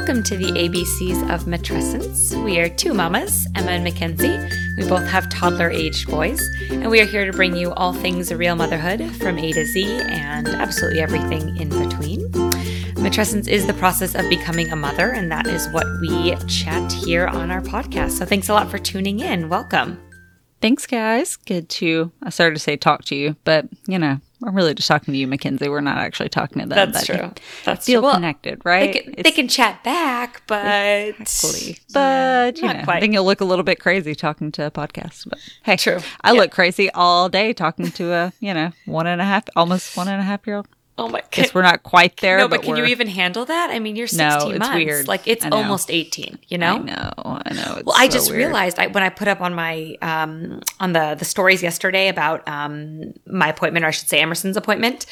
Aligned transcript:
Welcome 0.00 0.22
to 0.22 0.36
the 0.38 0.46
ABCs 0.52 1.30
of 1.30 1.44
Matrescence. 1.44 2.32
We 2.42 2.58
are 2.58 2.70
two 2.70 2.94
mamas, 2.94 3.46
Emma 3.54 3.72
and 3.72 3.84
Mackenzie. 3.84 4.38
We 4.78 4.88
both 4.88 5.06
have 5.06 5.28
toddler 5.28 5.68
aged 5.68 6.08
boys, 6.08 6.40
and 6.70 6.88
we 6.88 7.02
are 7.02 7.04
here 7.04 7.26
to 7.26 7.36
bring 7.36 7.54
you 7.54 7.74
all 7.74 7.92
things 7.92 8.32
real 8.32 8.56
motherhood 8.56 9.14
from 9.16 9.38
A 9.38 9.52
to 9.52 9.66
Z 9.66 9.84
and 9.84 10.48
absolutely 10.48 11.00
everything 11.00 11.54
in 11.58 11.68
between. 11.68 12.20
Matrescence 12.96 13.46
is 13.46 13.66
the 13.66 13.74
process 13.74 14.14
of 14.14 14.26
becoming 14.30 14.72
a 14.72 14.76
mother, 14.76 15.10
and 15.10 15.30
that 15.30 15.46
is 15.46 15.68
what 15.68 15.86
we 16.00 16.34
chat 16.46 16.90
here 16.90 17.26
on 17.26 17.50
our 17.50 17.60
podcast. 17.60 18.12
So 18.12 18.24
thanks 18.24 18.48
a 18.48 18.54
lot 18.54 18.70
for 18.70 18.78
tuning 18.78 19.20
in. 19.20 19.50
Welcome. 19.50 20.02
Thanks, 20.62 20.86
guys. 20.86 21.36
Good 21.36 21.68
to, 21.68 22.10
I 22.22 22.30
started 22.30 22.54
to 22.54 22.60
say 22.60 22.78
talk 22.78 23.04
to 23.04 23.14
you, 23.14 23.36
but 23.44 23.68
you 23.86 23.98
know, 23.98 24.18
I'm 24.44 24.54
really 24.54 24.74
just 24.74 24.88
talking 24.88 25.12
to 25.12 25.18
you, 25.18 25.26
Mackenzie. 25.26 25.68
We're 25.68 25.80
not 25.82 25.98
actually 25.98 26.30
talking 26.30 26.62
to 26.62 26.68
them. 26.68 26.92
That's 26.92 27.06
true. 27.06 27.30
That's 27.64 27.84
Feel 27.86 28.00
true. 28.02 28.12
Connected, 28.12 28.62
right? 28.64 28.92
They 28.92 29.00
can, 29.00 29.14
they 29.24 29.30
can 29.32 29.48
chat 29.48 29.84
back, 29.84 30.42
but 30.46 30.64
Exactly. 31.20 31.78
But 31.92 32.56
you 32.56 32.66
not 32.66 32.76
know, 32.76 32.84
quite. 32.84 32.96
I 32.96 33.00
think 33.00 33.12
you'll 33.12 33.24
look 33.24 33.40
a 33.40 33.44
little 33.44 33.64
bit 33.64 33.78
crazy 33.80 34.14
talking 34.14 34.50
to 34.52 34.66
a 34.66 34.70
podcast. 34.70 35.28
But 35.28 35.38
hey, 35.64 35.76
True. 35.76 35.98
I 36.22 36.32
Yeah. 36.32 36.40
look 36.40 36.50
crazy 36.52 36.90
all 36.92 37.28
day 37.28 37.52
talking 37.52 37.90
to 37.92 38.12
a 38.12 38.32
you 38.40 38.54
know 38.54 38.72
one 38.86 39.06
and 39.06 39.20
a 39.20 39.24
half, 39.24 39.44
almost 39.56 39.96
one 39.96 40.08
and 40.08 40.20
a 40.20 40.24
half 40.24 40.46
year 40.46 40.56
old. 40.56 40.68
Oh 41.00 41.08
my 41.08 41.20
god. 41.20 41.30
Guess 41.32 41.54
we're 41.54 41.62
not 41.62 41.82
quite 41.82 42.16
there. 42.18 42.38
no, 42.38 42.46
but 42.48 42.62
can 42.62 42.76
you 42.76 42.84
even 42.84 43.08
handle 43.08 43.44
that? 43.46 43.70
I 43.70 43.78
mean, 43.78 43.96
you're 43.96 44.06
16 44.06 44.28
No, 44.28 44.50
it's 44.50 44.58
months. 44.58 44.74
weird. 44.76 45.08
Like 45.08 45.26
it's 45.26 45.44
almost 45.46 45.90
18, 45.90 46.38
you 46.48 46.58
know? 46.58 46.76
I 46.76 46.78
know, 46.78 47.10
I 47.16 47.52
know. 47.54 47.74
It's 47.78 47.84
Well, 47.84 47.96
I 47.98 48.06
just 48.08 48.30
weird. 48.30 48.38
realized 48.38 48.78
I, 48.78 48.86
when 48.88 49.02
I 49.02 49.08
put 49.08 49.26
up 49.28 49.40
on 49.40 49.54
my 49.54 49.96
um, 50.02 50.60
on 50.78 50.92
the 50.92 51.16
the 51.18 51.24
stories 51.24 51.62
yesterday 51.62 52.08
about 52.08 52.46
um, 52.48 53.14
my 53.26 53.48
appointment, 53.48 53.84
or 53.84 53.88
I 53.88 53.92
should 53.92 54.08
say 54.08 54.20
Emerson's 54.20 54.56
appointment. 54.56 55.06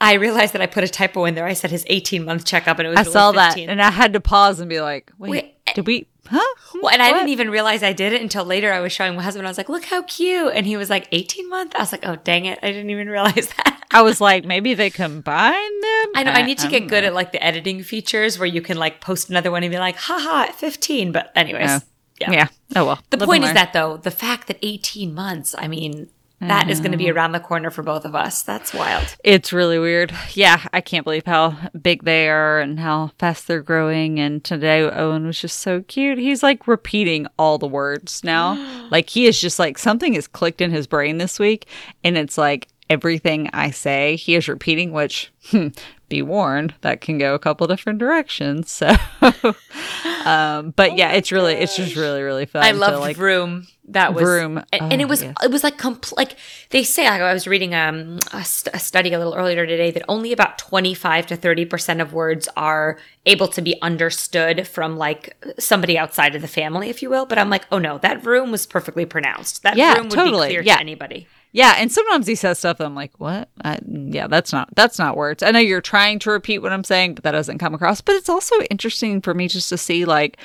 I 0.00 0.14
realized 0.14 0.52
that 0.54 0.62
I 0.62 0.66
put 0.66 0.84
a 0.84 0.88
typo 0.88 1.24
in 1.24 1.34
there. 1.34 1.44
I 1.46 1.54
said 1.54 1.70
his 1.72 1.84
18 1.88 2.24
month 2.24 2.44
checkup, 2.44 2.78
and 2.78 2.86
it 2.86 2.90
was 2.90 2.98
I 3.00 3.02
saw 3.10 3.32
that, 3.32 3.58
and 3.58 3.82
I 3.82 3.90
had 3.90 4.12
to 4.12 4.20
pause 4.20 4.60
and 4.60 4.68
be 4.68 4.80
like, 4.80 5.10
"Wait, 5.18 5.30
Wait, 5.30 5.54
did 5.74 5.86
we? 5.88 6.06
Huh? 6.30 6.54
Well, 6.74 6.92
and 6.92 7.02
I 7.02 7.12
didn't 7.12 7.30
even 7.30 7.50
realize 7.50 7.82
I 7.82 7.92
did 7.92 8.12
it 8.12 8.20
until 8.20 8.44
later. 8.44 8.72
I 8.72 8.80
was 8.80 8.92
showing 8.92 9.16
my 9.16 9.22
husband. 9.22 9.46
I 9.46 9.50
was 9.50 9.58
like, 9.58 9.68
"Look 9.68 9.84
how 9.84 10.02
cute!" 10.02 10.52
And 10.54 10.66
he 10.66 10.76
was 10.76 10.90
like, 10.90 11.08
"18 11.10 11.48
month." 11.48 11.74
I 11.74 11.80
was 11.80 11.92
like, 11.92 12.06
"Oh, 12.06 12.16
dang 12.16 12.44
it! 12.44 12.58
I 12.62 12.68
didn't 12.68 12.90
even 12.90 13.08
realize 13.16 13.48
that." 13.56 13.82
I 13.90 14.02
was 14.02 14.20
like, 14.20 14.44
maybe 14.44 14.74
they 14.74 14.90
combine 14.90 15.80
them. 15.80 16.12
I 16.14 16.22
know. 16.24 16.32
I 16.32 16.42
need 16.42 16.58
to 16.58 16.68
get 16.68 16.88
good 16.88 17.02
know. 17.04 17.08
at 17.08 17.14
like 17.14 17.32
the 17.32 17.42
editing 17.42 17.82
features 17.82 18.38
where 18.38 18.46
you 18.46 18.60
can 18.60 18.76
like 18.76 19.00
post 19.00 19.30
another 19.30 19.50
one 19.50 19.62
and 19.62 19.70
be 19.70 19.78
like, 19.78 19.96
"Haha, 19.96 20.48
at 20.50 20.54
15." 20.54 21.12
But 21.12 21.32
anyways, 21.34 21.82
yeah. 22.20 22.30
Yeah. 22.30 22.48
Oh 22.76 22.84
well. 22.84 23.00
The 23.10 23.16
Live 23.16 23.26
point 23.26 23.44
is 23.44 23.52
that 23.54 23.72
though, 23.72 23.96
the 23.96 24.10
fact 24.10 24.48
that 24.48 24.58
18 24.62 25.14
months, 25.14 25.54
I 25.56 25.68
mean, 25.68 26.08
that 26.40 26.70
is 26.70 26.78
going 26.78 26.92
to 26.92 26.98
be 26.98 27.10
around 27.10 27.32
the 27.32 27.40
corner 27.40 27.70
for 27.70 27.82
both 27.82 28.04
of 28.04 28.14
us. 28.14 28.42
That's 28.42 28.72
wild. 28.72 29.16
It's 29.24 29.52
really 29.52 29.78
weird. 29.78 30.14
Yeah, 30.34 30.66
I 30.72 30.80
can't 30.80 31.04
believe 31.04 31.26
how 31.26 31.56
big 31.80 32.04
they 32.04 32.28
are 32.28 32.60
and 32.60 32.78
how 32.78 33.10
fast 33.18 33.48
they're 33.48 33.62
growing. 33.62 34.20
And 34.20 34.44
today 34.44 34.82
Owen 34.82 35.26
was 35.26 35.40
just 35.40 35.58
so 35.58 35.82
cute. 35.82 36.18
He's 36.18 36.42
like 36.42 36.68
repeating 36.68 37.26
all 37.38 37.58
the 37.58 37.66
words 37.66 38.22
now. 38.22 38.54
like 38.90 39.10
he 39.10 39.26
is 39.26 39.40
just 39.40 39.58
like 39.58 39.78
something 39.78 40.14
has 40.14 40.28
clicked 40.28 40.60
in 40.60 40.70
his 40.70 40.86
brain 40.86 41.18
this 41.18 41.38
week, 41.38 41.66
and 42.04 42.16
it's 42.16 42.38
like 42.38 42.68
everything 42.88 43.50
I 43.52 43.70
say 43.70 44.16
he 44.16 44.36
is 44.36 44.48
repeating. 44.48 44.92
Which, 44.92 45.32
hmm, 45.46 45.68
be 46.08 46.22
warned, 46.22 46.74
that 46.80 47.00
can 47.00 47.18
go 47.18 47.34
a 47.34 47.38
couple 47.38 47.66
different 47.66 47.98
directions. 47.98 48.70
So, 48.70 48.88
um, 50.24 50.70
but 50.76 50.96
yeah, 50.96 51.12
it's 51.12 51.32
really, 51.32 51.54
it's 51.54 51.76
just 51.76 51.96
really, 51.96 52.22
really 52.22 52.46
fun. 52.46 52.62
I 52.62 52.72
love 52.72 53.00
like 53.00 53.16
Vroom. 53.16 53.66
That 53.90 54.12
was 54.12 54.22
Vroom. 54.22 54.58
and, 54.72 54.92
and 54.92 55.00
it 55.00 55.04
Oh, 55.04 55.08
was 55.08 55.22
yes. 55.22 55.34
it 55.42 55.50
was 55.50 55.64
like 55.64 55.78
compl- 55.78 56.16
like 56.16 56.36
they 56.70 56.82
say. 56.82 57.08
Like, 57.08 57.22
I 57.22 57.32
was 57.32 57.46
reading 57.46 57.74
um, 57.74 58.18
a, 58.32 58.44
st- 58.44 58.74
a 58.74 58.78
study 58.78 59.12
a 59.14 59.18
little 59.18 59.34
earlier 59.34 59.66
today 59.66 59.90
that 59.92 60.02
only 60.08 60.30
about 60.32 60.58
25 60.58 61.26
to 61.28 61.36
30 61.36 61.64
percent 61.64 62.00
of 62.02 62.12
words 62.12 62.48
are 62.56 62.98
able 63.24 63.48
to 63.48 63.62
be 63.62 63.80
understood 63.80 64.66
from 64.68 64.96
like 64.98 65.36
somebody 65.58 65.96
outside 65.96 66.34
of 66.34 66.42
the 66.42 66.48
family, 66.48 66.90
if 66.90 67.02
you 67.02 67.08
will. 67.08 67.24
But 67.24 67.38
I'm 67.38 67.48
like, 67.48 67.64
oh 67.72 67.78
no, 67.78 67.96
that 67.98 68.22
Vroom 68.22 68.50
was 68.50 68.66
perfectly 68.66 69.06
pronounced. 69.06 69.62
That 69.62 69.76
Yeah, 69.78 69.94
Vroom 69.94 70.08
would 70.08 70.14
totally. 70.16 70.48
be 70.48 70.52
clear 70.54 70.62
Yeah. 70.62 70.74
to 70.76 70.80
anybody. 70.80 71.26
Yeah, 71.52 71.74
and 71.78 71.90
sometimes 71.90 72.26
he 72.26 72.34
says 72.34 72.58
stuff 72.58 72.80
I'm 72.80 72.94
like, 72.94 73.12
"What? 73.18 73.48
I, 73.64 73.78
yeah, 73.86 74.26
that's 74.26 74.52
not 74.52 74.68
that's 74.74 74.98
not 74.98 75.16
words." 75.16 75.42
I 75.42 75.50
know 75.50 75.58
you're 75.58 75.80
trying 75.80 76.18
to 76.20 76.30
repeat 76.30 76.58
what 76.58 76.72
I'm 76.72 76.84
saying, 76.84 77.14
but 77.14 77.24
that 77.24 77.32
doesn't 77.32 77.58
come 77.58 77.74
across. 77.74 78.00
But 78.00 78.16
it's 78.16 78.28
also 78.28 78.54
interesting 78.70 79.20
for 79.22 79.34
me 79.34 79.48
just 79.48 79.68
to 79.70 79.78
see 79.78 80.04
like 80.04 80.36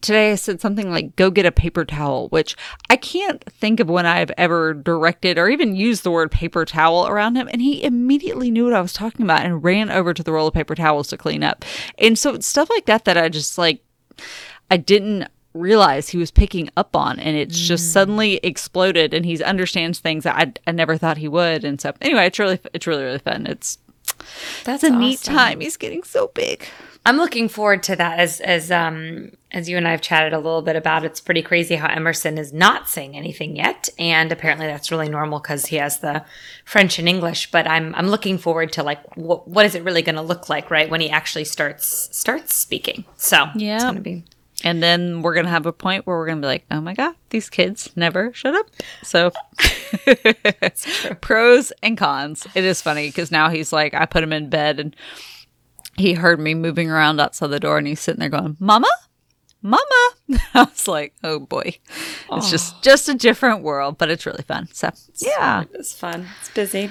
today 0.00 0.30
I 0.30 0.36
said 0.36 0.60
something 0.60 0.90
like 0.90 1.16
"go 1.16 1.30
get 1.30 1.44
a 1.46 1.52
paper 1.52 1.84
towel," 1.84 2.28
which 2.28 2.56
I 2.88 2.96
can't 2.96 3.42
think 3.52 3.80
of 3.80 3.90
when 3.90 4.06
I've 4.06 4.30
ever 4.38 4.74
directed 4.74 5.38
or 5.38 5.48
even 5.48 5.74
used 5.74 6.04
the 6.04 6.10
word 6.12 6.30
paper 6.30 6.64
towel 6.64 7.08
around 7.08 7.34
him, 7.34 7.48
and 7.52 7.60
he 7.60 7.82
immediately 7.82 8.50
knew 8.50 8.64
what 8.64 8.74
I 8.74 8.80
was 8.80 8.92
talking 8.92 9.24
about 9.24 9.44
and 9.44 9.64
ran 9.64 9.90
over 9.90 10.14
to 10.14 10.22
the 10.22 10.32
roll 10.32 10.46
of 10.48 10.54
paper 10.54 10.76
towels 10.76 11.08
to 11.08 11.16
clean 11.16 11.42
up. 11.42 11.64
And 11.98 12.16
so 12.16 12.34
it's 12.34 12.46
stuff 12.46 12.70
like 12.70 12.86
that 12.86 13.04
that 13.06 13.18
I 13.18 13.28
just 13.28 13.58
like 13.58 13.82
I 14.70 14.76
didn't 14.76 15.28
realize 15.58 16.08
he 16.10 16.18
was 16.18 16.30
picking 16.30 16.68
up 16.76 16.94
on 16.96 17.18
and 17.18 17.36
it's 17.36 17.58
Mm. 17.58 17.66
just 17.66 17.92
suddenly 17.92 18.36
exploded 18.42 19.12
and 19.14 19.24
he 19.26 19.42
understands 19.42 19.98
things 19.98 20.24
that 20.24 20.36
I, 20.36 20.52
I 20.66 20.72
never 20.72 20.96
thought 20.96 21.16
he 21.18 21.28
would 21.28 21.64
and 21.64 21.80
so 21.80 21.92
anyway 22.00 22.26
it's 22.26 22.38
really 22.38 22.58
it's 22.72 22.86
really 22.86 23.02
really 23.04 23.18
fun 23.18 23.46
it's 23.46 23.78
That's 24.64 24.82
a 24.84 24.90
neat 24.90 25.20
time 25.22 25.60
he's 25.60 25.76
getting 25.76 26.02
so 26.02 26.30
big 26.34 26.66
I'm 27.06 27.16
looking 27.16 27.48
forward 27.48 27.82
to 27.84 27.96
that 27.96 28.18
as 28.18 28.40
as 28.40 28.70
um 28.70 29.30
as 29.50 29.66
you 29.66 29.78
and 29.78 29.88
I 29.88 29.92
have 29.92 30.02
chatted 30.02 30.34
a 30.34 30.38
little 30.38 30.60
bit 30.60 30.76
about. 30.76 31.06
It's 31.06 31.22
pretty 31.22 31.40
crazy 31.40 31.76
how 31.76 31.88
Emerson 31.88 32.36
is 32.36 32.52
not 32.52 32.86
saying 32.86 33.16
anything 33.16 33.56
yet, 33.56 33.88
and 33.98 34.30
apparently 34.30 34.66
that's 34.66 34.90
really 34.90 35.08
normal 35.08 35.38
because 35.38 35.64
he 35.66 35.76
has 35.76 36.00
the 36.00 36.22
French 36.66 36.98
and 36.98 37.08
English. 37.08 37.50
But 37.50 37.66
I'm 37.66 37.94
I'm 37.94 38.08
looking 38.08 38.36
forward 38.36 38.72
to 38.72 38.82
like 38.82 39.16
what 39.16 39.48
what 39.48 39.64
is 39.64 39.74
it 39.74 39.84
really 39.84 40.02
going 40.02 40.16
to 40.16 40.22
look 40.22 40.50
like 40.50 40.70
right 40.70 40.90
when 40.90 41.00
he 41.00 41.08
actually 41.08 41.44
starts 41.46 42.10
starts 42.14 42.54
speaking. 42.54 43.06
So 43.16 43.46
Yeah. 43.54 43.76
it's 43.76 43.84
going 43.84 43.94
to 43.94 44.00
be 44.02 44.24
and 44.64 44.82
then 44.82 45.22
we're 45.22 45.34
gonna 45.34 45.48
have 45.48 45.66
a 45.66 45.72
point 45.72 46.06
where 46.06 46.16
we're 46.16 46.26
gonna 46.26 46.40
be 46.40 46.46
like 46.46 46.64
oh 46.70 46.80
my 46.80 46.94
god 46.94 47.14
these 47.30 47.48
kids 47.48 47.90
never 47.96 48.32
shut 48.32 48.54
up. 48.54 48.66
So 49.02 49.30
pros 51.20 51.72
and 51.82 51.96
cons. 51.96 52.46
It 52.54 52.64
is 52.64 52.82
funny 52.82 53.08
because 53.08 53.30
now 53.30 53.48
he's 53.50 53.72
like 53.72 53.94
i 53.94 54.06
put 54.06 54.22
him 54.22 54.32
in 54.32 54.48
bed 54.48 54.80
and 54.80 54.96
he 55.96 56.14
heard 56.14 56.40
me 56.40 56.54
moving 56.54 56.90
around 56.90 57.20
outside 57.20 57.48
the 57.48 57.60
door 57.60 57.78
and 57.78 57.86
he's 57.86 58.00
sitting 58.00 58.20
there 58.20 58.28
going 58.28 58.56
mama? 58.60 58.88
Mama? 59.60 60.10
I 60.54 60.64
was 60.64 60.88
like 60.88 61.14
oh 61.22 61.38
boy. 61.38 61.78
It's 62.32 62.50
just 62.50 62.82
just 62.82 63.08
a 63.08 63.14
different 63.14 63.62
world 63.62 63.98
but 63.98 64.10
it's 64.10 64.26
really 64.26 64.44
fun. 64.44 64.68
So 64.72 64.90
yeah. 65.20 65.64
It's 65.74 65.92
fun. 65.92 66.26
It's 66.40 66.50
busy. 66.50 66.90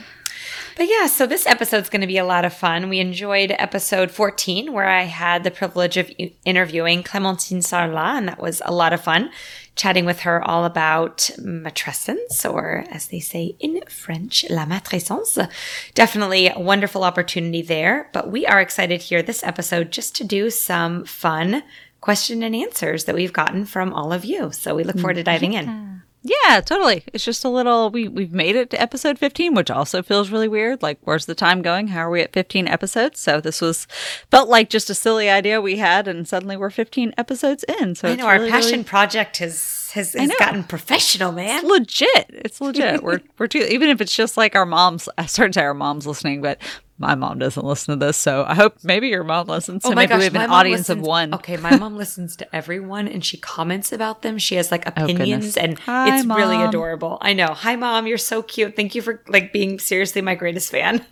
But 0.78 0.88
yeah, 0.88 1.08
so 1.08 1.26
this 1.26 1.48
episode's 1.48 1.90
going 1.90 2.02
to 2.02 2.08
be 2.08 2.20
a 2.20 2.24
lot 2.24 2.46
of 2.46 2.54
fun. 2.54 2.88
We 2.88 3.00
enjoyed 3.00 3.52
episode 3.58 4.12
14, 4.12 4.72
where 4.72 4.88
I 4.88 5.06
had 5.06 5.44
the 5.44 5.50
privilege 5.50 5.98
of 5.98 6.12
interviewing 6.46 7.02
Clémentine 7.02 7.64
Sarlat, 7.64 8.20
and 8.20 8.28
that 8.28 8.40
was 8.40 8.62
a 8.64 8.72
lot 8.72 8.94
of 8.94 9.02
fun, 9.02 9.32
chatting 9.76 10.06
with 10.06 10.20
her 10.20 10.48
all 10.48 10.66
about 10.66 11.32
matrescence, 11.40 12.48
or 12.48 12.86
as 12.92 13.08
they 13.08 13.20
say 13.20 13.56
in 13.60 13.82
French, 13.90 14.48
la 14.52 14.68
matrescence. 14.68 15.50
Definitely 15.96 16.50
a 16.50 16.60
wonderful 16.60 17.04
opportunity 17.04 17.64
there. 17.64 18.12
But 18.14 18.30
we 18.30 18.46
are 18.46 18.62
excited 18.62 19.02
here 19.02 19.24
this 19.24 19.44
episode 19.44 19.92
just 19.92 20.16
to 20.18 20.24
do 20.24 20.52
some 20.52 21.06
fun 21.06 21.64
question 22.02 22.44
and 22.44 22.56
answers 22.56 23.06
that 23.06 23.16
we've 23.16 23.34
gotten 23.34 23.66
from 23.66 23.92
all 23.94 24.14
of 24.14 24.24
you. 24.24 24.52
So 24.52 24.76
we 24.76 24.84
look 24.84 25.00
forward 25.00 25.16
to 25.16 25.24
diving 25.24 25.54
in. 25.54 26.04
Yeah 26.46 26.62
totally 26.62 27.04
it's 27.14 27.24
just 27.24 27.46
a 27.46 27.50
little 27.50 27.90
we 27.90 28.08
we've 28.08 28.34
made 28.34 28.56
it 28.56 28.70
to 28.70 28.82
episode 28.82 29.18
15 29.18 29.54
which 29.54 29.70
also 29.72 30.02
feels 30.02 30.30
really 30.30 30.48
weird 30.48 30.82
like 30.82 30.98
where's 31.02 31.26
the 31.26 31.36
time 31.36 31.62
going 31.62 31.88
how 31.88 32.00
are 32.00 32.10
we 32.10 32.22
at 32.22 32.34
15 32.34 32.68
episodes 32.68 33.20
so 33.20 33.40
this 33.40 33.62
was 33.62 33.86
felt 34.32 34.50
like 34.50 34.70
just 34.70 34.90
a 34.90 34.96
silly 34.96 35.30
idea 35.30 35.62
we 35.62 35.78
had 35.78 36.08
and 36.08 36.28
suddenly 36.28 36.58
we're 36.58 36.70
15 36.70 37.14
episodes 37.18 37.64
in 37.80 37.96
so 37.96 38.08
I 38.08 38.12
it's 38.12 38.20
know 38.20 38.28
our 38.28 38.40
passion 38.48 38.72
really- 38.72 38.84
project 38.84 39.38
has 39.38 39.78
has, 39.94 40.14
has 40.14 40.32
gotten 40.38 40.64
professional, 40.66 41.32
man. 41.32 41.60
It's 41.60 41.66
legit. 41.66 42.26
It's 42.30 42.62
legit. 42.62 43.02
we're 43.02 43.22
we're 43.38 43.48
too 43.48 43.60
even 43.70 43.90
if 43.90 44.02
it's 44.02 44.16
just 44.16 44.36
like 44.38 44.54
our 44.56 44.66
moms. 44.66 45.08
I 45.18 45.26
started 45.26 45.54
to 45.54 45.60
say 45.60 45.64
our 45.64 45.74
moms 45.74 46.06
listening, 46.06 46.42
but 46.42 46.60
my 47.00 47.16
mom 47.16 47.38
doesn't 47.38 47.64
listen 47.64 48.00
to 48.00 48.06
this, 48.06 48.18
so 48.18 48.44
I 48.48 48.56
hope 48.56 48.78
maybe 48.84 49.10
your 49.10 49.24
mom 49.24 49.48
listens. 49.48 49.86
Oh 49.86 49.90
so 49.90 49.96
maybe 49.96 50.16
we 50.16 50.24
have 50.24 50.36
Oh 50.36 50.40
my 50.40 50.44
an 50.46 50.50
mom 50.50 50.60
audience 50.60 50.90
of 50.90 51.00
one. 51.00 51.34
Okay, 51.36 51.58
my 51.58 51.78
mom 51.78 51.96
listens 51.96 52.36
to 52.38 52.56
everyone 52.56 53.08
and 53.08 53.24
she 53.24 53.38
comments 53.38 53.92
about 53.92 54.24
them. 54.24 54.38
She 54.38 54.56
has 54.56 54.72
like 54.72 54.88
oh, 54.98 55.04
opinions 55.04 55.56
goodness. 55.56 55.58
and 55.58 55.80
Hi, 55.80 56.18
it's 56.18 56.26
really 56.26 56.62
adorable. 56.62 57.18
I 57.22 57.34
know. 57.34 57.48
Hi 57.48 57.76
mom, 57.76 58.08
you're 58.08 58.18
so 58.18 58.42
cute. 58.42 58.76
Thank 58.76 58.96
you 58.96 59.02
for 59.02 59.22
like 59.28 59.54
being 59.54 59.80
seriously 59.80 60.22
my 60.22 60.36
greatest 60.36 60.72
fan. 60.72 61.06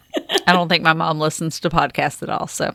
I 0.47 0.53
don't 0.53 0.69
think 0.69 0.83
my 0.83 0.93
mom 0.93 1.19
listens 1.19 1.59
to 1.59 1.69
podcasts 1.69 2.23
at 2.23 2.29
all. 2.29 2.47
So 2.47 2.73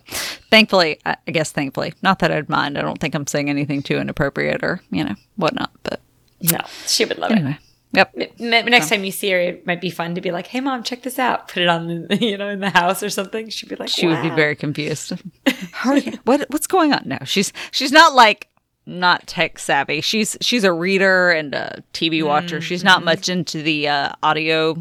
thankfully, 0.51 1.01
I 1.05 1.17
I 1.27 1.31
guess 1.33 1.51
thankfully, 1.51 1.95
not 2.03 2.21
that 2.21 2.31
I'd 2.31 2.49
mind. 2.49 2.79
I 2.79 2.83
don't 2.83 3.01
think 3.01 3.15
I'm 3.15 3.27
saying 3.27 3.51
anything 3.51 3.83
too 3.83 3.97
inappropriate 3.97 4.63
or 4.63 4.81
you 4.91 5.05
know 5.05 5.15
whatnot. 5.37 5.71
But 5.83 6.01
no, 6.43 6.61
she 6.87 7.05
would 7.05 7.19
love 7.19 7.33
anyway, 7.33 7.59
it. 7.61 7.70
M- 7.95 8.07
next 8.39 8.89
time 8.89 9.03
you 9.05 9.11
see 9.11 9.31
her, 9.31 9.41
it 9.41 9.67
might 9.67 9.81
be 9.81 9.91
fun 9.91 10.15
to 10.15 10.21
be 10.21 10.31
like, 10.31 10.47
"Hey, 10.47 10.61
mom, 10.61 10.83
check 10.85 11.03
this 11.03 11.19
out." 11.19 11.49
Put 11.49 11.63
it 11.63 11.69
on, 11.69 11.89
the, 12.09 12.17
you 12.25 12.39
know, 12.39 12.49
in 12.49 12.61
the 12.61 12.71
house 12.71 13.03
or 13.03 13.11
something. 13.11 13.49
She'd 13.49 13.69
be 13.69 13.77
like, 13.77 13.89
She 13.89 14.07
would 14.07 14.23
be 14.23 14.31
very 14.31 14.55
confused. 14.57 15.13
You? 15.87 16.13
What 16.25 16.47
what's 16.51 16.67
going 16.67 16.93
on? 16.93 17.03
No, 17.07 17.19
she's 17.25 17.53
she's 17.73 17.91
not 17.91 18.15
like 18.15 18.49
not 18.87 19.27
tech 19.27 19.59
savvy. 19.59 20.01
She's 20.03 20.37
she's 20.41 20.63
a 20.65 20.73
reader 20.73 21.31
and 21.31 21.55
a 21.55 21.83
TV 21.93 22.23
watcher. 22.25 22.61
She's 22.61 22.81
Mm-hmm. 22.81 22.87
not 22.87 23.05
much 23.05 23.29
into 23.29 23.63
the 23.63 23.89
uh, 23.89 24.13
audio 24.23 24.77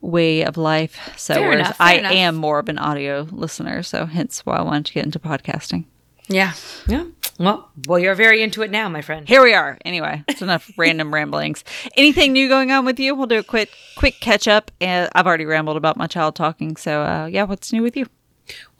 way 0.00 0.42
of 0.42 0.56
life. 0.56 1.12
So 1.16 1.50
enough, 1.52 1.76
I 1.78 1.94
enough. 1.98 2.12
am 2.12 2.34
more 2.36 2.58
of 2.58 2.68
an 2.68 2.78
audio 2.78 3.26
listener. 3.30 3.82
So 3.82 4.06
hence 4.06 4.44
why 4.46 4.56
I 4.56 4.62
wanted 4.62 4.86
to 4.86 4.92
get 4.94 5.04
into 5.04 5.18
podcasting. 5.18 5.84
Yeah. 6.30 6.52
Yeah. 6.86 7.06
Well, 7.38 7.70
well, 7.88 7.98
you're 7.98 8.14
very 8.14 8.42
into 8.42 8.62
it 8.62 8.70
now, 8.70 8.88
my 8.88 9.02
friend. 9.02 9.26
Here 9.26 9.42
we 9.42 9.52
are. 9.52 9.78
Anyway, 9.84 10.22
it's 10.28 10.42
enough 10.48 10.70
random 10.76 11.12
ramblings. 11.12 11.64
Anything 11.96 12.32
new 12.32 12.48
going 12.48 12.70
on 12.70 12.84
with 12.84 13.00
you? 13.00 13.14
We'll 13.14 13.26
do 13.26 13.38
a 13.38 13.42
quick 13.42 13.70
quick 13.96 14.20
catch 14.20 14.46
up. 14.46 14.70
And 14.80 15.10
I've 15.14 15.26
already 15.26 15.46
rambled 15.46 15.76
about 15.76 15.96
my 15.96 16.06
child 16.06 16.36
talking. 16.36 16.76
So 16.76 17.02
uh, 17.02 17.26
yeah, 17.26 17.44
what's 17.44 17.72
new 17.72 17.82
with 17.82 17.96
you? 17.96 18.06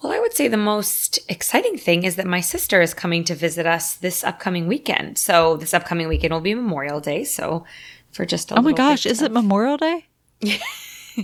Well, 0.02 0.12
I 0.12 0.20
would 0.20 0.32
say 0.32 0.46
the 0.46 0.56
most 0.56 1.18
exciting 1.28 1.76
thing 1.76 2.04
is 2.04 2.16
that 2.16 2.26
my 2.26 2.40
sister 2.40 2.80
is 2.80 2.94
coming 2.94 3.24
to 3.24 3.34
visit 3.34 3.66
us 3.66 3.94
this 3.94 4.22
upcoming 4.22 4.66
weekend. 4.66 5.18
So 5.18 5.56
this 5.56 5.74
upcoming 5.74 6.08
weekend 6.08 6.32
will 6.32 6.40
be 6.40 6.54
Memorial 6.54 7.00
Day. 7.00 7.24
So 7.24 7.64
for 8.12 8.24
just 8.24 8.50
a 8.50 8.58
oh 8.58 8.62
my 8.62 8.72
gosh, 8.72 9.06
is 9.06 9.22
it 9.22 9.32
Memorial 9.32 9.76
Day? 9.76 10.06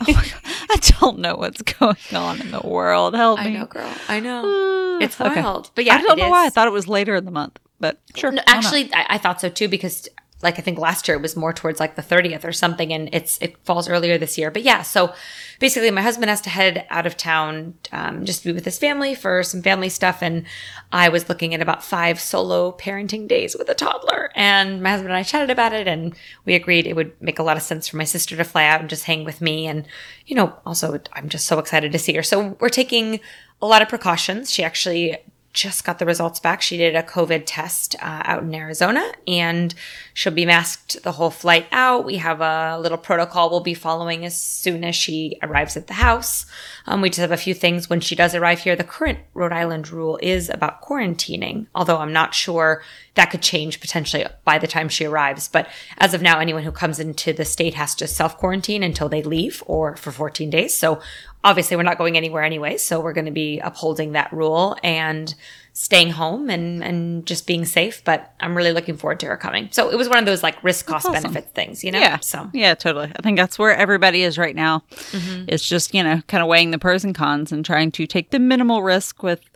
oh 0.09 0.13
God. 0.13 0.33
I 0.71 0.77
don't 1.01 1.19
know 1.19 1.37
what's 1.37 1.63
going 1.63 1.97
on 2.13 2.41
in 2.41 2.51
the 2.51 2.61
world. 2.61 3.15
Help 3.15 3.41
me. 3.41 3.47
I 3.47 3.51
know, 3.51 3.67
girl. 3.67 3.93
I 4.09 4.21
know. 4.21 4.99
it's 5.01 5.19
wild. 5.19 5.65
Okay. 5.67 5.71
But 5.75 5.85
yeah, 5.85 5.95
I 5.97 6.03
don't 6.03 6.19
know 6.19 6.27
is. 6.27 6.31
why 6.31 6.47
I 6.47 6.51
thought 6.51 6.67
it 6.67 6.73
was 6.73 6.89
later 6.89 7.15
in 7.15 7.25
the 7.25 7.31
month, 7.31 7.59
but 7.81 8.01
sure. 8.15 8.33
No, 8.33 8.43
actually, 8.47 8.93
I, 8.93 9.07
I, 9.11 9.19
thought 9.19 9.41
so 9.41 9.49
too 9.49 9.69
because 9.69 10.09
like 10.47 10.61
I 10.61 10.63
think 10.63 10.79
last 10.79 11.09
year 11.09 11.17
it 11.17 11.21
was 11.21 11.35
more 11.35 11.53
towards 11.53 11.81
like 11.81 11.97
the 11.97 12.03
30th 12.03 12.45
or 12.45 12.53
something 12.53 12.93
and 12.93 13.09
it's 13.13 13.37
it 13.41 13.57
falls 13.65 13.89
earlier 13.89 14.17
this 14.17 14.39
year. 14.39 14.53
But 14.53 14.63
yeah, 14.63 14.83
so 14.83 15.13
basically 15.59 15.91
my 15.91 16.03
husband 16.03 16.31
has 16.31 16.41
to 16.43 16.51
head 16.51 16.87
out 16.89 17.05
of 17.05 17.17
town 17.17 17.75
um, 17.91 18.25
just 18.25 18.43
to 18.43 18.49
be 18.51 18.53
with 18.53 18.65
his 18.65 18.79
family 18.79 19.17
for 19.17 19.43
some 19.43 19.61
family 19.61 19.89
stuff 19.89 20.23
and 20.23 20.47
I 20.93 21.09
was 21.09 21.29
looking 21.29 21.53
at 21.53 21.61
about 21.61 21.83
five 21.83 22.21
solo 22.21 22.71
parenting 22.71 23.27
days 23.27 23.57
with 23.59 23.69
a 23.69 23.75
toddler 23.75 24.31
and 24.37 24.81
my 24.85 24.91
husband 24.91 25.11
and 25.11 25.19
I 25.19 25.25
chatted 25.25 25.51
about 25.51 25.73
it 25.73 25.89
and 25.89 26.15
we 26.45 26.55
agreed 26.55 26.87
it 26.87 26.95
would 26.95 27.21
make 27.21 27.41
a 27.41 27.43
lot 27.43 27.57
of 27.57 27.65
sense 27.65 27.89
for 27.89 27.97
my 27.97 28.05
sister 28.05 28.37
to 28.37 28.45
fly 28.45 28.67
out 28.67 28.81
and 28.81 28.89
just 28.89 29.05
hang 29.05 29.25
with 29.25 29.41
me 29.41 29.67
and 29.67 29.85
you 30.27 30.37
know 30.37 30.55
also 30.65 31.01
I'm 31.13 31.29
just 31.29 31.49
so 31.49 31.59
excited 31.59 31.91
to 31.91 31.99
see 31.99 32.15
her. 32.15 32.23
So 32.23 32.57
we're 32.61 32.69
taking 32.69 33.19
a 33.61 33.67
lot 33.67 33.83
of 33.83 33.89
precautions. 33.89 34.53
She 34.53 34.63
actually 34.63 35.17
just 35.57 35.85
got 35.85 35.99
the 35.99 36.05
results 36.05 36.39
back. 36.39 36.61
She 36.61 36.77
did 36.77 36.95
a 36.95 37.03
COVID 37.03 37.45
test 37.47 37.97
uh, 37.97 38.23
out 38.25 38.43
in 38.43 38.55
Arizona 38.55 39.11
and 39.27 39.75
she'll 40.13 40.35
be 40.35 40.45
masked 40.45 41.03
the 41.03 41.13
whole 41.13 41.31
flight 41.31 41.67
out. 41.73 42.05
We 42.05 42.17
have 42.19 42.43
a 42.43 42.79
little 42.79 42.99
protocol 42.99 43.49
we'll 43.49 43.61
be 43.61 43.73
following 43.73 44.27
as 44.27 44.37
soon 44.37 44.85
as 44.85 44.95
she 44.95 45.39
arrives 45.43 45.75
at 45.75 45.87
the 45.87 45.95
house. 45.95 46.45
Um, 46.85 47.01
we 47.01 47.09
just 47.09 47.21
have 47.21 47.33
a 47.33 47.39
few 47.39 47.55
things 47.55 47.89
when 47.89 48.01
she 48.01 48.15
does 48.15 48.35
arrive 48.35 48.61
here. 48.61 48.77
The 48.77 48.85
current 48.85 49.21
Rhode 49.33 49.53
Island 49.53 49.91
rule 49.91 50.19
is 50.23 50.51
about 50.51 50.83
quarantining, 50.83 51.69
although 51.75 51.99
I'm 51.99 52.13
not 52.13 52.35
sure 52.35 52.83
that 53.15 53.31
could 53.31 53.43
change 53.43 53.81
potentially 53.81 54.27
by 54.45 54.59
the 54.59 54.67
time 54.67 54.91
she 54.91 55.07
arrives. 55.07 55.49
But 55.49 55.69
as 55.97 56.13
of 56.13 56.21
now, 56.21 56.39
anyone 56.39 56.65
who 56.65 56.71
comes 56.71 57.01
into 57.01 57.33
the 57.33 57.47
state 57.47 57.75
has 57.75 57.95
to 57.97 58.07
self 58.07 58.37
quarantine 58.37 58.83
until 58.83 59.09
they 59.09 59.23
leave 59.23 59.63
or 59.67 59.97
for 59.97 60.13
14 60.13 60.51
days. 60.51 60.75
So 60.75 61.01
obviously 61.47 61.77
we're 61.77 61.85
not 61.85 61.97
going 61.97 62.17
anywhere 62.17 62.43
anyway. 62.43 62.77
So 62.77 63.01
we're 63.01 63.13
going 63.13 63.27
to 63.27 63.31
be 63.31 63.61
upholding 63.61 64.13
that 64.13 64.33
rule 64.33 64.77
and 64.83 65.33
staying 65.73 66.11
home 66.11 66.51
and, 66.51 66.83
and 66.83 67.25
just 67.25 67.47
being 67.47 67.65
safe. 67.65 68.03
But 68.03 68.35
I'm 68.41 68.57
really 68.57 68.73
looking 68.73 68.97
forward 68.97 69.21
to 69.21 69.27
her 69.27 69.37
coming. 69.37 69.69
So 69.71 69.89
it 69.89 69.97
was 69.97 70.09
one 70.09 70.19
of 70.19 70.27
those 70.27 70.43
like 70.43 70.63
risk 70.65 70.87
cost 70.87 71.07
awesome. 71.07 71.23
benefit 71.23 71.51
things, 71.55 71.85
you 71.85 71.93
know? 71.93 72.01
Yeah. 72.01 72.19
So 72.19 72.51
yeah, 72.53 72.75
totally. 72.75 73.13
I 73.15 73.23
think 73.23 73.39
that's 73.39 73.61
where 73.61 73.75
everybody 73.75 74.25
is 74.25 74.37
right 74.37 74.57
now. 74.57 74.83
Mm-hmm. 74.91 75.45
It's 75.47 75.67
just, 75.67 75.95
you 75.95 76.03
know, 76.03 76.21
kind 76.27 76.43
of 76.43 76.49
weighing 76.49 76.73
the 76.73 76.81
pros 76.81 77.05
and 77.05 77.15
cons 77.15 77.53
and 77.53 77.65
trying 77.65 77.93
to 77.93 78.09
take 78.09 78.31
the 78.31 78.41
minimal 78.41 78.83
risk 78.83 79.23
with 79.23 79.49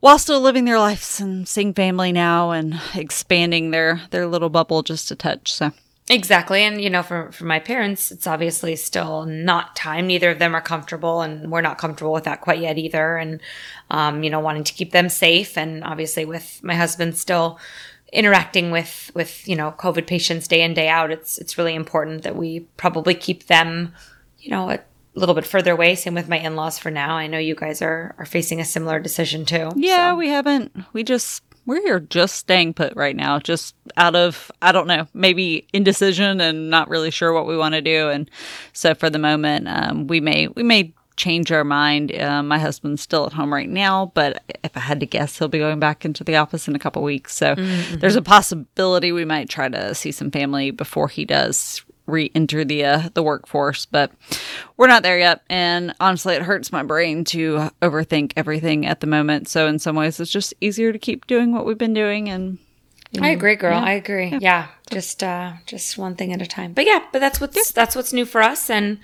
while 0.00 0.18
still 0.18 0.40
living 0.40 0.64
their 0.64 0.78
lives 0.78 1.20
and 1.20 1.46
seeing 1.46 1.74
family 1.74 2.12
now 2.12 2.50
and 2.50 2.80
expanding 2.94 3.72
their 3.72 4.00
their 4.10 4.26
little 4.26 4.48
bubble 4.48 4.82
just 4.82 5.10
a 5.10 5.16
touch. 5.16 5.52
So 5.52 5.72
Exactly. 6.10 6.62
And, 6.62 6.82
you 6.82 6.90
know, 6.90 7.04
for, 7.04 7.30
for 7.30 7.44
my 7.44 7.60
parents, 7.60 8.10
it's 8.10 8.26
obviously 8.26 8.74
still 8.74 9.26
not 9.26 9.76
time. 9.76 10.08
Neither 10.08 10.30
of 10.30 10.40
them 10.40 10.56
are 10.56 10.60
comfortable, 10.60 11.22
and 11.22 11.52
we're 11.52 11.60
not 11.60 11.78
comfortable 11.78 12.12
with 12.12 12.24
that 12.24 12.40
quite 12.40 12.60
yet 12.60 12.78
either. 12.78 13.16
And, 13.16 13.40
um, 13.90 14.24
you 14.24 14.28
know, 14.28 14.40
wanting 14.40 14.64
to 14.64 14.72
keep 14.74 14.90
them 14.90 15.08
safe. 15.08 15.56
And 15.56 15.84
obviously, 15.84 16.24
with 16.24 16.60
my 16.64 16.74
husband 16.74 17.16
still 17.16 17.60
interacting 18.12 18.72
with, 18.72 19.12
with, 19.14 19.46
you 19.46 19.54
know, 19.54 19.72
COVID 19.78 20.08
patients 20.08 20.48
day 20.48 20.62
in, 20.62 20.74
day 20.74 20.88
out, 20.88 21.12
it's, 21.12 21.38
it's 21.38 21.56
really 21.56 21.76
important 21.76 22.24
that 22.24 22.34
we 22.34 22.66
probably 22.76 23.14
keep 23.14 23.46
them, 23.46 23.94
you 24.40 24.50
know, 24.50 24.68
a 24.68 24.80
little 25.14 25.36
bit 25.36 25.46
further 25.46 25.70
away. 25.70 25.94
Same 25.94 26.14
with 26.14 26.28
my 26.28 26.38
in 26.38 26.56
laws 26.56 26.76
for 26.76 26.90
now. 26.90 27.14
I 27.14 27.28
know 27.28 27.38
you 27.38 27.54
guys 27.54 27.82
are, 27.82 28.16
are 28.18 28.26
facing 28.26 28.60
a 28.60 28.64
similar 28.64 28.98
decision 28.98 29.44
too. 29.44 29.70
Yeah, 29.76 30.10
so. 30.10 30.16
we 30.16 30.28
haven't, 30.28 30.72
we 30.92 31.04
just, 31.04 31.44
we're 31.70 32.00
just 32.00 32.34
staying 32.34 32.74
put 32.74 32.94
right 32.96 33.14
now, 33.14 33.38
just 33.38 33.76
out 33.96 34.16
of, 34.16 34.50
I 34.60 34.72
don't 34.72 34.88
know, 34.88 35.06
maybe 35.14 35.68
indecision 35.72 36.40
and 36.40 36.68
not 36.68 36.88
really 36.88 37.12
sure 37.12 37.32
what 37.32 37.46
we 37.46 37.56
want 37.56 37.74
to 37.74 37.80
do. 37.80 38.08
And 38.08 38.28
so 38.72 38.92
for 38.94 39.08
the 39.08 39.20
moment, 39.20 39.68
um, 39.68 40.08
we 40.08 40.20
may, 40.20 40.48
we 40.48 40.64
may 40.64 40.92
change 41.16 41.52
our 41.52 41.62
mind. 41.62 42.12
Uh, 42.12 42.42
my 42.42 42.58
husband's 42.58 43.02
still 43.02 43.24
at 43.26 43.32
home 43.32 43.52
right 43.52 43.68
now, 43.68 44.10
but 44.14 44.42
if 44.64 44.76
I 44.76 44.80
had 44.80 44.98
to 44.98 45.06
guess, 45.06 45.38
he'll 45.38 45.46
be 45.48 45.58
going 45.58 45.78
back 45.78 46.04
into 46.04 46.24
the 46.24 46.36
office 46.36 46.66
in 46.66 46.74
a 46.74 46.78
couple 46.80 47.02
weeks. 47.02 47.36
So 47.36 47.54
mm-hmm. 47.54 47.98
there's 47.98 48.16
a 48.16 48.22
possibility 48.22 49.12
we 49.12 49.24
might 49.24 49.48
try 49.48 49.68
to 49.68 49.94
see 49.94 50.10
some 50.10 50.32
family 50.32 50.72
before 50.72 51.06
he 51.06 51.24
does 51.24 51.84
re-enter 52.10 52.64
the 52.64 52.84
uh, 52.84 53.08
the 53.14 53.22
workforce, 53.22 53.86
but 53.86 54.12
we're 54.76 54.86
not 54.86 55.02
there 55.02 55.18
yet. 55.18 55.42
And 55.48 55.94
honestly, 56.00 56.34
it 56.34 56.42
hurts 56.42 56.72
my 56.72 56.82
brain 56.82 57.24
to 57.26 57.70
overthink 57.80 58.32
everything 58.36 58.86
at 58.86 59.00
the 59.00 59.06
moment. 59.06 59.48
So 59.48 59.66
in 59.66 59.78
some 59.78 59.96
ways, 59.96 60.20
it's 60.20 60.30
just 60.30 60.52
easier 60.60 60.92
to 60.92 60.98
keep 60.98 61.26
doing 61.26 61.52
what 61.52 61.64
we've 61.64 61.78
been 61.78 61.94
doing. 61.94 62.28
And 62.28 62.58
you 63.12 63.20
know, 63.20 63.26
I 63.26 63.30
agree, 63.30 63.56
girl. 63.56 63.78
Yeah. 63.78 63.84
I 63.84 63.92
agree. 63.92 64.28
Yeah. 64.28 64.38
yeah, 64.40 64.68
just 64.90 65.22
uh, 65.22 65.52
just 65.66 65.98
one 65.98 66.14
thing 66.14 66.32
at 66.32 66.42
a 66.42 66.46
time. 66.46 66.72
But 66.72 66.86
yeah, 66.86 67.04
but 67.12 67.18
that's 67.18 67.40
what's 67.40 67.72
that's 67.72 67.96
what's 67.96 68.12
new 68.12 68.24
for 68.24 68.42
us, 68.42 68.70
and 68.70 68.98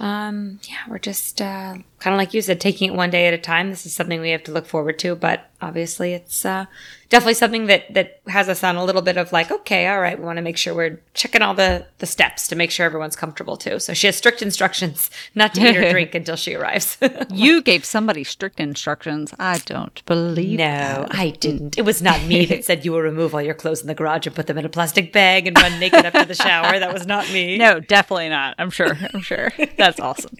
um, 0.00 0.60
yeah, 0.62 0.78
we're 0.88 0.98
just 0.98 1.40
uh, 1.40 1.78
kind 1.98 2.14
of 2.14 2.18
like 2.18 2.34
you 2.34 2.42
said, 2.42 2.60
taking 2.60 2.90
it 2.90 2.96
one 2.96 3.10
day 3.10 3.26
at 3.26 3.34
a 3.34 3.38
time. 3.38 3.70
This 3.70 3.86
is 3.86 3.94
something 3.94 4.20
we 4.20 4.30
have 4.30 4.44
to 4.44 4.52
look 4.52 4.66
forward 4.66 4.98
to, 5.00 5.14
but 5.14 5.50
obviously, 5.60 6.12
it's 6.12 6.44
uh, 6.44 6.66
definitely 7.08 7.34
something 7.34 7.66
that 7.66 7.92
that 7.94 8.20
has 8.28 8.48
us 8.48 8.62
on 8.62 8.76
a 8.76 8.84
little 8.84 9.02
bit 9.02 9.16
of 9.16 9.32
like, 9.32 9.50
okay, 9.50 9.88
all 9.88 10.00
right, 10.00 10.18
we 10.18 10.24
want 10.24 10.36
to 10.36 10.42
make 10.42 10.56
sure 10.56 10.74
we're 10.74 11.00
checking 11.14 11.42
all 11.42 11.54
the 11.54 11.86
the 11.98 12.06
steps 12.06 12.48
to 12.48 12.56
make 12.56 12.70
sure 12.70 12.86
everyone's 12.86 13.16
comfortable 13.16 13.56
too. 13.56 13.78
So 13.78 13.94
she 13.94 14.06
has 14.06 14.16
strict 14.16 14.42
instructions 14.42 15.10
not 15.34 15.54
to 15.54 15.60
eat 15.68 15.76
or 15.76 15.90
drink 15.90 16.14
until 16.14 16.36
she 16.36 16.54
arrives. 16.54 16.98
you 17.30 17.62
gave 17.62 17.84
somebody 17.84 18.24
strict 18.24 18.60
instructions. 18.60 19.34
I 19.38 19.58
don't 19.58 20.04
believe. 20.06 20.58
No, 20.58 20.64
that. 20.64 21.14
I 21.14 21.30
didn't. 21.30 21.78
It 21.78 21.82
was 21.82 22.02
not 22.02 22.22
me 22.24 22.46
that 22.46 22.64
said 22.64 22.84
you 22.84 22.92
will 22.92 23.02
remove 23.02 23.34
all 23.34 23.42
your 23.42 23.54
clothes 23.54 23.80
in 23.80 23.86
the 23.86 23.94
garage 23.94 24.26
and 24.26 24.36
put 24.36 24.46
them 24.46 24.58
in 24.58 24.64
a 24.64 24.68
plastic 24.68 25.12
bag 25.12 25.46
and 25.46 25.56
run 25.60 25.78
naked 25.80 26.04
up 26.06 26.12
to 26.12 26.24
the 26.24 26.34
shower. 26.34 26.78
That 26.78 26.92
was 26.92 27.06
not 27.06 27.30
me. 27.32 27.58
No, 27.68 27.80
definitely 27.80 28.28
not. 28.28 28.54
I'm 28.58 28.70
sure. 28.70 28.96
I'm 29.12 29.20
sure. 29.20 29.52
That's 29.76 29.98
awesome. 29.98 30.36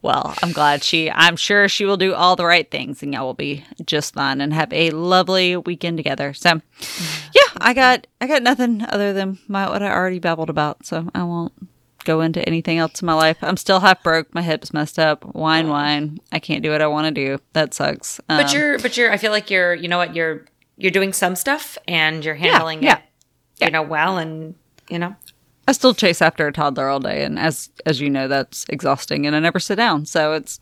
Well, 0.00 0.34
I'm 0.42 0.52
glad 0.52 0.82
she. 0.82 1.01
I'm 1.10 1.36
sure 1.36 1.68
she 1.68 1.84
will 1.84 1.96
do 1.96 2.14
all 2.14 2.36
the 2.36 2.44
right 2.44 2.70
things, 2.70 3.02
and 3.02 3.12
y'all 3.12 3.26
will 3.26 3.34
be 3.34 3.64
just 3.84 4.14
fine 4.14 4.40
and 4.40 4.52
have 4.52 4.72
a 4.72 4.90
lovely 4.90 5.56
weekend 5.56 5.96
together. 5.96 6.32
So 6.34 6.60
yeah, 7.34 7.52
I 7.58 7.74
got 7.74 8.06
I 8.20 8.26
got 8.26 8.42
nothing 8.42 8.84
other 8.88 9.12
than 9.12 9.38
my 9.48 9.68
what 9.68 9.82
I 9.82 9.90
already 9.90 10.18
babbled 10.18 10.50
about. 10.50 10.86
So 10.86 11.08
I 11.14 11.22
won't 11.24 11.52
go 12.04 12.20
into 12.20 12.46
anything 12.46 12.78
else 12.78 13.00
in 13.00 13.06
my 13.06 13.14
life. 13.14 13.38
I'm 13.42 13.56
still 13.56 13.80
half 13.80 14.02
broke. 14.02 14.34
My 14.34 14.42
hip's 14.42 14.72
messed 14.72 14.98
up. 14.98 15.24
Wine, 15.34 15.68
wine. 15.68 16.18
I 16.30 16.38
can't 16.38 16.62
do 16.62 16.70
what 16.70 16.82
I 16.82 16.86
want 16.86 17.06
to 17.06 17.10
do. 17.12 17.42
That 17.52 17.74
sucks. 17.74 18.20
Um, 18.28 18.42
but 18.42 18.52
you're, 18.52 18.78
but 18.78 18.96
you're. 18.96 19.10
I 19.10 19.16
feel 19.16 19.32
like 19.32 19.50
you're. 19.50 19.74
You 19.74 19.88
know 19.88 19.98
what? 19.98 20.14
You're 20.14 20.44
you're 20.76 20.90
doing 20.90 21.12
some 21.12 21.36
stuff 21.36 21.78
and 21.86 22.24
you're 22.24 22.34
handling 22.34 22.82
yeah, 22.82 22.98
it. 22.98 23.02
Yeah. 23.58 23.66
You 23.66 23.72
know 23.72 23.82
well, 23.82 24.18
and 24.18 24.54
you 24.88 24.98
know 24.98 25.14
I 25.68 25.72
still 25.72 25.94
chase 25.94 26.20
after 26.20 26.46
a 26.46 26.52
toddler 26.52 26.88
all 26.88 26.98
day, 26.98 27.22
and 27.24 27.38
as 27.38 27.70
as 27.86 28.00
you 28.00 28.10
know, 28.10 28.26
that's 28.26 28.66
exhausting, 28.68 29.26
and 29.26 29.36
I 29.36 29.40
never 29.40 29.60
sit 29.60 29.76
down. 29.76 30.06
So 30.06 30.32
it's 30.32 30.58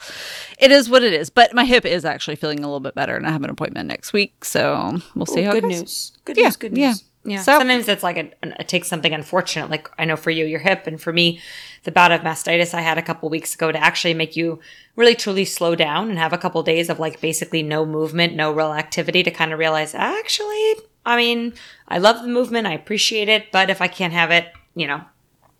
it 0.59 0.71
is 0.71 0.90
what 0.90 1.02
it 1.02 1.12
is. 1.12 1.30
But 1.30 1.54
my 1.54 1.64
hip 1.64 1.87
is 1.87 2.04
actually 2.04 2.37
feeling 2.37 2.59
a 2.59 2.66
little 2.66 2.80
bit 2.80 2.95
better, 2.95 3.16
and 3.16 3.26
I 3.26 3.30
have 3.30 3.42
an 3.42 3.50
appointment 3.50 3.88
next 3.88 4.12
week, 4.12 4.45
so 4.45 5.00
we'll 5.14 5.26
see 5.26 5.42
Ooh, 5.42 5.47
how. 5.47 5.52
Good 5.52 5.64
news. 5.64 6.12
Good 6.25 6.37
yeah, 6.37 6.45
news. 6.45 6.57
Good 6.57 6.73
news. 6.73 6.80
Yeah. 6.80 6.95
Yeah. 7.23 7.42
So, 7.42 7.59
Sometimes 7.59 7.87
it's 7.87 8.02
like 8.02 8.16
a, 8.16 8.30
it 8.59 8.69
takes 8.69 8.88
something 8.88 9.12
unfortunate, 9.12 9.71
like 9.71 9.90
I 9.99 10.07
know 10.07 10.16
for 10.16 10.30
you, 10.30 10.47
your 10.47 10.61
hip, 10.61 10.87
and 10.87 11.00
for 11.00 11.12
me, 11.12 11.40
the 11.85 11.92
bout 11.92 12.12
of 12.12 12.23
mastitis 12.23 12.73
I 12.73 12.80
had 12.80 12.97
a 12.97 13.02
couple 13.02 13.28
weeks 13.28 13.54
ago 13.54 13.71
to 13.71 13.78
actually 13.78 14.14
make 14.14 14.37
you 14.37 14.59
really 14.97 15.14
truly 15.14 15.45
slow 15.45 15.75
down 15.75 16.09
and 16.09 16.19
have 16.19 16.33
a 16.33 16.38
couple 16.38 16.62
days 16.62 16.88
of 16.88 16.99
like 16.99 17.21
basically 17.21 17.62
no 17.62 17.85
movement, 17.85 18.35
no 18.35 18.52
real 18.52 18.73
activity 18.73 19.23
to 19.23 19.30
kind 19.30 19.52
of 19.52 19.59
realize 19.59 19.95
actually, 19.95 20.76
I 21.04 21.16
mean, 21.16 21.52
I 21.88 21.99
love 21.99 22.23
the 22.23 22.28
movement, 22.28 22.66
I 22.66 22.73
appreciate 22.73 23.28
it, 23.28 23.52
but 23.52 23.69
if 23.69 23.83
I 23.83 23.88
can't 23.88 24.14
have 24.14 24.30
it, 24.30 24.50
you 24.81 24.87
know, 24.87 25.03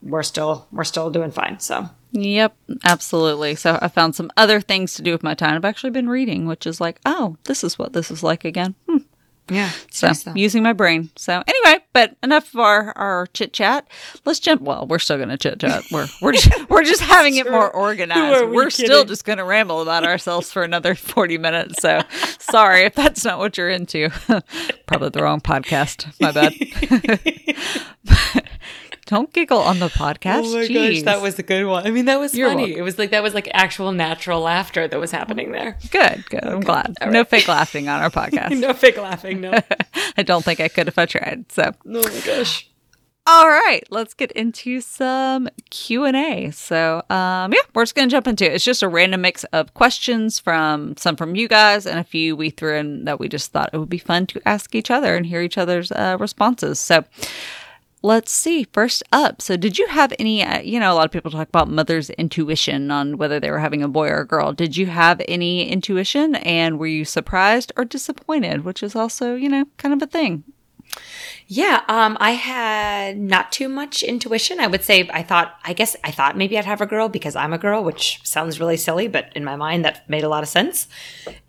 we're 0.03 0.23
still 0.23 0.67
we're 0.73 0.85
still 0.85 1.11
doing 1.11 1.31
fine. 1.31 1.61
So 1.61 1.91
Yep, 2.13 2.57
absolutely. 2.85 3.55
So 3.55 3.79
I 3.81 3.89
found 3.89 4.15
some 4.15 4.33
other 4.37 4.61
things 4.61 4.95
to 4.95 5.03
do 5.03 5.13
with 5.13 5.23
my 5.23 5.35
time. 5.35 5.55
I've 5.55 5.65
actually 5.65 5.91
been 5.91 6.09
reading, 6.09 6.47
which 6.47 6.67
is 6.67 6.81
like, 6.81 7.01
oh, 7.05 7.37
this 7.45 7.63
is 7.63 7.79
what 7.79 7.93
this 7.93 8.11
is 8.11 8.23
like 8.23 8.45
again. 8.45 8.75
Hmm. 8.89 8.99
Yeah. 9.51 9.71
So, 9.91 10.13
using 10.35 10.63
my 10.63 10.73
brain. 10.73 11.11
So 11.17 11.43
anyway, 11.47 11.85
but 11.93 12.17
enough 12.23 12.55
of 12.55 12.61
our, 12.61 12.97
our 12.97 13.27
chit 13.35 13.53
chat. 13.53 13.89
Let's 14.25 14.39
jump. 14.39 14.63
Well, 14.63 14.87
we're 14.87 15.01
still 15.01 15.17
going 15.17 15.29
to 15.29 15.37
chit 15.37 15.59
chat. 15.59 15.83
We're 15.91 16.07
we're 16.23 16.33
just, 16.33 16.51
we're 16.71 16.85
just 16.85 17.03
having 17.03 17.35
it 17.37 17.51
more 17.51 17.69
organized. 17.69 18.49
We 18.49 18.65
are 18.65 18.71
still 18.71 19.05
just 19.05 19.25
going 19.25 19.39
to 19.39 19.45
ramble 19.45 19.83
about 19.83 20.05
ourselves 20.05 20.53
for 20.53 20.63
another 20.63 20.95
forty 20.95 21.37
minutes. 21.37 21.83
So 21.83 22.01
sorry 22.39 22.83
if 22.85 22.95
that's 22.95 23.25
not 23.25 23.39
what 23.41 23.59
you're 23.59 23.71
into. 23.71 24.11
Probably 24.87 25.09
the 25.11 25.23
wrong 25.23 25.41
podcast. 25.41 26.15
My 26.21 26.31
bad. 26.31 26.55
Don't 29.11 29.33
giggle 29.33 29.59
on 29.59 29.81
the 29.81 29.89
podcast. 29.89 30.45
Oh 30.45 30.55
my 30.55 30.67
Jeez. 30.67 30.95
gosh, 30.95 31.03
that 31.03 31.21
was 31.21 31.39
a 31.39 31.43
good 31.43 31.67
one. 31.67 31.85
I 31.87 31.91
mean, 31.91 32.05
that 32.05 32.21
was 32.21 32.33
You're 32.33 32.49
funny. 32.49 32.63
welcome. 32.67 32.79
It 32.79 32.83
was 32.83 32.97
like 32.99 33.11
that 33.11 33.23
was 33.25 33.35
like 33.35 33.49
actual 33.53 33.91
natural 33.93 34.41
laughter 34.41 34.87
that 34.87 35.01
was 35.01 35.11
happening 35.11 35.51
there. 35.53 35.77
good. 35.91 36.25
Good. 36.31 36.45
I'm 36.45 36.61
glad. 36.61 36.95
No 37.09 37.25
fake 37.25 37.49
laughing 37.49 37.89
on 37.89 38.01
our 38.01 38.11
podcast. 38.21 38.57
No 38.59 38.73
fake 38.73 38.97
laughing. 38.97 39.41
No. 39.41 39.53
I 40.17 40.23
don't 40.23 40.45
think 40.45 40.61
I 40.61 40.69
could 40.69 40.87
if 40.89 40.97
I 40.97 41.07
tried. 41.07 41.51
So, 41.51 41.73
oh 41.87 42.03
my 42.09 42.21
gosh. 42.25 42.69
all 43.27 43.49
right, 43.49 43.83
let's 43.91 44.15
get 44.15 44.31
into 44.33 44.81
some 44.81 45.49
Q 45.71 46.05
and 46.05 46.17
A. 46.17 46.51
So, 46.53 47.03
um, 47.11 47.53
yeah, 47.53 47.61
we're 47.75 47.83
just 47.83 47.95
gonna 47.97 48.07
jump 48.09 48.29
into 48.29 48.45
it. 48.45 48.53
It's 48.55 48.65
just 48.65 48.83
a 48.83 48.89
random 48.89 49.23
mix 49.23 49.43
of 49.53 49.75
questions 49.75 50.39
from 50.39 50.97
some 50.97 51.17
from 51.17 51.35
you 51.35 51.49
guys 51.49 51.85
and 51.85 51.99
a 51.99 52.05
few 52.05 52.37
we 52.37 52.51
threw 52.51 52.77
in 52.77 53.05
that 53.07 53.19
we 53.19 53.29
just 53.29 53.51
thought 53.51 53.71
it 53.73 53.79
would 53.79 53.89
be 53.91 53.99
fun 53.99 54.27
to 54.29 54.41
ask 54.47 54.73
each 54.77 54.91
other 54.91 55.17
and 55.17 55.27
hear 55.27 55.43
each 55.43 55.59
other's 55.59 55.91
uh, 55.91 56.17
responses. 56.21 56.79
So. 56.79 57.05
Let's 58.03 58.33
see. 58.33 58.65
First 58.73 59.03
up, 59.13 59.43
so 59.43 59.59
did 59.59 59.79
you 59.79 59.87
have 59.89 60.15
any? 60.19 60.43
Uh, 60.43 60.61
you 60.61 60.81
know, 60.81 60.93
a 60.93 60.95
lot 60.95 61.05
of 61.05 61.11
people 61.11 61.31
talk 61.31 61.49
about 61.49 61.69
mother's 61.69 62.09
intuition 62.11 62.91
on 62.91 63.19
whether 63.19 63.39
they 63.39 63.51
were 63.51 63.59
having 63.59 63.83
a 63.83 63.89
boy 63.89 64.09
or 64.09 64.21
a 64.21 64.27
girl. 64.27 64.53
Did 64.55 64.77
you 64.77 64.87
have 64.87 65.21
any 65.29 65.69
intuition, 65.69 66.35
and 66.37 66.79
were 66.79 66.87
you 66.87 67.05
surprised 67.05 67.73
or 67.77 67.85
disappointed? 67.85 68.65
Which 68.65 68.83
is 68.83 68.97
also, 68.97 69.35
you 69.35 69.51
know, 69.51 69.67
kind 69.77 69.93
of 69.93 70.01
a 70.01 70.11
thing. 70.11 70.45
Yeah, 71.47 71.83
um, 71.89 72.17
I 72.21 72.33
had 72.33 73.19
not 73.19 73.53
too 73.53 73.69
much 73.69 74.03
intuition. 74.03 74.61
I 74.61 74.67
would 74.67 74.83
say 74.83 75.09
I 75.13 75.23
thought, 75.23 75.57
I 75.65 75.73
guess 75.73 75.95
I 76.03 76.11
thought 76.11 76.37
maybe 76.37 76.57
I'd 76.57 76.65
have 76.65 76.81
a 76.81 76.87
girl 76.87 77.09
because 77.09 77.37
I'm 77.37 77.53
a 77.53 77.59
girl, 77.59 77.85
which 77.85 78.21
sounds 78.25 78.61
really 78.61 78.77
silly, 78.77 79.09
but 79.09 79.31
in 79.37 79.45
my 79.45 79.57
mind 79.57 79.85
that 79.85 80.09
made 80.09 80.25
a 80.25 80.29
lot 80.29 80.43
of 80.43 80.49
sense. 80.49 80.89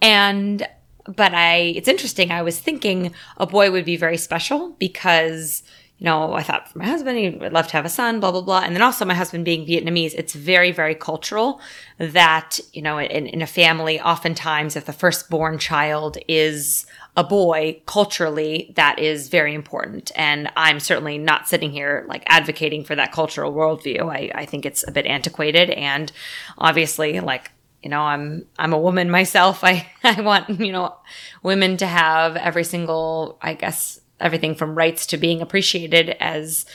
And, 0.01 0.67
but 1.05 1.33
I, 1.33 1.73
it's 1.75 1.87
interesting. 1.87 2.31
I 2.31 2.41
was 2.41 2.59
thinking 2.59 3.13
a 3.37 3.47
boy 3.47 3.71
would 3.71 3.85
be 3.85 3.95
very 3.95 4.17
special 4.17 4.75
because, 4.79 5.63
you 6.01 6.05
know, 6.05 6.33
I 6.33 6.41
thought 6.41 6.67
for 6.67 6.79
my 6.79 6.85
husband, 6.85 7.19
he 7.19 7.29
would 7.29 7.53
love 7.53 7.67
to 7.67 7.73
have 7.73 7.85
a 7.85 7.89
son, 7.89 8.19
blah, 8.19 8.31
blah, 8.31 8.41
blah. 8.41 8.61
And 8.61 8.75
then 8.75 8.81
also 8.81 9.05
my 9.05 9.13
husband 9.13 9.45
being 9.45 9.67
Vietnamese, 9.67 10.15
it's 10.15 10.33
very, 10.33 10.71
very 10.71 10.95
cultural 10.95 11.61
that, 11.99 12.59
you 12.73 12.81
know, 12.81 12.97
in, 12.97 13.27
in 13.27 13.43
a 13.43 13.45
family, 13.45 14.01
oftentimes 14.01 14.75
if 14.75 14.85
the 14.85 14.93
firstborn 14.93 15.59
child 15.59 16.17
is 16.27 16.87
a 17.15 17.23
boy 17.23 17.79
culturally 17.85 18.73
that 18.77 18.97
is 18.97 19.29
very 19.29 19.53
important. 19.53 20.11
And 20.15 20.49
i'm 20.55 20.79
certainly 20.79 21.19
not 21.19 21.47
sitting 21.47 21.69
here 21.71 22.03
like 22.07 22.23
advocating 22.25 22.83
for 22.83 22.95
that 22.95 23.11
cultural 23.11 23.53
worldview. 23.53 24.09
I, 24.09 24.31
I 24.33 24.45
think 24.45 24.65
it's 24.65 24.87
a 24.87 24.91
bit 24.91 25.05
antiquated 25.05 25.69
and 25.69 26.11
obviously 26.57 27.19
like 27.19 27.51
you 27.83 27.89
know 27.89 28.01
i'm 28.01 28.45
i'm 28.57 28.73
a 28.73 28.79
woman 28.79 29.11
myself. 29.11 29.61
I 29.63 29.87
i 30.03 30.19
want 30.21 30.49
you 30.49 30.71
know 30.71 30.95
women 31.43 31.77
to 31.77 31.85
have 31.85 32.37
every 32.37 32.63
single 32.63 33.37
i 33.41 33.53
guess 33.53 33.99
everything 34.21 34.55
from 34.55 34.75
rights 34.75 35.05
to 35.07 35.17
being 35.17 35.41
appreciated 35.41 36.11
as 36.19 36.65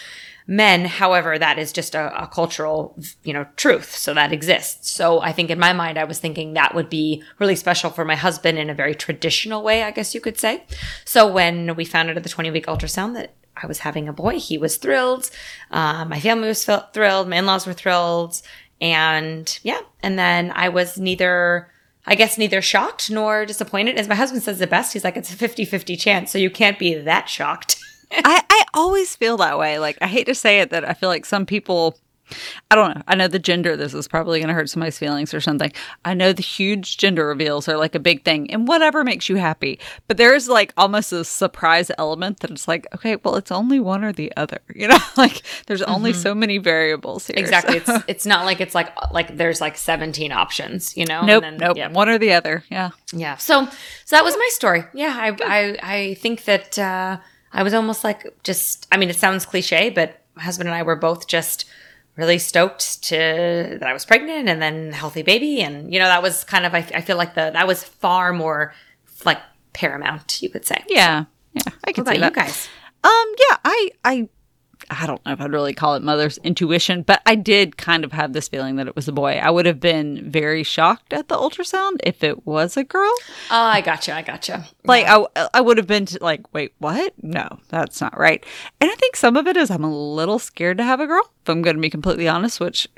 men. 0.47 0.85
However 0.85 1.38
that 1.38 1.59
is 1.59 1.73
just 1.73 1.95
a, 1.95 2.23
a, 2.23 2.26
cultural 2.26 2.97
you 3.25 3.33
know 3.33 3.47
truth. 3.57 3.95
So 3.97 4.15
that 4.15 4.33
exists. 4.33 4.91
So 4.91 5.21
i 5.21 5.33
think 5.33 5.50
in 5.50 5.59
my 5.59 5.73
mind 5.73 5.99
i 5.99 6.05
was 6.05 6.19
thinking 6.19 6.55
that 6.55 6.75
would 6.75 6.88
be 6.88 7.23
really 7.38 7.57
special 7.57 7.91
for 7.91 8.05
my 8.05 8.15
husband 8.15 8.59
in 8.59 8.71
a 8.71 8.75
very 8.75 8.95
traditional 8.95 9.62
way 9.62 9.83
i 9.83 9.91
guess 9.91 10.15
you 10.15 10.21
could 10.21 10.38
say. 10.38 10.65
So 11.05 11.31
when 11.31 11.75
we 11.75 11.85
found 11.85 12.11
out 12.11 12.17
at 12.17 12.23
the 12.23 12.29
20 12.29 12.50
week 12.50 12.67
ultrasound 12.67 13.15
that 13.15 13.35
i 13.57 13.67
was 13.67 13.81
having 13.81 14.09
a 14.09 14.12
boy 14.12 14.38
he 14.38 14.59
was 14.59 14.76
thrilled. 14.76 15.31
Uh, 15.71 16.05
my 16.05 16.21
family 16.21 16.49
was 16.49 16.65
thrilled. 16.65 17.29
My 17.29 17.37
in-laws 17.37 17.67
were 17.67 17.73
thrilled. 17.73 18.41
And 18.81 19.59
yeah 19.62 19.81
and 20.03 20.19
then 20.19 20.53
i 20.55 20.69
was 20.69 20.99
neither 20.99 21.73
I 22.06 22.14
guess 22.14 22.38
neither 22.38 22.62
shocked 22.62 23.10
nor 23.10 23.44
disappointed. 23.46 23.96
As 23.96 24.08
my 24.08 24.14
husband 24.14 24.42
says 24.42 24.58
the 24.58 24.66
best, 24.66 24.92
he's 24.92 25.04
like, 25.04 25.16
it's 25.16 25.32
a 25.32 25.36
50 25.36 25.64
50 25.64 25.96
chance, 25.96 26.30
so 26.30 26.38
you 26.38 26.50
can't 26.50 26.78
be 26.78 26.94
that 26.94 27.28
shocked. 27.28 27.78
I, 28.12 28.42
I 28.48 28.64
always 28.75 29.16
feel 29.16 29.36
that 29.38 29.58
way. 29.58 29.78
Like 29.78 29.98
I 30.00 30.06
hate 30.06 30.26
to 30.26 30.34
say 30.34 30.60
it 30.60 30.70
that 30.70 30.88
I 30.88 30.94
feel 30.94 31.08
like 31.08 31.26
some 31.26 31.46
people 31.46 31.98
I 32.71 32.75
don't 32.75 32.97
know. 32.97 33.02
I 33.06 33.14
know 33.14 33.28
the 33.28 33.38
gender 33.38 33.76
this 33.76 33.95
is 33.95 34.09
probably 34.09 34.38
going 34.40 34.49
to 34.49 34.54
hurt 34.54 34.68
somebody's 34.71 34.99
feelings 34.99 35.33
or 35.35 35.40
something. 35.40 35.73
I 36.04 36.14
know 36.14 36.33
the 36.33 36.42
huge 36.42 36.97
gender 36.97 37.26
reveals 37.26 37.68
are 37.68 37.76
like 37.76 37.95
a 37.95 37.99
big 38.00 38.25
thing 38.25 38.50
and 38.50 38.66
whatever 38.66 39.04
makes 39.04 39.28
you 39.28 39.37
happy. 39.37 39.78
But 40.09 40.16
there's 40.16 40.49
like 40.49 40.73
almost 40.76 41.12
a 41.12 41.25
surprise 41.25 41.90
element 41.99 42.40
that 42.40 42.50
it's 42.50 42.66
like, 42.68 42.87
okay, 42.95 43.16
well, 43.16 43.37
it's 43.37 43.50
only 43.52 43.78
one 43.80 44.04
or 44.04 44.12
the 44.12 44.33
other. 44.37 44.59
You 44.76 44.88
know, 44.88 44.99
like 45.16 45.42
there's 45.66 45.83
only 45.83 46.12
so 46.12 46.35
many 46.35 46.59
variables 46.59 47.26
here. 47.28 47.37
Exactly. 47.38 47.80
so- 47.80 47.95
It's 47.97 48.04
it's 48.09 48.26
not 48.26 48.45
like 48.45 48.61
it's 48.61 48.75
like 48.75 48.92
like 49.12 49.37
there's 49.37 49.61
like 49.61 49.76
17 49.76 50.33
options, 50.33 50.97
you 50.97 51.06
know? 51.06 51.23
Nope, 51.25 51.45
And 51.45 51.59
nope. 51.59 51.76
Yeah. 51.76 51.88
One 51.88 52.09
or 52.09 52.18
the 52.18 52.33
other. 52.33 52.62
Yeah. 52.71 52.90
Yeah. 53.12 53.37
So 53.37 53.66
so 54.04 54.16
that 54.16 54.25
was 54.25 54.37
my 54.37 54.49
story. 54.52 54.85
Yeah, 54.92 55.14
I 55.18 55.37
I 55.45 55.76
I 55.83 56.14
think 56.14 56.45
that 56.45 56.78
uh 56.78 57.16
I 57.52 57.62
was 57.62 57.73
almost 57.73 58.04
like 58.04 58.26
just 58.45 58.87
I 58.92 58.97
mean 58.99 59.09
it 59.09 59.16
sounds 59.16 59.47
cliche, 59.47 59.88
but 59.90 60.21
my 60.35 60.42
husband 60.42 60.68
and 60.68 60.76
I 60.76 60.83
were 60.83 60.97
both 60.97 61.26
just 61.26 61.64
really 62.16 62.38
stoked 62.38 63.02
to 63.04 63.76
that 63.78 63.82
I 63.88 63.92
was 63.92 64.04
pregnant 64.04 64.49
and 64.49 64.61
then 64.61 64.92
healthy 64.92 65.23
baby 65.23 65.61
and 65.61 65.92
you 65.92 65.99
know 65.99 66.06
that 66.06 66.23
was 66.23 66.44
kind 66.44 66.64
of 66.64 66.75
I, 66.75 66.78
I 66.94 67.00
feel 67.02 67.16
like 67.16 67.35
the 67.35 67.50
that 67.52 67.66
was 67.66 67.85
far 67.85 68.32
more 68.32 68.75
like 69.25 69.38
paramount, 69.76 70.42
you 70.42 70.49
could 70.49 70.66
say. 70.66 70.82
Yeah. 70.88 71.26
Yeah. 71.52 71.62
I 71.66 71.70
What 71.70 71.94
can 71.94 72.02
about 72.02 72.14
see 72.16 72.25
you 72.25 72.30
guys? 72.30 72.68
Um, 73.04 73.35
yeah, 73.38 73.56
I, 73.64 73.90
I, 74.04 74.28
I 74.90 75.07
don't 75.07 75.25
know 75.25 75.33
if 75.33 75.40
I'd 75.40 75.52
really 75.52 75.75
call 75.75 75.95
it 75.95 76.02
mother's 76.02 76.38
intuition, 76.38 77.02
but 77.02 77.23
I 77.26 77.35
did 77.35 77.76
kind 77.76 78.05
of 78.05 78.12
have 78.12 78.33
this 78.33 78.49
feeling 78.49 78.76
that 78.76 78.87
it 78.87 78.97
was 78.97 79.09
a 79.09 79.12
boy. 79.12 79.33
I 79.33 79.50
would 79.50 79.66
have 79.66 79.81
been 79.81 80.31
very 80.31 80.62
shocked 80.62 81.12
at 81.12 81.28
the 81.28 81.37
ultrasound 81.37 81.99
if 82.05 82.23
it 82.23 82.47
was 82.47 82.76
a 82.76 82.85
girl. 82.85 83.12
Oh, 83.50 83.62
I 83.62 83.81
gotcha. 83.81 84.14
I 84.14 84.23
gotcha. 84.23 84.66
Like 84.85 85.07
I, 85.07 85.49
I 85.55 85.61
would 85.61 85.76
have 85.76 85.87
been 85.87 86.07
t- 86.07 86.19
like, 86.21 86.52
wait, 86.55 86.75
what? 86.78 87.12
No, 87.23 87.59
that's 87.69 88.00
not 88.00 88.16
right. 88.19 88.45
And 88.81 88.90
I 88.90 88.95
think 88.95 89.16
some 89.16 89.37
of 89.37 89.47
it 89.47 89.57
is 89.57 89.71
I'm 89.71 89.85
a 89.85 89.95
little 89.95 90.38
scared 90.38 90.78
to 90.78 90.85
have 90.85 91.00
a 91.00 91.07
girl. 91.07 91.31
If 91.43 91.49
I'm 91.49 91.62
going 91.62 91.76
to 91.76 91.83
be 91.83 91.90
completely 91.90 92.28
honest, 92.28 92.61
which 92.61 92.88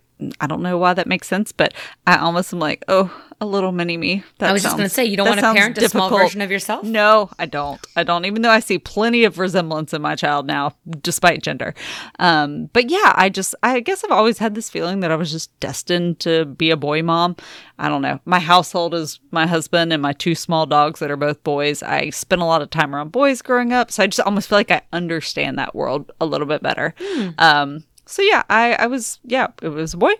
I 0.40 0.46
don't 0.46 0.62
know 0.62 0.78
why 0.78 0.94
that 0.94 1.06
makes 1.06 1.28
sense, 1.28 1.52
but 1.52 1.74
I 2.06 2.16
almost 2.16 2.52
am 2.52 2.58
like, 2.58 2.84
oh, 2.88 3.10
a 3.40 3.46
little 3.46 3.70
mini 3.70 3.96
me. 3.96 4.24
I 4.40 4.52
was 4.52 4.62
just 4.62 4.76
going 4.76 4.88
to 4.88 4.94
say 4.94 5.04
you 5.04 5.16
don't 5.16 5.28
want 5.28 5.38
to 5.38 5.42
sounds 5.42 5.56
parent 5.58 5.78
a 5.78 5.88
small 5.88 6.10
version 6.10 6.40
of 6.40 6.50
yourself? 6.50 6.84
No, 6.84 7.30
I 7.38 7.46
don't. 7.46 7.80
I 7.94 8.02
don't. 8.02 8.24
Even 8.24 8.42
though 8.42 8.50
I 8.50 8.60
see 8.60 8.78
plenty 8.78 9.24
of 9.24 9.38
resemblance 9.38 9.94
in 9.94 10.02
my 10.02 10.16
child 10.16 10.46
now, 10.46 10.74
despite 11.00 11.42
gender. 11.42 11.74
Um, 12.18 12.68
but 12.72 12.90
yeah, 12.90 13.12
I 13.14 13.28
just, 13.28 13.54
I 13.62 13.80
guess 13.80 14.02
I've 14.02 14.10
always 14.10 14.38
had 14.38 14.54
this 14.54 14.68
feeling 14.68 15.00
that 15.00 15.12
I 15.12 15.16
was 15.16 15.30
just 15.30 15.58
destined 15.60 16.18
to 16.20 16.46
be 16.46 16.70
a 16.70 16.76
boy 16.76 17.02
mom. 17.02 17.36
I 17.78 17.88
don't 17.88 18.02
know. 18.02 18.20
My 18.24 18.40
household 18.40 18.92
is 18.92 19.20
my 19.30 19.46
husband 19.46 19.92
and 19.92 20.02
my 20.02 20.12
two 20.12 20.34
small 20.34 20.66
dogs 20.66 20.98
that 20.98 21.10
are 21.10 21.16
both 21.16 21.44
boys. 21.44 21.82
I 21.82 22.10
spent 22.10 22.42
a 22.42 22.46
lot 22.46 22.62
of 22.62 22.70
time 22.70 22.94
around 22.94 23.12
boys 23.12 23.40
growing 23.40 23.72
up, 23.72 23.92
so 23.92 24.02
I 24.02 24.08
just 24.08 24.26
almost 24.26 24.48
feel 24.48 24.58
like 24.58 24.72
I 24.72 24.82
understand 24.92 25.58
that 25.58 25.76
world 25.76 26.10
a 26.20 26.26
little 26.26 26.46
bit 26.46 26.62
better. 26.62 26.92
Um, 27.38 27.84
so 28.04 28.22
yeah, 28.22 28.42
I, 28.50 28.72
I 28.72 28.86
was, 28.86 29.20
yeah, 29.22 29.48
it 29.62 29.68
was 29.68 29.94
a 29.94 29.98
boy. 29.98 30.14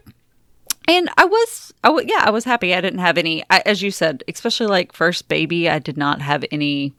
And 0.89 1.11
I 1.17 1.27
was, 1.27 1.73
I 1.85 1.89
w- 1.89 2.09
yeah, 2.09 2.23
I 2.25 2.31
was 2.31 2.45
happy. 2.45 2.75
I 2.75 2.81
didn't 2.81 3.01
have 3.01 3.19
any, 3.19 3.45
I, 3.51 3.63
as 3.67 3.83
you 3.83 3.91
said, 3.91 4.25
especially 4.27 4.67
like 4.67 4.93
first 4.93 5.29
baby, 5.29 5.69
I 5.69 5.79
did 5.79 5.97
not 5.97 6.23
have 6.23 6.45
any 6.51 6.95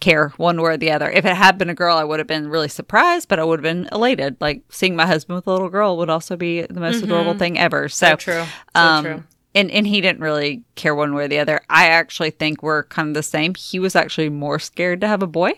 care 0.00 0.28
one 0.36 0.60
way 0.60 0.72
or 0.72 0.76
the 0.76 0.90
other. 0.92 1.10
If 1.10 1.24
it 1.24 1.34
had 1.34 1.58
been 1.58 1.70
a 1.70 1.74
girl, 1.74 1.96
I 1.96 2.04
would 2.04 2.20
have 2.20 2.26
been 2.28 2.48
really 2.48 2.68
surprised, 2.68 3.28
but 3.28 3.40
I 3.40 3.44
would 3.44 3.60
have 3.60 3.64
been 3.64 3.88
elated. 3.90 4.36
Like 4.40 4.62
seeing 4.70 4.94
my 4.94 5.06
husband 5.06 5.36
with 5.36 5.46
a 5.46 5.50
little 5.52 5.70
girl 5.70 5.96
would 5.96 6.10
also 6.10 6.36
be 6.36 6.62
the 6.62 6.80
most 6.80 7.02
adorable 7.02 7.32
thing 7.38 7.58
ever. 7.58 7.88
So, 7.88 8.10
So 8.10 8.16
true. 8.16 8.44
So 8.76 8.80
um, 8.80 9.04
true. 9.04 9.24
And, 9.54 9.70
and 9.70 9.86
he 9.86 10.00
didn't 10.00 10.20
really 10.20 10.62
care 10.74 10.94
one 10.94 11.14
way 11.14 11.24
or 11.24 11.28
the 11.28 11.38
other. 11.38 11.60
I 11.70 11.88
actually 11.88 12.30
think 12.30 12.62
we're 12.62 12.84
kind 12.84 13.08
of 13.08 13.14
the 13.14 13.22
same. 13.22 13.54
He 13.54 13.78
was 13.78 13.96
actually 13.96 14.28
more 14.28 14.58
scared 14.58 15.00
to 15.00 15.08
have 15.08 15.22
a 15.22 15.26
boy. 15.26 15.52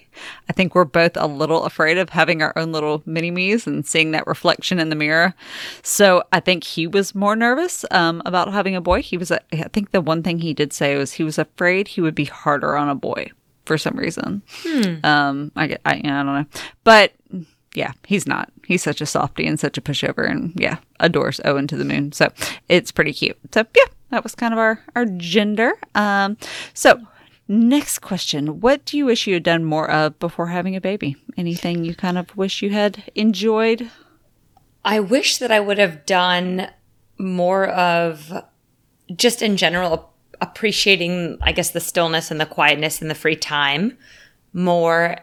I 0.48 0.52
think 0.52 0.74
we're 0.74 0.84
both 0.84 1.16
a 1.16 1.26
little 1.26 1.64
afraid 1.64 1.98
of 1.98 2.08
having 2.10 2.40
our 2.40 2.56
own 2.56 2.70
little 2.72 3.02
mini 3.04 3.30
me's 3.30 3.66
and 3.66 3.84
seeing 3.84 4.12
that 4.12 4.28
reflection 4.28 4.78
in 4.78 4.90
the 4.90 4.96
mirror. 4.96 5.34
So 5.82 6.22
I 6.32 6.40
think 6.40 6.62
he 6.64 6.86
was 6.86 7.16
more 7.16 7.34
nervous 7.34 7.84
um, 7.90 8.22
about 8.24 8.52
having 8.52 8.76
a 8.76 8.80
boy. 8.80 9.02
He 9.02 9.16
was, 9.16 9.32
I 9.32 9.40
think 9.72 9.90
the 9.90 10.00
one 10.00 10.22
thing 10.22 10.38
he 10.38 10.54
did 10.54 10.72
say 10.72 10.96
was 10.96 11.12
he 11.14 11.24
was 11.24 11.36
afraid 11.36 11.88
he 11.88 12.00
would 12.00 12.14
be 12.14 12.26
harder 12.26 12.76
on 12.76 12.88
a 12.88 12.94
boy 12.94 13.32
for 13.66 13.76
some 13.76 13.96
reason. 13.96 14.42
Um, 15.04 15.52
I, 15.56 15.76
I, 15.84 15.94
I 15.94 16.00
don't 16.00 16.26
know, 16.26 16.46
but 16.84 17.12
yeah, 17.74 17.92
he's 18.06 18.26
not. 18.26 18.50
He's 18.70 18.84
such 18.84 19.00
a 19.00 19.06
softy 19.06 19.48
and 19.48 19.58
such 19.58 19.76
a 19.76 19.80
pushover, 19.80 20.30
and 20.30 20.52
yeah, 20.54 20.76
adores 21.00 21.40
Owen 21.44 21.66
to 21.66 21.76
the 21.76 21.84
moon. 21.84 22.12
So 22.12 22.28
it's 22.68 22.92
pretty 22.92 23.12
cute. 23.12 23.36
So 23.52 23.66
yeah, 23.76 23.86
that 24.10 24.22
was 24.22 24.36
kind 24.36 24.54
of 24.54 24.60
our 24.60 24.80
our 24.94 25.06
gender. 25.06 25.72
Um, 25.96 26.36
so 26.72 27.00
next 27.48 27.98
question: 27.98 28.60
What 28.60 28.84
do 28.84 28.96
you 28.96 29.06
wish 29.06 29.26
you 29.26 29.34
had 29.34 29.42
done 29.42 29.64
more 29.64 29.90
of 29.90 30.16
before 30.20 30.46
having 30.46 30.76
a 30.76 30.80
baby? 30.80 31.16
Anything 31.36 31.84
you 31.84 31.96
kind 31.96 32.16
of 32.16 32.36
wish 32.36 32.62
you 32.62 32.70
had 32.70 33.10
enjoyed? 33.16 33.90
I 34.84 35.00
wish 35.00 35.38
that 35.38 35.50
I 35.50 35.58
would 35.58 35.78
have 35.78 36.06
done 36.06 36.70
more 37.18 37.66
of 37.66 38.32
just 39.16 39.42
in 39.42 39.56
general 39.56 40.12
appreciating, 40.40 41.38
I 41.42 41.50
guess, 41.50 41.70
the 41.70 41.80
stillness 41.80 42.30
and 42.30 42.40
the 42.40 42.46
quietness 42.46 43.02
and 43.02 43.10
the 43.10 43.16
free 43.16 43.34
time 43.34 43.98
more 44.52 45.16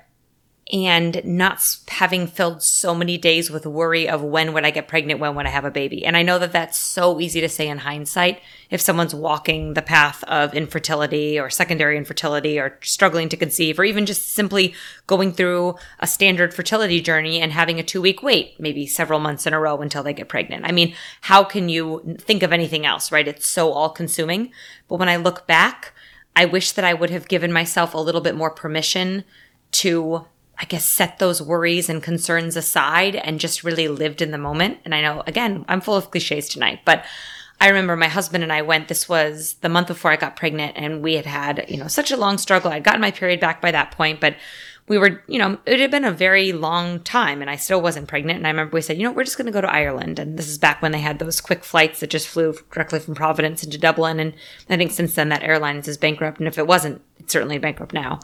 and 0.72 1.24
not 1.24 1.78
having 1.88 2.28
filled 2.28 2.62
so 2.62 2.94
many 2.94 3.18
days 3.18 3.50
with 3.50 3.66
worry 3.66 4.08
of 4.08 4.22
when 4.22 4.54
would 4.54 4.66
I 4.66 4.72
get 4.72 4.88
pregnant, 4.88 5.20
when 5.20 5.34
would 5.36 5.46
I 5.46 5.50
have 5.50 5.64
a 5.64 5.72
baby. 5.72 6.06
And 6.06 6.18
I 6.18 6.24
know 6.24 6.40
that 6.40 6.52
that's 6.52 6.78
so 6.78 7.20
easy 7.22 7.40
to 7.40 7.48
say 7.48 7.70
in 7.70 7.80
hindsight 7.80 8.42
if 8.70 8.82
someone's 8.82 9.16
walking 9.16 9.76
the 9.76 9.82
path 9.82 10.24
of 10.26 10.54
infertility 10.54 11.40
or 11.40 11.50
secondary 11.50 11.98
infertility 11.98 12.60
or 12.60 12.78
struggling 12.82 13.30
to 13.30 13.38
conceive 13.38 13.80
or 13.80 13.86
even 13.86 14.06
just 14.06 14.34
simply 14.34 14.74
going 15.06 15.32
through 15.32 15.76
a 16.00 16.08
standard 16.08 16.54
fertility 16.54 17.00
journey 17.00 17.40
and 17.40 17.54
having 17.54 17.80
a 17.80 17.84
two 17.84 18.02
week 18.02 18.22
wait, 18.22 18.60
maybe 18.60 18.86
several 18.86 19.20
months 19.20 19.48
in 19.48 19.54
a 19.54 19.60
row 19.60 19.78
until 19.78 20.04
they 20.04 20.14
get 20.14 20.28
pregnant. 20.28 20.66
I 20.66 20.74
mean, 20.74 20.94
how 21.22 21.46
can 21.46 21.70
you 21.70 22.18
think 22.20 22.44
of 22.44 22.52
anything 22.52 22.86
else, 22.86 23.12
right? 23.12 23.28
It's 23.28 23.48
so 23.48 23.72
all 23.72 23.90
consuming. 23.90 24.52
But 24.90 24.98
when 24.98 25.10
I 25.10 25.16
look 25.16 25.48
back, 25.48 25.94
I 26.36 26.46
wish 26.46 26.74
that 26.74 26.86
I 26.86 26.94
would 26.94 27.10
have 27.10 27.30
given 27.30 27.54
myself 27.54 27.94
a 27.94 28.00
little 28.00 28.22
bit 28.22 28.36
more 28.36 28.52
permission 28.52 29.24
to 29.72 30.26
I 30.60 30.66
guess 30.66 30.86
set 30.86 31.20
those 31.20 31.42
worries 31.42 31.90
and 31.90 32.02
concerns 32.02 32.56
aside 32.56 33.16
and 33.16 33.40
just 33.40 33.64
really 33.64 33.88
lived 33.88 34.22
in 34.22 34.32
the 34.32 34.38
moment. 34.38 34.80
And 34.86 34.96
I 34.96 35.02
know 35.02 35.24
again, 35.28 35.66
I'm 35.68 35.82
full 35.82 35.96
of 35.96 36.12
cliches 36.12 36.50
tonight, 36.50 36.80
but 36.84 37.06
I 37.60 37.70
remember 37.70 37.96
my 37.96 38.08
husband 38.08 38.44
and 38.44 38.54
I 38.54 38.62
went, 38.62 38.88
this 38.88 39.10
was 39.10 39.56
the 39.62 39.70
month 39.70 39.88
before 39.88 40.12
I 40.12 40.16
got 40.16 40.36
pregnant 40.36 40.74
and 40.76 41.02
we 41.02 41.16
had 41.16 41.26
had, 41.26 41.66
you 41.68 41.78
know, 41.78 41.88
such 41.88 42.12
a 42.12 42.18
long 42.18 42.38
struggle. 42.38 42.72
I'd 42.72 42.84
gotten 42.84 43.02
my 43.02 43.12
period 43.12 43.40
back 43.40 43.62
by 43.62 43.72
that 43.72 43.92
point, 43.92 44.20
but 44.20 44.36
we 44.88 44.98
were, 44.98 45.22
you 45.28 45.38
know, 45.38 45.58
it 45.66 45.80
had 45.80 45.92
been 45.92 46.06
a 46.06 46.12
very 46.12 46.54
long 46.54 47.02
time 47.02 47.42
and 47.42 47.50
I 47.50 47.56
still 47.58 47.82
wasn't 47.82 48.08
pregnant. 48.08 48.38
And 48.38 48.48
I 48.48 48.52
remember 48.52 48.76
we 48.76 48.82
said, 48.82 48.98
you 48.98 49.04
know, 49.04 49.12
we're 49.12 49.26
just 49.26 49.38
going 49.38 49.48
to 49.48 49.52
go 49.52 49.60
to 49.60 49.70
Ireland. 49.70 50.18
And 50.18 50.38
this 50.38 50.48
is 50.48 50.58
back 50.58 50.82
when 50.82 50.92
they 50.92 51.02
had 51.02 51.20
those 51.20 51.42
quick 51.42 51.66
flights 51.66 52.00
that 52.00 52.10
just 52.10 52.28
flew 52.28 52.56
directly 52.72 53.00
from 53.00 53.16
Providence 53.16 53.64
into 53.64 53.78
Dublin. 53.78 54.20
And 54.20 54.34
I 54.70 54.78
think 54.78 54.92
since 54.92 55.16
then 55.16 55.30
that 55.30 55.44
airline 55.44 55.78
is 55.78 55.98
bankrupt. 55.98 56.40
And 56.40 56.48
if 56.48 56.58
it 56.58 56.68
wasn't, 56.68 57.02
it's 57.18 57.34
certainly 57.34 57.58
bankrupt 57.58 57.94
now. 57.94 58.20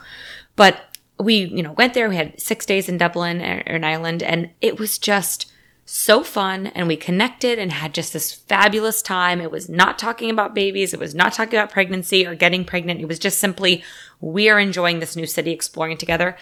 But 0.55 0.79
we, 1.19 1.35
you 1.45 1.63
know, 1.63 1.73
went 1.73 1.93
there. 1.93 2.09
We 2.09 2.15
had 2.15 2.39
six 2.39 2.65
days 2.65 2.89
in 2.89 2.97
Dublin 2.97 3.41
or 3.41 3.75
in 3.75 3.83
Ireland, 3.83 4.23
and 4.23 4.49
it 4.61 4.79
was 4.79 4.97
just 4.97 5.51
so 5.85 6.23
fun. 6.23 6.67
And 6.67 6.87
we 6.87 6.95
connected 6.95 7.59
and 7.59 7.71
had 7.71 7.93
just 7.93 8.13
this 8.13 8.31
fabulous 8.31 9.01
time. 9.01 9.41
It 9.41 9.51
was 9.51 9.67
not 9.69 9.99
talking 9.99 10.29
about 10.29 10.53
babies. 10.55 10.93
It 10.93 10.99
was 10.99 11.13
not 11.13 11.33
talking 11.33 11.59
about 11.59 11.71
pregnancy 11.71 12.25
or 12.25 12.35
getting 12.35 12.63
pregnant. 12.65 13.01
It 13.01 13.07
was 13.07 13.19
just 13.19 13.39
simply, 13.39 13.83
we're 14.21 14.59
enjoying 14.59 14.99
this 14.99 15.15
new 15.15 15.25
city, 15.27 15.51
exploring 15.51 15.97
together. 15.97 16.37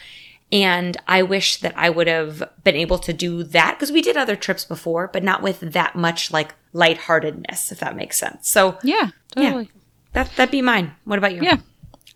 And 0.52 0.98
I 1.08 1.24
wish 1.24 1.58
that 1.62 1.74
I 1.78 1.90
would 1.90 2.08
have 2.08 2.44
been 2.64 2.76
able 2.76 3.00
to 3.00 3.14
do 3.14 3.44
that 3.44 3.76
because 3.78 3.92
we 3.92 4.02
did 4.02 4.18
other 4.18 4.36
trips 4.36 4.66
before, 4.66 5.08
but 5.08 5.24
not 5.24 5.42
with 5.42 5.60
that 5.62 5.96
much 5.96 6.32
like 6.32 6.54
lightheartedness, 6.74 7.72
if 7.72 7.80
that 7.80 7.96
makes 7.96 8.18
sense. 8.18 8.50
So 8.50 8.78
Yeah, 8.84 9.10
totally. 9.36 9.72
that 10.14 10.30
that'd 10.36 10.52
be 10.52 10.62
mine. 10.62 10.94
What 11.06 11.18
about 11.18 11.34
you? 11.34 11.42
Yeah. 11.42 11.58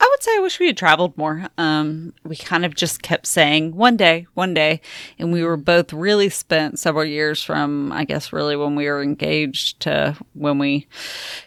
I 0.05 0.07
would 0.11 0.21
say 0.21 0.35
I 0.35 0.39
wish 0.39 0.59
we 0.59 0.67
had 0.67 0.77
traveled 0.77 1.17
more. 1.17 1.47
Um, 1.57 2.13
we 2.23 2.35
kind 2.35 2.63
of 2.63 2.75
just 2.75 3.01
kept 3.01 3.25
saying 3.25 3.75
one 3.75 3.97
day, 3.97 4.27
one 4.35 4.53
day. 4.53 4.79
And 5.17 5.33
we 5.33 5.43
were 5.43 5.57
both 5.57 5.91
really 5.91 6.29
spent 6.29 6.77
several 6.77 7.05
years 7.05 7.41
from, 7.41 7.91
I 7.91 8.05
guess, 8.05 8.31
really 8.31 8.55
when 8.55 8.75
we 8.75 8.87
were 8.87 9.01
engaged 9.01 9.79
to 9.79 10.15
when 10.33 10.59
we 10.59 10.85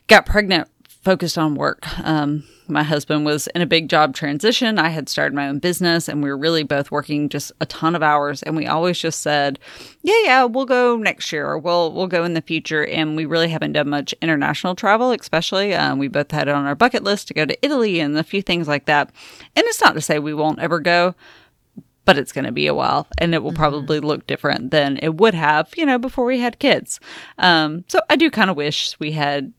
got 0.08 0.26
pregnant, 0.26 0.68
focused 0.88 1.38
on 1.38 1.54
work. 1.54 1.86
Um, 2.04 2.42
my 2.68 2.82
husband 2.82 3.24
was 3.24 3.46
in 3.48 3.62
a 3.62 3.66
big 3.66 3.88
job 3.88 4.14
transition. 4.14 4.78
I 4.78 4.88
had 4.88 5.08
started 5.08 5.34
my 5.34 5.48
own 5.48 5.58
business 5.58 6.08
and 6.08 6.22
we 6.22 6.28
were 6.28 6.36
really 6.36 6.62
both 6.62 6.90
working 6.90 7.28
just 7.28 7.52
a 7.60 7.66
ton 7.66 7.94
of 7.94 8.02
hours. 8.02 8.42
And 8.42 8.56
we 8.56 8.66
always 8.66 8.98
just 8.98 9.20
said, 9.20 9.58
yeah, 10.02 10.20
yeah, 10.24 10.44
we'll 10.44 10.66
go 10.66 10.96
next 10.96 11.32
year 11.32 11.46
or 11.46 11.58
we'll, 11.58 11.92
we'll 11.92 12.06
go 12.06 12.24
in 12.24 12.34
the 12.34 12.42
future. 12.42 12.86
And 12.86 13.16
we 13.16 13.26
really 13.26 13.48
haven't 13.48 13.72
done 13.72 13.88
much 13.88 14.14
international 14.20 14.74
travel, 14.74 15.12
especially. 15.12 15.74
Um, 15.74 15.98
we 15.98 16.08
both 16.08 16.30
had 16.30 16.48
it 16.48 16.54
on 16.54 16.66
our 16.66 16.74
bucket 16.74 17.04
list 17.04 17.28
to 17.28 17.34
go 17.34 17.44
to 17.44 17.64
Italy 17.64 18.00
and 18.00 18.16
a 18.16 18.24
few 18.24 18.42
things 18.42 18.68
like 18.68 18.86
that. 18.86 19.10
And 19.56 19.66
it's 19.66 19.80
not 19.80 19.94
to 19.94 20.00
say 20.00 20.18
we 20.18 20.34
won't 20.34 20.60
ever 20.60 20.80
go, 20.80 21.14
but 22.04 22.16
it's 22.16 22.32
going 22.32 22.46
to 22.46 22.52
be 22.52 22.66
a 22.66 22.74
while 22.74 23.06
and 23.18 23.34
it 23.34 23.42
will 23.42 23.52
probably 23.52 24.00
look 24.00 24.26
different 24.26 24.70
than 24.70 24.98
it 25.02 25.16
would 25.16 25.34
have, 25.34 25.68
you 25.76 25.84
know, 25.84 25.98
before 25.98 26.24
we 26.24 26.40
had 26.40 26.58
kids. 26.58 27.00
Um, 27.36 27.84
so 27.88 28.00
I 28.08 28.16
do 28.16 28.30
kind 28.30 28.48
of 28.48 28.56
wish 28.56 28.98
we 28.98 29.12
had 29.12 29.52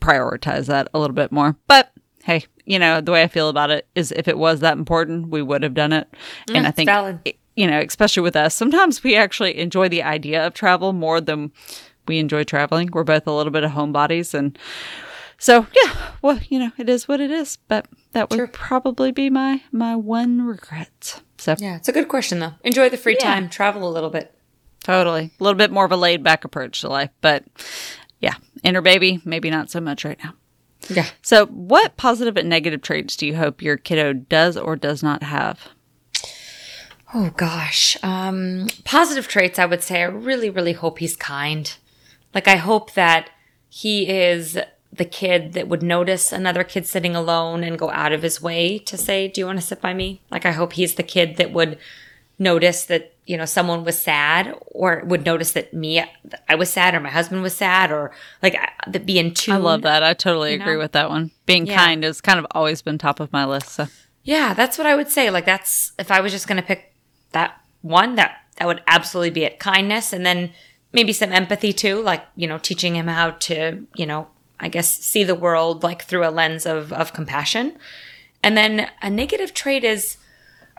prioritized 0.00 0.66
that 0.66 0.86
a 0.94 0.98
little 0.98 1.16
bit 1.16 1.32
more, 1.32 1.56
but 1.66 1.92
hey, 2.30 2.44
you 2.64 2.78
know, 2.78 3.00
the 3.00 3.10
way 3.10 3.22
I 3.22 3.26
feel 3.28 3.48
about 3.48 3.70
it 3.70 3.88
is 3.96 4.12
if 4.12 4.28
it 4.28 4.38
was 4.38 4.60
that 4.60 4.78
important, 4.78 5.28
we 5.30 5.42
would 5.42 5.62
have 5.64 5.74
done 5.74 5.92
it. 5.92 6.08
Mm, 6.48 6.56
and 6.58 6.66
I 6.66 6.70
think, 6.70 7.36
you 7.56 7.66
know, 7.66 7.80
especially 7.80 8.22
with 8.22 8.36
us, 8.36 8.54
sometimes 8.54 9.02
we 9.02 9.16
actually 9.16 9.58
enjoy 9.58 9.88
the 9.88 10.02
idea 10.04 10.46
of 10.46 10.54
travel 10.54 10.92
more 10.92 11.20
than 11.20 11.50
we 12.06 12.18
enjoy 12.18 12.44
traveling. 12.44 12.88
We're 12.92 13.02
both 13.04 13.26
a 13.26 13.32
little 13.32 13.50
bit 13.52 13.64
of 13.64 13.72
homebodies 13.72 14.32
and 14.34 14.56
so 15.38 15.66
yeah, 15.74 15.92
well, 16.22 16.38
you 16.48 16.58
know, 16.58 16.70
it 16.78 16.88
is 16.88 17.08
what 17.08 17.18
it 17.20 17.30
is, 17.30 17.56
but 17.66 17.86
that 18.12 18.28
would 18.30 18.36
Sure. 18.36 18.46
probably 18.46 19.10
be 19.10 19.28
my 19.30 19.62
my 19.72 19.96
one 19.96 20.42
regret. 20.42 21.22
So 21.38 21.56
Yeah, 21.58 21.76
it's 21.76 21.88
a 21.88 21.92
good 21.92 22.08
question 22.08 22.38
though. 22.40 22.52
Enjoy 22.62 22.88
the 22.90 22.96
free 22.98 23.16
Yeah. 23.18 23.34
time, 23.34 23.48
travel 23.48 23.88
a 23.88 23.90
little 23.90 24.10
bit. 24.10 24.34
Totally. 24.84 25.30
A 25.40 25.42
little 25.44 25.56
bit 25.58 25.70
more 25.72 25.84
of 25.86 25.92
a 25.92 25.96
laid 25.96 26.22
back 26.22 26.44
approach 26.44 26.80
to 26.82 26.88
life. 26.88 27.10
But 27.22 27.44
yeah, 28.20 28.34
inner 28.62 28.82
baby, 28.82 29.20
maybe 29.24 29.50
not 29.50 29.70
so 29.70 29.80
much 29.80 30.04
right 30.04 30.18
now. 30.22 30.34
Yeah. 30.88 31.06
So, 31.22 31.46
what 31.46 31.96
positive 31.96 32.36
and 32.36 32.48
negative 32.48 32.82
traits 32.82 33.16
do 33.16 33.26
you 33.26 33.36
hope 33.36 33.62
your 33.62 33.76
kiddo 33.76 34.12
does 34.12 34.56
or 34.56 34.76
does 34.76 35.02
not 35.02 35.22
have? 35.22 35.68
Oh 37.12 37.30
gosh. 37.36 37.96
Um 38.02 38.68
positive 38.84 39.26
traits 39.26 39.58
I 39.58 39.66
would 39.66 39.82
say 39.82 40.00
I 40.02 40.06
really 40.06 40.48
really 40.50 40.72
hope 40.72 40.98
he's 40.98 41.16
kind. 41.16 41.72
Like 42.34 42.46
I 42.46 42.56
hope 42.56 42.94
that 42.94 43.30
he 43.68 44.08
is 44.08 44.58
the 44.92 45.04
kid 45.04 45.52
that 45.52 45.68
would 45.68 45.82
notice 45.82 46.32
another 46.32 46.64
kid 46.64 46.86
sitting 46.86 47.14
alone 47.14 47.62
and 47.62 47.78
go 47.78 47.90
out 47.90 48.12
of 48.12 48.22
his 48.22 48.42
way 48.42 48.78
to 48.78 48.96
say, 48.96 49.28
"Do 49.28 49.40
you 49.40 49.46
want 49.46 49.60
to 49.60 49.66
sit 49.66 49.80
by 49.80 49.94
me?" 49.94 50.20
Like 50.30 50.44
I 50.46 50.52
hope 50.52 50.72
he's 50.72 50.94
the 50.94 51.02
kid 51.02 51.36
that 51.36 51.52
would 51.52 51.78
notice 52.38 52.84
that, 52.86 53.12
you 53.30 53.36
know, 53.36 53.44
someone 53.44 53.84
was 53.84 53.96
sad 53.98 54.42
or 54.80 55.02
would 55.06 55.24
notice 55.24 55.52
that 55.52 55.72
me 55.72 56.02
I 56.48 56.54
was 56.56 56.68
sad 56.68 56.94
or 56.94 57.00
my 57.00 57.10
husband 57.18 57.42
was 57.42 57.54
sad 57.54 57.92
or 57.92 58.10
like 58.42 58.54
I- 58.56 58.90
that 58.90 59.06
be 59.06 59.18
in. 59.20 59.32
I 59.48 59.56
love 59.58 59.82
that. 59.82 60.02
I 60.02 60.14
totally 60.14 60.52
agree 60.54 60.74
know? 60.74 60.80
with 60.84 60.92
that 60.92 61.08
one. 61.10 61.30
Being 61.46 61.66
Yeah. 61.66 61.76
kind 61.84 62.02
has 62.04 62.20
kind 62.20 62.38
of 62.40 62.46
always 62.50 62.82
been 62.82 62.98
top 62.98 63.20
of 63.20 63.32
my 63.32 63.44
list. 63.44 63.68
So, 63.70 63.86
Yeah, 64.24 64.52
that's 64.54 64.76
what 64.78 64.86
I 64.86 64.94
would 64.96 65.10
say. 65.10 65.30
Like 65.30 65.46
that's 65.46 65.92
if 65.98 66.10
I 66.10 66.20
was 66.20 66.32
just 66.32 66.48
going 66.48 66.60
to 66.62 66.66
pick 66.70 66.92
that 67.32 67.50
one, 67.82 68.16
that 68.16 68.32
that 68.56 68.66
would 68.66 68.82
absolutely 68.86 69.30
be 69.30 69.44
it. 69.44 69.58
Kindness, 69.60 70.12
and 70.12 70.26
then 70.26 70.50
maybe 70.92 71.12
some 71.12 71.32
empathy 71.32 71.72
too. 71.72 72.02
Like 72.02 72.22
you 72.36 72.46
know, 72.48 72.58
teaching 72.58 72.96
him 72.96 73.06
how 73.06 73.30
to 73.48 73.86
you 73.94 74.06
know, 74.06 74.26
I 74.58 74.68
guess 74.68 74.88
see 75.12 75.22
the 75.24 75.34
world 75.46 75.82
like 75.84 76.02
through 76.02 76.26
a 76.26 76.30
lens 76.40 76.66
of 76.66 76.92
of 76.92 77.12
compassion. 77.12 77.78
And 78.42 78.56
then 78.56 78.90
a 79.02 79.08
negative 79.10 79.52
trait 79.54 79.84
is, 79.84 80.16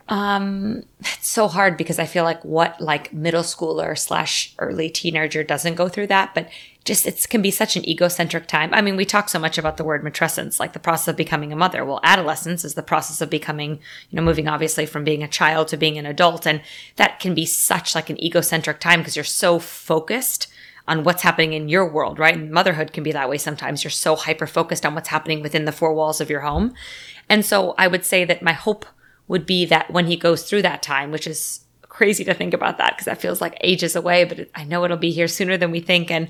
um, 0.07 0.83
it's 0.99 1.29
so 1.29 1.47
hard 1.47 1.77
because 1.77 1.99
I 1.99 2.05
feel 2.05 2.23
like 2.23 2.43
what 2.43 2.79
like 2.81 3.13
middle 3.13 3.43
schooler 3.43 3.97
slash 3.97 4.53
early 4.59 4.89
teenager 4.89 5.43
doesn't 5.43 5.75
go 5.75 5.87
through 5.87 6.07
that, 6.07 6.33
but 6.35 6.49
just 6.83 7.05
it 7.05 7.25
can 7.29 7.41
be 7.41 7.51
such 7.51 7.75
an 7.75 7.87
egocentric 7.87 8.47
time. 8.47 8.73
I 8.73 8.81
mean, 8.81 8.95
we 8.95 9.05
talk 9.05 9.29
so 9.29 9.39
much 9.39 9.57
about 9.57 9.77
the 9.77 9.83
word 9.83 10.03
matrescence, 10.03 10.59
like 10.59 10.73
the 10.73 10.79
process 10.79 11.09
of 11.09 11.15
becoming 11.15 11.53
a 11.53 11.55
mother. 11.55 11.85
Well, 11.85 11.99
adolescence 12.03 12.65
is 12.65 12.73
the 12.73 12.83
process 12.83 13.21
of 13.21 13.29
becoming, 13.29 13.79
you 14.09 14.15
know, 14.15 14.21
moving 14.21 14.47
obviously 14.47 14.85
from 14.85 15.03
being 15.03 15.23
a 15.23 15.27
child 15.27 15.67
to 15.69 15.77
being 15.77 15.97
an 15.97 16.05
adult, 16.05 16.47
and 16.47 16.61
that 16.95 17.19
can 17.19 17.35
be 17.35 17.45
such 17.45 17.93
like 17.93 18.09
an 18.09 18.21
egocentric 18.21 18.79
time 18.79 19.01
because 19.01 19.15
you're 19.15 19.23
so 19.23 19.59
focused 19.59 20.47
on 20.87 21.03
what's 21.03 21.21
happening 21.21 21.53
in 21.53 21.69
your 21.69 21.87
world, 21.87 22.17
right? 22.17 22.35
And 22.35 22.51
motherhood 22.51 22.91
can 22.91 23.03
be 23.03 23.11
that 23.11 23.29
way 23.29 23.37
sometimes. 23.37 23.83
You're 23.83 23.91
so 23.91 24.15
hyper 24.15 24.47
focused 24.47 24.85
on 24.85 24.95
what's 24.95 25.09
happening 25.09 25.41
within 25.41 25.65
the 25.65 25.71
four 25.71 25.93
walls 25.93 26.19
of 26.19 26.29
your 26.29 26.41
home. 26.41 26.73
And 27.29 27.45
so 27.45 27.75
I 27.77 27.87
would 27.87 28.03
say 28.03 28.25
that 28.25 28.41
my 28.41 28.53
hope 28.53 28.85
would 29.31 29.45
be 29.45 29.63
that 29.63 29.89
when 29.89 30.07
he 30.07 30.17
goes 30.17 30.43
through 30.43 30.61
that 30.61 30.83
time, 30.83 31.09
which 31.09 31.25
is 31.25 31.61
crazy 31.83 32.25
to 32.25 32.33
think 32.33 32.53
about 32.53 32.77
that 32.77 32.91
because 32.91 33.05
that 33.05 33.21
feels 33.21 33.39
like 33.39 33.57
ages 33.61 33.95
away, 33.95 34.25
but 34.25 34.49
I 34.53 34.65
know 34.65 34.83
it'll 34.83 34.97
be 34.97 35.11
here 35.11 35.29
sooner 35.29 35.55
than 35.55 35.71
we 35.71 35.79
think. 35.79 36.11
And 36.11 36.27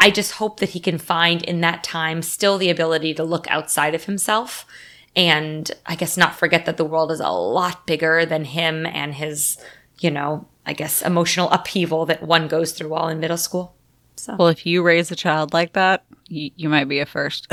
I 0.00 0.10
just 0.10 0.32
hope 0.32 0.58
that 0.58 0.70
he 0.70 0.80
can 0.80 0.98
find 0.98 1.44
in 1.44 1.60
that 1.60 1.84
time 1.84 2.22
still 2.22 2.58
the 2.58 2.68
ability 2.68 3.14
to 3.14 3.22
look 3.22 3.48
outside 3.48 3.94
of 3.94 4.04
himself 4.04 4.66
and 5.14 5.70
I 5.86 5.94
guess 5.94 6.16
not 6.16 6.34
forget 6.34 6.66
that 6.66 6.76
the 6.76 6.84
world 6.84 7.12
is 7.12 7.20
a 7.20 7.28
lot 7.28 7.86
bigger 7.86 8.26
than 8.26 8.44
him 8.44 8.84
and 8.84 9.14
his, 9.14 9.56
you 10.00 10.10
know, 10.10 10.44
I 10.66 10.72
guess 10.72 11.02
emotional 11.02 11.48
upheaval 11.50 12.04
that 12.06 12.24
one 12.24 12.48
goes 12.48 12.72
through 12.72 12.88
while 12.88 13.06
in 13.06 13.20
middle 13.20 13.36
school. 13.36 13.76
So 14.16 14.34
well, 14.36 14.48
if 14.48 14.66
you 14.66 14.82
raise 14.82 15.12
a 15.12 15.16
child 15.16 15.52
like 15.52 15.74
that, 15.74 16.04
you, 16.26 16.50
you 16.56 16.68
might 16.68 16.88
be 16.88 16.98
a 16.98 17.06
first. 17.06 17.46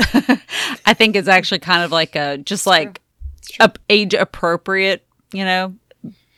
I 0.86 0.94
think 0.94 1.14
it's 1.14 1.28
actually 1.28 1.60
kind 1.60 1.84
of 1.84 1.92
like 1.92 2.16
a 2.16 2.38
just 2.38 2.66
like 2.66 3.00
a 3.60 3.72
age 3.88 4.14
appropriate, 4.14 5.06
you 5.32 5.44
know, 5.44 5.74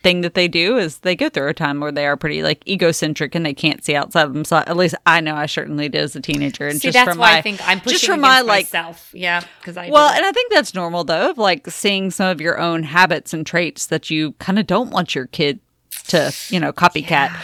thing 0.03 0.21
that 0.21 0.33
they 0.33 0.47
do 0.47 0.77
is 0.77 0.99
they 0.99 1.15
go 1.15 1.29
through 1.29 1.47
a 1.47 1.53
time 1.53 1.79
where 1.79 1.91
they 1.91 2.05
are 2.07 2.17
pretty 2.17 2.41
like 2.41 2.67
egocentric 2.67 3.35
and 3.35 3.45
they 3.45 3.53
can't 3.53 3.83
see 3.83 3.95
outside 3.95 4.23
of 4.23 4.33
themselves. 4.33 4.67
At 4.67 4.75
least 4.75 4.95
I 5.05 5.21
know 5.21 5.35
I 5.35 5.45
certainly 5.45 5.89
did 5.89 6.01
as 6.01 6.15
a 6.15 6.21
teenager. 6.21 6.67
And 6.67 6.79
See, 6.79 6.87
just 6.87 6.95
that's 6.95 7.09
from 7.09 7.19
why 7.19 7.33
my, 7.33 7.37
I 7.37 7.41
think 7.41 7.67
I'm 7.67 7.79
pushing 7.79 7.93
just 7.93 8.05
from 8.05 8.21
my 8.21 8.41
like 8.41 8.65
myself. 8.65 9.11
Yeah, 9.13 9.43
because 9.59 9.77
I 9.77 9.89
well, 9.89 10.09
did 10.09 10.17
and 10.17 10.25
I 10.25 10.31
think 10.31 10.51
that's 10.51 10.73
normal 10.73 11.03
though, 11.03 11.29
of 11.31 11.37
like 11.37 11.69
seeing 11.69 12.11
some 12.11 12.29
of 12.29 12.41
your 12.41 12.59
own 12.59 12.83
habits 12.83 13.33
and 13.33 13.45
traits 13.45 13.85
that 13.87 14.09
you 14.09 14.33
kind 14.33 14.57
of 14.57 14.67
don't 14.67 14.89
want 14.89 15.13
your 15.13 15.27
kid 15.27 15.59
to, 16.07 16.33
you 16.49 16.59
know, 16.59 16.73
copycat. 16.73 17.35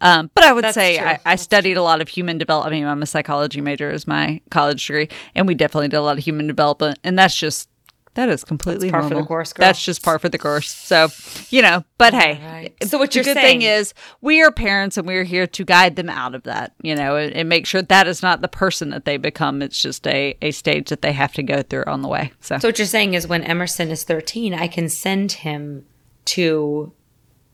Um, 0.00 0.30
but 0.34 0.44
I 0.44 0.52
would 0.52 0.64
That's 0.64 0.74
say. 0.74 0.98
I, 0.98 1.18
I 1.24 1.36
studied 1.36 1.76
a 1.76 1.82
lot 1.82 2.00
of 2.02 2.08
human 2.08 2.36
development. 2.36 2.74
I 2.74 2.78
mean, 2.78 2.86
I'm 2.86 3.02
a 3.02 3.06
psychology 3.06 3.60
major 3.60 3.90
as 3.90 4.06
my 4.06 4.40
college 4.50 4.86
degree, 4.86 5.08
and 5.34 5.48
we 5.48 5.54
definitely 5.54 5.88
did 5.88 5.96
a 5.96 6.02
lot 6.02 6.18
of 6.18 6.24
human 6.24 6.46
development, 6.46 6.98
and 7.02 7.18
that's 7.18 7.34
just 7.34 7.68
that 8.14 8.28
is 8.28 8.44
completely 8.44 8.90
par 8.90 9.02
for 9.02 9.08
the 9.08 9.14
normal. 9.14 9.26
course, 9.26 9.52
girl. 9.52 9.66
That's 9.66 9.84
just 9.84 10.02
par 10.02 10.18
for 10.18 10.28
the 10.28 10.38
course. 10.38 10.70
So, 10.72 11.08
you 11.50 11.62
know, 11.62 11.84
but 11.98 12.14
hey, 12.14 12.40
right. 12.44 12.88
So 12.88 12.98
what 12.98 13.10
the 13.10 13.16
you're 13.16 13.24
good 13.24 13.34
saying- 13.36 13.60
thing 13.60 13.62
is 13.68 13.92
we 14.20 14.42
are 14.42 14.50
parents 14.52 14.96
and 14.96 15.06
we're 15.06 15.24
here 15.24 15.46
to 15.46 15.64
guide 15.64 15.96
them 15.96 16.08
out 16.08 16.34
of 16.34 16.44
that, 16.44 16.74
you 16.82 16.94
know, 16.94 17.16
and, 17.16 17.32
and 17.32 17.48
make 17.48 17.66
sure 17.66 17.82
that 17.82 18.06
is 18.06 18.22
not 18.22 18.40
the 18.40 18.48
person 18.48 18.90
that 18.90 19.04
they 19.04 19.16
become. 19.16 19.62
It's 19.62 19.80
just 19.80 20.06
a, 20.06 20.36
a 20.42 20.50
stage 20.52 20.88
that 20.90 21.02
they 21.02 21.12
have 21.12 21.32
to 21.34 21.42
go 21.42 21.62
through 21.62 21.84
on 21.86 22.02
the 22.02 22.08
way. 22.08 22.32
So, 22.40 22.58
So 22.58 22.68
what 22.68 22.78
you're 22.78 22.86
saying 22.86 23.14
is 23.14 23.26
when 23.26 23.42
Emerson 23.42 23.90
is 23.90 24.04
13, 24.04 24.54
I 24.54 24.68
can 24.68 24.88
send 24.88 25.32
him 25.32 25.84
to 26.26 26.92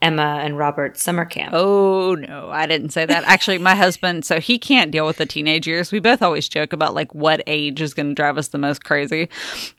Emma 0.02 0.40
and 0.42 0.56
Robert 0.56 0.98
summer 0.98 1.24
camp. 1.24 1.52
Oh 1.54 2.14
no, 2.14 2.48
I 2.50 2.66
didn't 2.66 2.90
say 2.90 3.06
that. 3.06 3.24
Actually, 3.24 3.58
my 3.58 3.74
husband, 3.74 4.24
so 4.24 4.40
he 4.40 4.58
can't 4.58 4.90
deal 4.90 5.06
with 5.06 5.16
the 5.16 5.26
teenage 5.26 5.66
years. 5.66 5.92
We 5.92 6.00
both 6.00 6.22
always 6.22 6.48
joke 6.48 6.72
about 6.72 6.94
like 6.94 7.14
what 7.14 7.42
age 7.46 7.80
is 7.80 7.94
going 7.94 8.08
to 8.08 8.14
drive 8.14 8.38
us 8.38 8.48
the 8.48 8.58
most 8.58 8.84
crazy. 8.84 9.28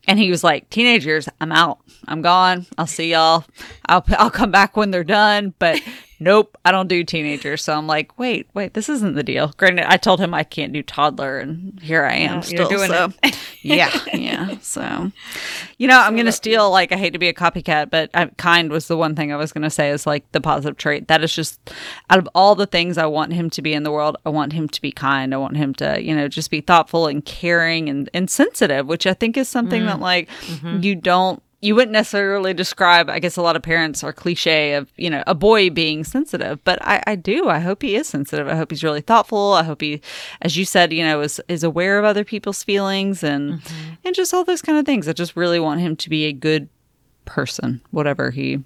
And 0.08 0.20
he 0.20 0.30
was 0.30 0.44
like, 0.44 0.70
"Teenage 0.70 1.06
years, 1.06 1.28
I'm 1.40 1.52
out. 1.52 1.80
I'm 2.08 2.22
gone. 2.22 2.66
I'll 2.78 2.88
see 2.88 3.12
y'all. 3.12 3.46
I'll 3.88 4.06
I'll 4.10 4.32
come 4.32 4.52
back 4.52 4.78
when 4.78 4.92
they're 4.92 5.04
done." 5.04 5.54
But 5.60 5.82
nope, 6.22 6.58
I 6.64 6.72
don't 6.72 6.88
do 6.88 7.04
teenagers. 7.04 7.64
So 7.64 7.74
I'm 7.74 7.88
like, 7.88 8.18
"Wait, 8.18 8.48
wait, 8.54 8.74
this 8.74 8.88
isn't 8.88 9.16
the 9.16 9.24
deal." 9.24 9.54
Granted, 9.58 9.92
I 9.92 9.98
told 9.98 10.22
him 10.22 10.34
I 10.34 10.44
can't 10.44 10.72
do 10.72 10.82
toddler 10.84 11.40
and 11.40 11.80
here 11.82 12.06
I 12.06 12.14
am 12.14 12.36
you're 12.36 12.44
still. 12.44 12.70
doing 12.70 12.90
so 12.90 13.12
yeah, 13.62 13.92
yeah. 14.14 14.56
So 14.62 15.12
you 15.78 15.88
know, 15.88 16.00
I'm 16.00 16.14
going 16.14 16.28
to 16.28 16.32
steal, 16.32 16.70
like, 16.70 16.92
I 16.92 16.96
hate 16.96 17.14
to 17.14 17.20
be 17.20 17.28
a 17.28 17.34
copycat, 17.34 17.90
but 17.90 18.12
uh, 18.14 18.28
kind 18.38 18.72
was 18.72 18.88
the 18.88 18.96
one 18.96 19.16
thing 19.16 19.34
I 19.34 19.36
was 19.36 19.52
going 19.52 19.64
to 19.64 19.70
say 19.72 19.90
is 19.90 20.06
like 20.06 20.32
the 20.32 20.40
positive 20.40 20.78
trait. 20.78 21.08
That 21.08 21.24
is 21.24 21.34
just 21.34 21.72
out 22.12 22.20
of 22.20 22.30
all 22.36 22.54
the 22.54 22.68
things 22.68 23.00
I 23.00 23.08
want 23.08 23.34
him 23.34 23.50
to 23.50 23.64
be 23.64 23.74
in 23.74 23.82
the 23.82 23.92
world, 23.92 24.16
I 24.24 24.30
want 24.30 24.54
him 24.54 24.70
to 24.70 24.80
be 24.80 24.92
kind. 24.92 25.34
I 25.34 25.38
want 25.38 25.58
him 25.58 25.74
to, 25.76 26.00
you 26.00 26.16
know, 26.16 26.28
just 26.28 26.52
be 26.52 26.62
thoughtful 26.62 27.08
and 27.08 27.26
caring 27.26 27.90
and, 27.90 28.12
and 28.14 28.30
sensitive, 28.30 28.86
which 28.86 29.08
I 29.08 29.16
think 29.16 29.38
is 29.38 29.50
something 29.50 29.86
that, 29.88 30.00
like, 30.00 30.30
you 30.80 30.94
don't. 30.96 31.42
You 31.64 31.76
wouldn't 31.76 31.92
necessarily 31.92 32.54
describe, 32.56 33.08
I 33.10 33.20
guess 33.20 33.38
a 33.38 33.42
lot 33.44 33.56
of 33.56 33.62
parents 33.62 34.04
are 34.04 34.12
cliche 34.12 34.74
of, 34.74 34.92
you 34.98 35.12
know, 35.12 35.24
a 35.28 35.36
boy 35.36 35.70
being 35.70 36.04
sensitive, 36.04 36.64
but 36.64 36.80
I, 36.82 37.04
I 37.06 37.16
do. 37.16 37.50
I 37.50 37.60
hope 37.60 37.84
he 37.84 37.96
is 37.96 38.08
sensitive. 38.08 38.48
I 38.48 38.56
hope 38.56 38.72
he's 38.72 38.84
really 38.84 39.02
thoughtful. 39.02 39.54
I 39.54 39.62
hope 39.64 39.80
he, 39.82 40.02
as 40.42 40.58
you 40.58 40.66
said, 40.66 40.92
you 40.92 41.04
know, 41.04 41.22
is, 41.22 41.40
is 41.48 41.64
aware 41.64 42.00
of 42.00 42.06
other 42.06 42.24
people's 42.24 42.64
feelings 42.64 43.24
and, 43.24 43.62
and 44.04 44.16
just 44.16 44.34
all 44.34 44.44
those 44.44 44.64
kind 44.64 44.80
of 44.80 44.88
things. 44.88 45.08
I 45.08 45.14
just 45.14 45.36
really 45.36 45.60
want 45.60 45.82
him 45.82 45.96
to 45.98 46.10
be 46.10 46.26
a 46.26 46.34
good 46.34 46.68
person, 47.26 47.82
whatever 47.92 48.32
he 48.32 48.64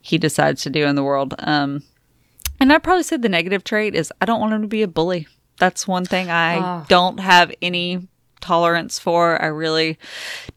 he 0.00 0.16
decides 0.18 0.62
to 0.62 0.70
do 0.70 0.86
in 0.86 0.96
the 0.96 1.04
world. 1.04 1.34
Um, 1.38 1.82
and 2.58 2.72
I'd 2.72 2.82
probably 2.82 3.02
said 3.04 3.20
the 3.22 3.28
negative 3.28 3.62
trait 3.62 3.94
is 3.94 4.10
I 4.20 4.24
don't 4.24 4.40
want 4.40 4.54
him 4.54 4.62
to 4.62 4.68
be 4.68 4.82
a 4.82 4.88
bully. 4.88 5.28
That's 5.58 5.86
one 5.86 6.06
thing 6.06 6.30
I 6.30 6.56
Oh. 6.58 6.86
don't 6.88 7.20
have 7.20 7.52
any 7.60 8.08
tolerance 8.40 8.98
for. 8.98 9.40
I 9.42 9.46
really 9.46 9.98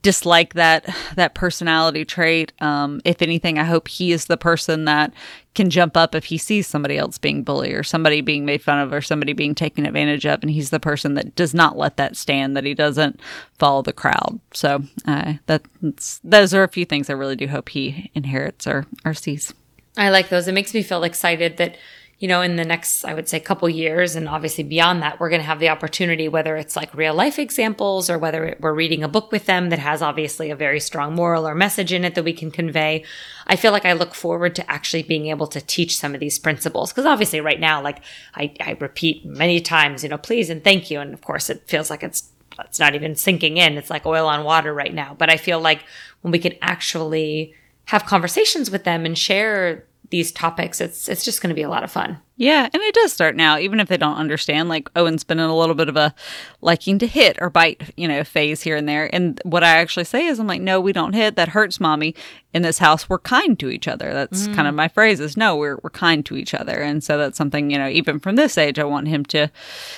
dislike 0.02 0.54
that 0.54 0.88
that 1.15 1.36
personality 1.36 2.06
trait. 2.06 2.52
Um, 2.60 3.02
if 3.06 3.22
anything, 3.22 3.58
I 3.60 3.63
hope 3.63 3.88
he 3.88 4.12
is 4.12 4.26
the 4.26 4.38
person 4.38 4.86
that 4.86 5.13
can 5.56 5.69
jump 5.69 5.96
up 5.96 6.15
if 6.15 6.26
he 6.26 6.38
sees 6.38 6.65
somebody 6.65 6.98
else 6.98 7.17
being 7.17 7.43
bullied 7.43 7.74
or 7.74 7.84
somebody 7.84 8.22
being 8.22 8.43
made 8.46 8.62
fun 8.62 8.80
of 8.80 8.91
or 8.91 9.02
somebody 9.02 9.34
being 9.34 9.54
taken 9.54 9.86
advantage 9.86 10.26
of, 10.26 10.41
and 10.41 10.50
he's 10.50 10.72
the 10.72 10.80
person 10.80 11.13
that 11.13 11.36
does 11.36 11.54
not 11.54 11.78
let 11.78 11.98
that 11.98 12.17
stand. 12.17 12.58
That 12.58 12.65
he 12.65 12.74
doesn't 12.74 13.19
follow 13.60 13.82
the 13.82 13.93
crowd. 13.93 14.39
So 14.54 14.84
uh, 15.06 15.34
that's 15.46 16.19
those 16.24 16.54
are 16.54 16.63
a 16.63 16.69
few 16.69 16.86
things 16.86 17.10
I 17.10 17.13
really 17.13 17.36
do 17.36 17.48
hope 17.48 17.69
he 17.69 18.12
inherits 18.15 18.65
or 18.65 18.86
or 19.06 19.13
sees. 19.13 19.54
I 19.98 20.10
like 20.10 20.30
those. 20.30 20.48
It 20.48 20.54
makes 20.54 20.74
me 20.74 20.82
feel 20.82 21.04
excited 21.04 21.58
that, 21.58 21.78
you 22.24 22.30
know, 22.30 22.42
in 22.42 22.56
the 22.56 22.64
next, 22.64 23.04
I 23.04 23.14
would 23.14 23.28
say, 23.28 23.38
couple 23.42 23.68
years, 23.68 24.16
and 24.16 24.30
obviously 24.30 24.64
beyond 24.64 25.02
that, 25.02 25.20
we're 25.20 25.28
going 25.28 25.42
to 25.42 25.46
have 25.46 25.60
the 25.60 25.68
opportunity, 25.68 26.30
whether 26.30 26.56
it's 26.56 26.74
like 26.74 26.96
real 26.96 27.14
life 27.14 27.38
examples 27.38 28.10
or 28.10 28.18
whether 28.18 28.56
we're 28.62 28.74
reading 28.74 29.04
a 29.04 29.10
book 29.10 29.30
with 29.34 29.46
them 29.46 29.72
that 29.72 29.80
has 29.80 30.02
obviously 30.02 30.50
a 30.50 30.56
very 30.56 30.80
strong 30.80 31.16
moral 31.16 31.46
or 31.46 31.54
message 31.54 31.92
in 31.92 32.06
it 32.06 32.16
that 32.16 32.24
we 32.24 32.32
can 32.32 32.50
convey. 32.50 33.04
I 33.46 33.58
feel 33.58 33.74
like 33.74 33.84
I 33.84 33.92
look 33.92 34.16
forward 34.16 34.56
to 34.56 34.72
actually 34.72 35.04
being 35.04 35.28
able 35.28 35.48
to 35.48 35.60
teach 35.60 35.98
some 35.98 36.14
of 36.14 36.22
these 36.22 36.40
principles. 36.40 36.94
Because 36.94 37.06
obviously, 37.06 37.42
right 37.42 37.60
now, 37.60 37.82
like 37.82 38.02
I, 38.36 38.54
I 38.62 38.78
repeat 38.80 39.26
many 39.26 39.60
times, 39.60 40.02
you 40.02 40.08
know, 40.08 40.18
please 40.18 40.50
and 40.50 40.64
thank 40.64 40.90
you. 40.90 41.02
And 41.02 41.14
of 41.14 41.20
course, 41.20 41.50
it 41.50 41.68
feels 41.68 41.90
like 41.90 42.04
it's 42.04 42.32
it's 42.58 42.80
not 42.80 42.96
even 42.96 43.18
sinking 43.18 43.58
in. 43.58 43.78
It's 43.78 43.90
like 43.90 44.06
oil 44.06 44.28
on 44.28 44.46
water 44.46 44.74
right 44.74 44.94
now. 44.94 45.14
But 45.20 45.30
I 45.30 45.36
feel 45.36 45.60
like 45.60 45.84
when 46.22 46.32
we 46.32 46.40
can 46.40 46.54
actually 46.62 47.54
have 47.88 48.06
conversations 48.06 48.72
with 48.72 48.86
them 48.86 49.06
and 49.06 49.18
share 49.18 49.88
these 50.13 50.32
topics, 50.32 50.80
it's 50.80 51.10
it's 51.10 51.26
just 51.26 51.41
going 51.41 51.49
to 51.49 51.56
be 51.56 51.63
a 51.63 51.69
lot 51.69 51.84
of 51.84 51.89
fun. 51.89 52.19
Yeah, 52.38 52.69
and 52.71 52.84
it 52.84 52.93
does 52.93 53.12
start 53.12 53.36
now, 53.36 53.58
even 53.58 53.80
if 53.80 53.88
they 53.88 53.97
don't 53.97 54.15
understand. 54.15 54.69
Like 54.69 54.88
Owen's 54.95 55.23
been 55.23 55.39
in 55.39 55.49
a 55.49 55.58
little 55.58 55.73
bit 55.73 55.89
of 55.89 55.97
a 55.97 56.13
liking 56.62 56.99
to 56.99 57.08
hit 57.08 57.36
or 57.41 57.49
bite, 57.49 57.91
you 57.97 58.08
know, 58.08 58.23
phase 58.23 58.62
here 58.62 58.76
and 58.76 58.88
there. 58.88 59.10
And 59.12 59.41
what 59.43 59.63
I 59.63 59.69
actually 59.69 60.04
say 60.04 60.28
is, 60.28 60.38
I'm 60.38 60.45
like, 60.45 60.62
no, 60.62 60.80
we 60.80 60.93
don't 60.93 61.13
hit. 61.13 61.36
That 61.36 61.49
hurts, 61.49 61.80
mommy. 61.80 62.13
In 62.54 62.62
this 62.62 62.78
house, 62.78 63.10
we're 63.10 63.17
kind 63.17 63.58
to 63.58 63.71
each 63.71 63.88
other. 63.88 64.13
That's 64.13 64.47
mm. 64.47 64.54
kind 64.54 64.67
of 64.67 64.76
my 64.76 64.88
phrase 64.88 65.19
is, 65.19 65.36
no, 65.36 65.56
we're 65.56 65.80
we're 65.82 65.89
kind 65.89 66.23
to 66.28 66.38
each 66.38 66.54
other. 66.54 66.80
And 66.80 67.04
so 67.04 67.17
that's 67.17 67.36
something, 67.36 67.71
you 67.71 67.80
know, 67.80 67.89
even 67.89 68.19
from 68.19 68.36
this 68.36 68.56
age, 68.56 68.78
I 68.78 68.84
want 68.84 69.08
him 69.08 69.26
to, 69.26 69.49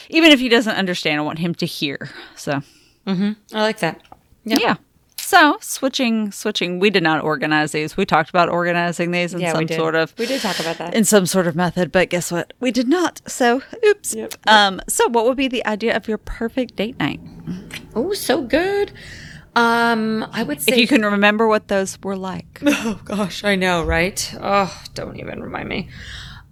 even 0.10 0.32
if 0.32 0.40
he 0.40 0.48
doesn't 0.48 0.78
understand, 0.78 1.20
I 1.20 1.24
want 1.26 1.40
him 1.40 1.54
to 1.56 1.66
hear. 1.66 2.10
So 2.38 2.62
mm-hmm. 3.06 3.34
I 3.54 3.62
like 3.62 3.80
that. 3.80 4.02
yeah. 4.46 4.78
So 5.26 5.58
switching, 5.60 6.32
switching. 6.32 6.80
We 6.80 6.92
did 6.92 7.02
not 7.02 7.24
organize 7.24 7.72
these. 7.72 7.98
We 7.98 8.06
talked 8.06 8.30
about 8.30 8.48
organizing 8.48 9.10
these 9.10 9.34
in 9.34 9.40
Yeah, 9.40 9.54
some 9.54 9.68
sort 9.68 9.96
of 9.96 10.14
We 10.20 10.28
did 10.28 10.40
talk 10.40 10.60
about 10.60 10.78
that. 10.78 10.94
in 10.94 11.04
some 11.04 11.26
sort 11.26 11.48
of 11.48 11.56
method, 11.56 11.92
but 11.92 12.12
guess 12.12 12.32
what? 12.32 12.54
We 12.60 12.70
did 12.70 12.88
not. 12.88 13.22
So, 13.28 13.64
oops. 13.84 14.16
Um, 14.46 14.80
so 14.88 15.10
what 15.10 15.26
would 15.26 15.36
be 15.36 15.48
the 15.48 15.66
idea 15.66 15.96
of 15.96 16.08
your 16.08 16.20
perfect 16.20 16.76
date 16.76 17.00
night? 17.00 17.20
oh, 17.96 18.14
so 18.14 18.44
good. 18.44 18.92
Um, 19.56 20.28
I 20.32 20.44
would 20.44 20.62
say 20.62 20.74
If 20.74 20.78
you 20.78 20.88
can 20.88 21.04
remember 21.04 21.48
what 21.48 21.70
those 21.70 21.98
were 22.04 22.16
like. 22.16 22.62
Oh 22.68 23.02
gosh, 23.04 23.44
I 23.44 23.56
know, 23.56 23.84
right? 23.84 24.32
Oh, 24.40 24.72
don't 24.94 25.20
even 25.20 25.42
remind 25.42 25.68
me. 25.68 25.90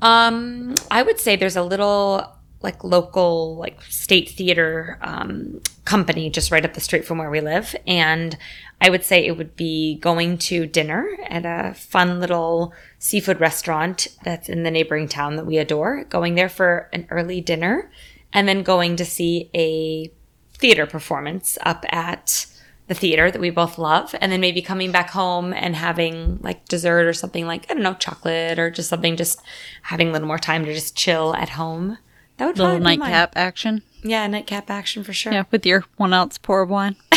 Um, 0.02 0.74
I 0.90 1.04
would 1.04 1.20
say 1.20 1.36
there's 1.36 1.56
a 1.58 1.64
little 1.64 2.26
like 2.64 2.84
local 2.84 3.56
like 3.58 3.82
state 3.84 4.30
theater 4.30 4.98
um, 5.02 5.62
company 5.86 6.30
just 6.30 6.50
right 6.50 6.66
up 6.66 6.74
the 6.74 6.82
street 6.82 7.06
from 7.06 7.18
where 7.18 7.30
we 7.30 7.42
live, 7.42 7.76
and 7.86 8.38
I 8.82 8.90
would 8.90 9.04
say 9.04 9.26
it 9.26 9.38
would 9.38 9.56
be 9.56 9.96
going 10.00 10.38
to 10.40 10.66
dinner 10.66 11.08
at 11.28 11.46
a 11.46 11.74
fun 11.74 12.20
little 12.20 12.74
seafood 13.00 13.40
restaurant 13.40 14.08
that's 14.24 14.50
in 14.50 14.64
the 14.64 14.72
neighboring 14.72 15.08
town 15.08 15.36
that 15.36 15.46
we 15.46 15.58
adore. 15.58 16.06
Going 16.06 16.36
there 16.36 16.50
for 16.50 16.90
an 16.94 17.08
early 17.10 17.42
dinner, 17.42 17.92
and 18.32 18.48
then 18.48 18.64
going 18.64 18.96
to 18.96 19.06
see 19.06 19.50
a 19.54 20.12
theater 20.58 20.86
performance 20.86 21.58
up 21.62 21.86
at 21.90 22.46
the 22.88 22.94
theater 22.94 23.32
that 23.32 23.40
we 23.42 23.50
both 23.50 23.78
love 23.78 24.14
and 24.20 24.32
then 24.32 24.42
maybe 24.42 24.62
coming 24.62 24.92
back 24.92 25.10
home 25.10 25.54
and 25.54 25.76
having 25.76 26.38
like 26.42 26.66
dessert 26.68 27.06
or 27.06 27.14
something 27.14 27.46
like 27.46 27.66
i 27.70 27.74
don't 27.74 27.84
know 27.84 27.94
chocolate 27.94 28.60
or 28.60 28.70
just 28.70 28.90
something 28.90 29.16
just 29.16 29.42
having 29.84 30.10
a 30.10 30.12
little 30.12 30.28
more 30.28 30.38
time 30.38 30.66
to 30.66 30.74
just 30.74 30.96
chill 30.96 31.34
at 31.36 31.50
home 31.50 31.98
that 32.44 32.48
would 32.48 32.58
Little 32.58 32.74
probably 32.78 32.96
be 32.96 33.00
mine. 33.00 33.12
nightcap 33.12 33.34
action. 33.38 33.82
yeah 34.04 34.28
nightcap 34.28 34.70
action 34.70 35.04
for 35.04 35.14
sure 35.14 35.32
Yeah, 35.32 35.44
with 35.52 35.66
your 35.66 35.86
one 35.98 36.14
ounce 36.14 36.38
pour 36.38 36.62
of 36.62 36.70
wine. 36.70 36.96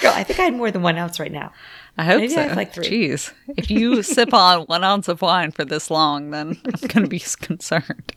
girl 0.00 0.12
i 0.14 0.22
think 0.22 0.38
i 0.38 0.44
had 0.44 0.54
more 0.54 0.70
than 0.70 0.82
one 0.82 0.96
ounce 0.98 1.18
right 1.20 1.32
now 1.32 1.52
I 1.98 2.04
hope 2.04 2.20
Maybe 2.20 2.34
so. 2.34 2.40
I 2.40 2.48
have, 2.48 2.56
like, 2.58 2.74
three. 2.74 2.84
Jeez. 2.84 3.32
If 3.56 3.70
you 3.70 4.02
sip 4.02 4.34
on 4.34 4.64
one 4.66 4.84
ounce 4.84 5.08
of 5.08 5.22
wine 5.22 5.50
for 5.50 5.64
this 5.64 5.90
long, 5.90 6.30
then 6.30 6.60
I'm 6.66 6.88
going 6.88 7.04
to 7.04 7.08
be 7.08 7.18
concerned. 7.20 8.12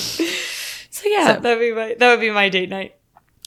so 0.00 0.24
yeah 1.06 1.36
that 1.38 1.42
would 1.42 1.58
be 1.60 1.70
my 1.74 1.94
that 1.98 2.10
would 2.10 2.20
be 2.20 2.30
my 2.30 2.48
date 2.48 2.70
night 2.70 2.94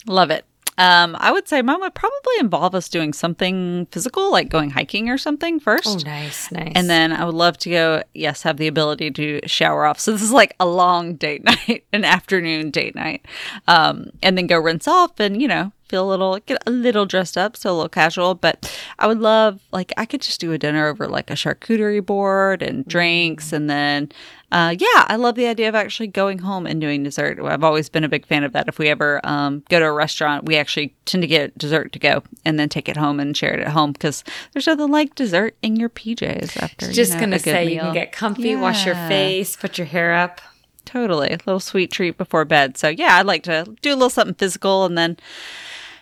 Love 0.05 0.29
it. 0.29 0.45
Um, 0.77 1.15
I 1.19 1.31
would 1.31 1.47
say 1.47 1.61
mine 1.61 1.79
would 1.81 1.93
probably 1.93 2.33
involve 2.39 2.73
us 2.75 2.89
doing 2.89 3.13
something 3.13 3.87
physical, 3.91 4.31
like 4.31 4.49
going 4.49 4.71
hiking 4.71 5.09
or 5.09 5.17
something 5.17 5.59
first. 5.59 5.87
oh 5.87 6.09
nice 6.09 6.51
nice 6.51 6.71
And 6.75 6.89
then 6.89 7.11
I 7.11 7.25
would 7.25 7.35
love 7.35 7.57
to 7.59 7.69
go, 7.69 8.03
yes, 8.13 8.41
have 8.43 8.57
the 8.57 8.67
ability 8.67 9.11
to 9.11 9.41
shower 9.45 9.85
off. 9.85 9.99
So 9.99 10.11
this 10.11 10.21
is 10.21 10.31
like 10.31 10.55
a 10.59 10.65
long 10.65 11.15
date 11.23 11.43
night, 11.43 11.85
an 11.93 12.03
afternoon 12.05 12.71
date 12.71 12.95
night. 12.95 13.25
Um, 13.67 14.09
and 14.21 14.37
then 14.37 14.47
go 14.47 14.59
rinse 14.59 14.87
off 14.87 15.19
and, 15.19 15.41
you 15.41 15.47
know, 15.47 15.71
feel 15.93 16.07
a 16.07 16.09
little, 16.09 16.39
get 16.39 16.57
a 16.65 16.71
little 16.71 17.05
dressed 17.05 17.37
up, 17.37 17.55
so 17.55 17.69
a 17.69 17.75
little 17.75 17.87
casual. 17.87 18.33
But 18.33 18.75
I 18.97 19.05
would 19.05 19.19
love, 19.19 19.61
like, 19.71 19.93
I 19.95 20.07
could 20.07 20.21
just 20.21 20.39
do 20.39 20.51
a 20.51 20.57
dinner 20.57 20.87
over 20.87 21.07
like 21.07 21.29
a 21.29 21.35
charcuterie 21.35 22.03
board 22.03 22.63
and 22.63 22.83
drinks. 22.87 23.53
And 23.53 23.69
then, 23.69 24.11
uh, 24.51 24.73
yeah, 24.75 25.05
I 25.07 25.17
love 25.17 25.35
the 25.35 25.45
idea 25.45 25.69
of 25.69 25.75
actually 25.75 26.07
going 26.07 26.39
home 26.39 26.65
and 26.65 26.81
doing 26.81 27.03
dessert. 27.03 27.39
I've 27.39 27.63
always 27.63 27.89
been 27.89 28.03
a 28.03 28.09
big 28.09 28.25
fan 28.25 28.43
of 28.43 28.53
that. 28.53 28.67
If 28.67 28.79
we 28.79 28.89
ever 28.89 29.21
um, 29.23 29.61
go 29.69 29.79
to 29.79 29.85
a 29.85 29.93
restaurant, 29.93 30.45
we 30.45 30.57
actually 30.57 30.95
tend 31.05 31.21
to 31.21 31.27
get 31.27 31.55
dessert 31.59 31.91
to 31.91 31.99
go 31.99 32.23
and 32.43 32.57
then 32.57 32.69
take 32.69 32.89
it 32.89 32.97
home 32.97 33.19
and 33.19 33.37
share 33.37 33.53
it 33.53 33.59
at 33.59 33.67
home 33.67 33.91
because 33.91 34.23
there's 34.53 34.65
nothing 34.65 34.89
like 34.89 35.13
dessert 35.13 35.55
in 35.61 35.75
your 35.75 35.89
PJs 35.89 36.57
after. 36.59 36.87
you 36.87 36.93
just 36.93 37.13
know, 37.13 37.19
gonna 37.19 37.37
say 37.37 37.71
you 37.71 37.79
can 37.79 37.93
get 37.93 38.11
comfy 38.11 38.55
wash 38.55 38.83
your 38.83 38.95
face 38.95 39.55
put 39.55 39.77
your 39.77 39.85
hair 39.85 40.15
up 40.15 40.41
Totally. 40.85 41.29
A 41.29 41.37
little 41.45 41.59
sweet 41.59 41.91
treat 41.91 42.17
before 42.17 42.45
bed. 42.45 42.77
So, 42.77 42.89
yeah, 42.89 43.17
I'd 43.17 43.25
like 43.25 43.43
to 43.43 43.65
do 43.81 43.91
a 43.91 43.95
little 43.95 44.09
something 44.09 44.35
physical 44.35 44.85
and 44.85 44.97
then 44.97 45.17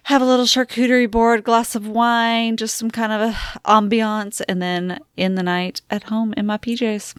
have 0.04 0.22
a 0.22 0.26
little 0.26 0.46
charcuterie 0.46 1.10
board, 1.10 1.44
glass 1.44 1.76
of 1.76 1.88
wine, 1.88 2.58
just 2.58 2.76
some 2.76 2.92
kind 2.92 3.12
of 3.12 3.22
a 3.22 3.34
ambiance, 3.70 4.42
and 4.48 4.62
then 4.62 5.00
in 5.16 5.36
the 5.36 5.44
night 5.44 5.82
at 5.90 6.04
home 6.04 6.34
in 6.36 6.46
my 6.46 6.58
PJs. 6.58 7.16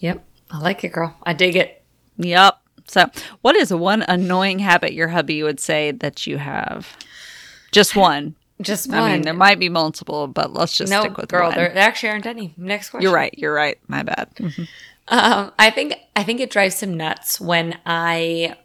yep 0.00 0.22
i 0.50 0.58
like 0.58 0.84
it 0.84 0.92
girl 0.92 1.16
i 1.24 1.32
dig 1.32 1.56
it 1.56 1.82
Yep. 2.18 2.58
So, 2.88 3.06
what 3.42 3.56
is 3.56 3.72
one 3.74 4.02
annoying 4.02 4.58
habit 4.60 4.92
your 4.92 5.08
hubby 5.08 5.42
would 5.42 5.58
say 5.60 5.90
that 5.90 6.26
you 6.26 6.38
have? 6.38 6.96
Just 7.72 7.96
one. 7.96 8.36
Just 8.60 8.88
one. 8.88 8.98
I 8.98 9.12
mean, 9.12 9.22
there 9.22 9.34
might 9.34 9.58
be 9.58 9.68
multiple, 9.68 10.28
but 10.28 10.52
let's 10.52 10.76
just 10.76 10.90
no, 10.90 11.00
stick 11.00 11.16
with 11.16 11.28
girl. 11.28 11.48
one. 11.48 11.56
There, 11.56 11.68
there 11.74 11.82
actually 11.82 12.10
aren't 12.10 12.26
any. 12.26 12.54
Next 12.56 12.90
question. 12.90 13.02
You're 13.02 13.14
right. 13.14 13.34
You're 13.36 13.52
right. 13.52 13.78
My 13.88 14.02
bad. 14.02 14.30
Um, 15.08 15.52
I 15.58 15.70
think 15.70 15.94
I 16.14 16.22
think 16.22 16.40
it 16.40 16.50
drives 16.50 16.82
him 16.82 16.96
nuts 16.96 17.40
when 17.40 17.78
I. 17.84 18.56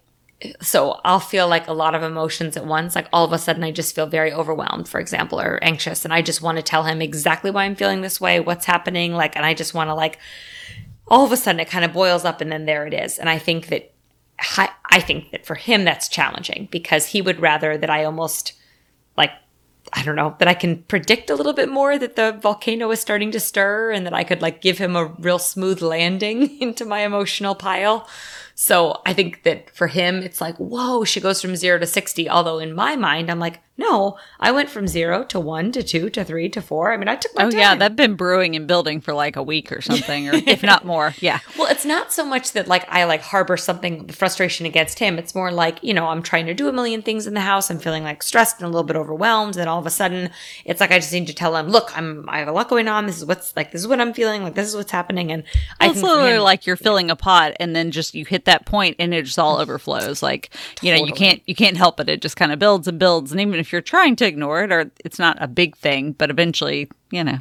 So 0.62 1.00
I'll 1.06 1.20
feel 1.20 1.48
like 1.48 1.68
a 1.68 1.74
lot 1.74 1.96
of 1.96 2.04
emotions 2.04 2.58
at 2.58 2.66
once. 2.66 2.96
Like 2.96 3.08
all 3.14 3.26
of 3.26 3.34
a 3.34 3.38
sudden, 3.38 3.64
I 3.64 3.72
just 3.72 3.96
feel 3.96 4.08
very 4.08 4.34
overwhelmed, 4.34 4.88
for 4.88 5.00
example, 5.00 5.40
or 5.40 5.60
anxious, 5.62 6.04
and 6.04 6.14
I 6.14 6.22
just 6.22 6.42
want 6.42 6.58
to 6.58 6.64
tell 6.64 6.84
him 6.84 7.02
exactly 7.02 7.52
why 7.52 7.66
I'm 7.66 7.76
feeling 7.76 8.02
this 8.02 8.20
way, 8.20 8.40
what's 8.40 8.66
happening, 8.66 9.14
like, 9.14 9.36
and 9.36 9.46
I 9.46 9.54
just 9.54 9.74
want 9.74 9.90
to 9.90 9.96
like. 9.96 10.18
All 11.08 11.26
of 11.26 11.32
a 11.34 11.38
sudden, 11.38 11.60
it 11.60 11.70
kind 11.70 11.84
of 11.84 11.92
boils 11.92 12.24
up, 12.24 12.40
and 12.40 12.50
then 12.52 12.66
there 12.66 12.88
it 12.88 12.94
is. 12.94 13.20
And 13.20 13.30
I 13.30 13.38
think 13.38 13.68
that 13.68 13.92
I, 14.90 15.00
think 15.00 15.32
that 15.32 15.46
for 15.46 15.56
him 15.56 15.84
that's 15.84 16.08
challenging 16.08 16.68
because 16.72 17.08
he 17.08 17.22
would 17.22 17.40
rather 17.40 17.78
that 17.78 17.90
I 17.90 18.04
almost 18.04 18.54
like 19.18 19.32
I 19.94 20.04
don't 20.04 20.16
know 20.16 20.36
that 20.40 20.48
I 20.48 20.54
can 20.54 20.84
predict 20.84 21.30
a 21.30 21.36
little 21.36 21.54
bit 21.54 21.70
more 21.70 21.98
that 21.98 22.16
the 22.16 22.38
volcano 22.42 22.92
is 22.92 23.00
starting 23.00 23.32
to 23.32 23.40
stir 23.40 23.92
and 23.92 24.06
that 24.06 24.14
I 24.14 24.24
could 24.24 24.42
like 24.42 24.62
give 24.62 24.78
him 24.78 24.96
a 24.96 25.06
real 25.06 25.40
smooth 25.40 25.82
landing 25.82 26.58
into 26.62 26.86
my 26.86 27.02
emotional 27.02 27.56
pile. 27.56 28.08
So 28.56 29.02
I 29.06 29.14
think 29.14 29.44
that 29.44 29.70
for 29.72 29.88
him 29.88 30.18
it's 30.18 30.42
like 30.42 30.56
whoa 30.58 31.04
she 31.04 31.20
goes 31.20 31.42
from 31.42 31.56
0 31.56 31.80
to 31.80 31.86
60 31.88 32.30
although 32.30 32.60
in 32.60 32.74
my 32.76 32.96
mind 32.96 33.30
I'm 33.32 33.40
like 33.40 33.60
no 33.78 34.18
I 34.40 34.52
went 34.52 34.70
from 34.70 34.88
0 34.88 35.24
to 35.26 35.40
1 35.40 35.72
to 35.72 35.82
2 35.84 36.10
to 36.12 36.24
3 36.24 36.50
to 36.50 36.62
4 36.62 36.94
I 36.94 36.98
mean 36.98 37.08
I 37.08 37.16
took 37.16 37.36
my 37.36 37.46
Oh 37.46 37.50
time. 37.50 37.60
yeah, 37.60 37.76
that'd 37.76 37.98
been 37.98 38.16
brewing 38.16 38.56
and 38.56 38.68
building 38.68 39.02
for 39.02 39.14
like 39.14 39.36
a 39.36 39.42
week 39.44 39.72
or 39.72 39.82
something, 39.82 40.28
or 40.30 40.34
if 40.36 40.62
not 40.64 40.86
more. 40.86 41.14
Yeah. 41.22 41.40
Well, 41.58 41.68
it's 41.72 41.86
not 41.86 42.12
so 42.12 42.26
much 42.26 42.52
that 42.54 42.68
like 42.68 42.86
I 42.90 43.06
like 43.06 43.22
harbor 43.22 43.58
something 43.58 44.08
frustration 44.10 44.66
against 44.66 45.00
him. 45.00 45.18
It's 45.18 45.34
more 45.36 45.52
like, 45.52 45.84
you 45.84 45.94
know, 45.94 46.08
I'm 46.08 46.22
trying 46.24 46.46
to 46.48 46.54
do 46.54 46.68
a 46.68 46.74
million 46.74 47.02
things 47.02 47.26
in 47.28 47.34
the 47.34 47.42
house. 47.42 47.70
I'm 47.72 47.80
feeling 47.80 48.04
like 48.04 48.22
stressed 48.24 48.58
and 48.60 48.66
a 48.66 48.70
little 48.70 48.84
bit 48.84 48.96
overwhelmed. 48.96 49.58
And 49.58 49.68
all 49.70 49.80
of 49.80 49.86
a 49.86 49.90
sudden 49.92 50.30
it's 50.66 50.80
like 50.80 50.92
I 50.92 51.00
just 51.00 51.14
need 51.14 51.28
to 51.28 51.34
tell 51.34 51.56
him, 51.56 51.68
look, 51.70 51.96
I'm 51.98 52.28
I 52.30 52.40
have 52.40 52.48
a 52.48 52.52
lot 52.52 52.70
going 52.70 52.88
on. 52.88 53.06
This 53.08 53.18
is 53.18 53.26
what's 53.26 53.56
like 53.56 53.72
this 53.72 53.82
is 53.82 53.88
what 53.88 54.00
I'm 54.02 54.14
feeling, 54.14 54.44
like 54.44 54.56
this 54.56 54.68
is 54.68 54.76
what's 54.76 54.92
happening. 54.92 55.32
And 55.32 55.44
I 55.80 55.86
It's 55.86 55.96
think 55.96 56.06
for 56.06 56.14
literally 56.14 56.36
him- 56.38 56.44
like 56.44 56.66
you're 56.68 56.76
filling 56.76 57.10
a 57.10 57.16
pot, 57.16 57.54
and 57.60 57.76
then 57.76 57.90
just 57.92 58.14
you 58.16 58.26
hit 58.26 58.41
that 58.46 58.66
point, 58.66 58.96
and 59.00 59.14
it 59.14 59.24
just 59.26 59.40
all 59.40 59.58
overflows. 59.58 60.22
Like 60.24 60.50
you 60.82 60.94
know, 60.96 61.04
you 61.06 61.14
can't 61.14 61.42
you 61.46 61.56
can't 61.56 61.78
help 61.78 62.00
it. 62.00 62.10
It 62.10 62.22
just 62.22 62.36
kind 62.38 62.52
of 62.52 62.60
builds 62.60 62.88
and 62.88 62.98
builds, 63.00 63.32
and 63.32 63.42
even 63.42 63.60
if 63.60 63.72
you're 63.72 63.82
trying 63.82 64.16
to 64.18 64.26
ignore 64.26 64.64
it, 64.64 64.72
or 64.72 64.92
it's 65.06 65.20
not 65.20 65.38
a 65.42 65.48
big 65.48 65.76
thing, 65.78 66.14
but 66.14 66.30
eventually, 66.30 66.90
you 67.12 67.24
know, 67.24 67.40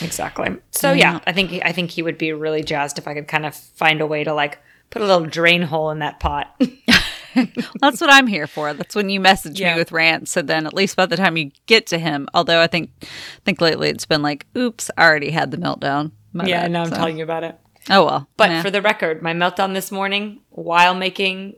Exactly. 0.00 0.56
So 0.70 0.92
yeah, 0.92 1.20
I 1.26 1.32
think 1.32 1.60
I 1.64 1.72
think 1.72 1.90
he 1.90 2.02
would 2.02 2.18
be 2.18 2.32
really 2.32 2.62
jazzed 2.62 2.98
if 2.98 3.06
I 3.08 3.14
could 3.14 3.28
kind 3.28 3.44
of 3.46 3.54
find 3.54 4.00
a 4.00 4.06
way 4.06 4.24
to 4.24 4.32
like 4.32 4.58
put 4.90 5.02
a 5.02 5.04
little 5.06 5.26
drain 5.26 5.62
hole 5.62 5.90
in 5.90 5.98
that 6.00 6.20
pot. 6.20 6.58
That's 7.80 8.00
what 8.00 8.12
I'm 8.12 8.26
here 8.26 8.46
for. 8.48 8.74
That's 8.74 8.94
when 8.96 9.08
you 9.08 9.20
message 9.20 9.60
Yeah. 9.60 9.74
me 9.74 9.78
with 9.80 9.92
rants. 9.92 10.32
So 10.32 10.42
then 10.42 10.66
at 10.66 10.74
least 10.74 10.96
by 10.96 11.06
the 11.06 11.16
time 11.16 11.36
you 11.36 11.52
get 11.66 11.86
to 11.88 11.98
him, 11.98 12.28
although 12.34 12.60
I 12.60 12.66
think 12.66 12.90
I 13.02 13.06
think 13.44 13.60
lately 13.60 13.88
it's 13.88 14.06
been 14.06 14.22
like, 14.22 14.46
oops, 14.56 14.90
I 14.96 15.04
already 15.04 15.30
had 15.30 15.50
the 15.52 15.56
meltdown. 15.56 16.10
My 16.32 16.44
yeah, 16.44 16.62
bad. 16.62 16.72
now 16.72 16.82
I'm 16.82 16.88
So- 16.90 16.96
telling 16.96 17.18
you 17.18 17.24
about 17.24 17.44
it. 17.44 17.56
Oh 17.88 18.04
well. 18.04 18.28
But 18.36 18.50
Yeah. 18.50 18.62
for 18.62 18.70
the 18.70 18.82
record, 18.82 19.22
my 19.22 19.32
meltdown 19.32 19.72
this 19.74 19.90
morning 19.90 20.40
while 20.50 20.94
making 20.94 21.54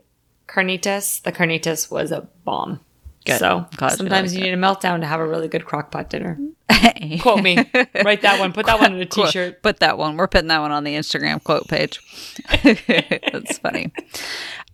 carnitas, 0.47 1.21
the 1.23 1.33
carnitas 1.33 1.91
was 1.91 2.13
a 2.13 2.29
bomb. 2.45 2.81
Good. 3.25 3.39
So 3.39 3.67
Glad 3.77 3.91
you 3.93 3.97
sometimes 3.99 4.33
liked 4.33 4.45
you 4.45 4.51
need 4.51 4.59
a 4.59 4.61
meltdown 4.61 5.01
to 5.01 5.07
have 5.07 5.21
a 5.21 5.27
really 5.27 5.47
good 5.49 5.65
crock 5.65 5.91
pot 5.93 6.11
dinner. 6.11 6.39
Quote 7.21 7.43
me. 7.43 7.57
Write 8.05 8.23
that 8.23 8.41
one. 8.41 8.53
Put 8.53 8.67
that 8.67 8.81
one 8.81 8.95
in 8.95 9.01
a 9.01 9.07
Quote- 9.07 9.27
t-shirt. 9.29 9.63
Put 9.63 9.79
that 9.81 9.97
one. 9.97 10.17
We're 10.17 10.27
putting 10.27 10.49
that 10.49 10.59
one 10.61 10.73
on 10.73 10.83
the 10.83 10.95
Instagram 10.95 11.43
quote 11.43 11.69
page. 11.69 12.01
That's 12.63 13.59
funny. 13.59 13.93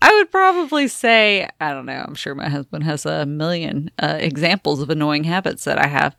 I 0.00 0.14
would 0.14 0.30
probably 0.30 0.88
say, 0.88 1.48
I 1.60 1.72
don't 1.72 1.84
know, 1.86 2.04
I'm 2.06 2.14
sure 2.14 2.34
my 2.34 2.48
husband 2.48 2.84
has 2.84 3.04
a 3.04 3.26
million 3.26 3.90
uh, 3.98 4.16
examples 4.18 4.80
of 4.80 4.88
annoying 4.90 5.24
habits 5.24 5.64
that 5.64 5.78
I 5.78 5.88
have. 5.88 6.16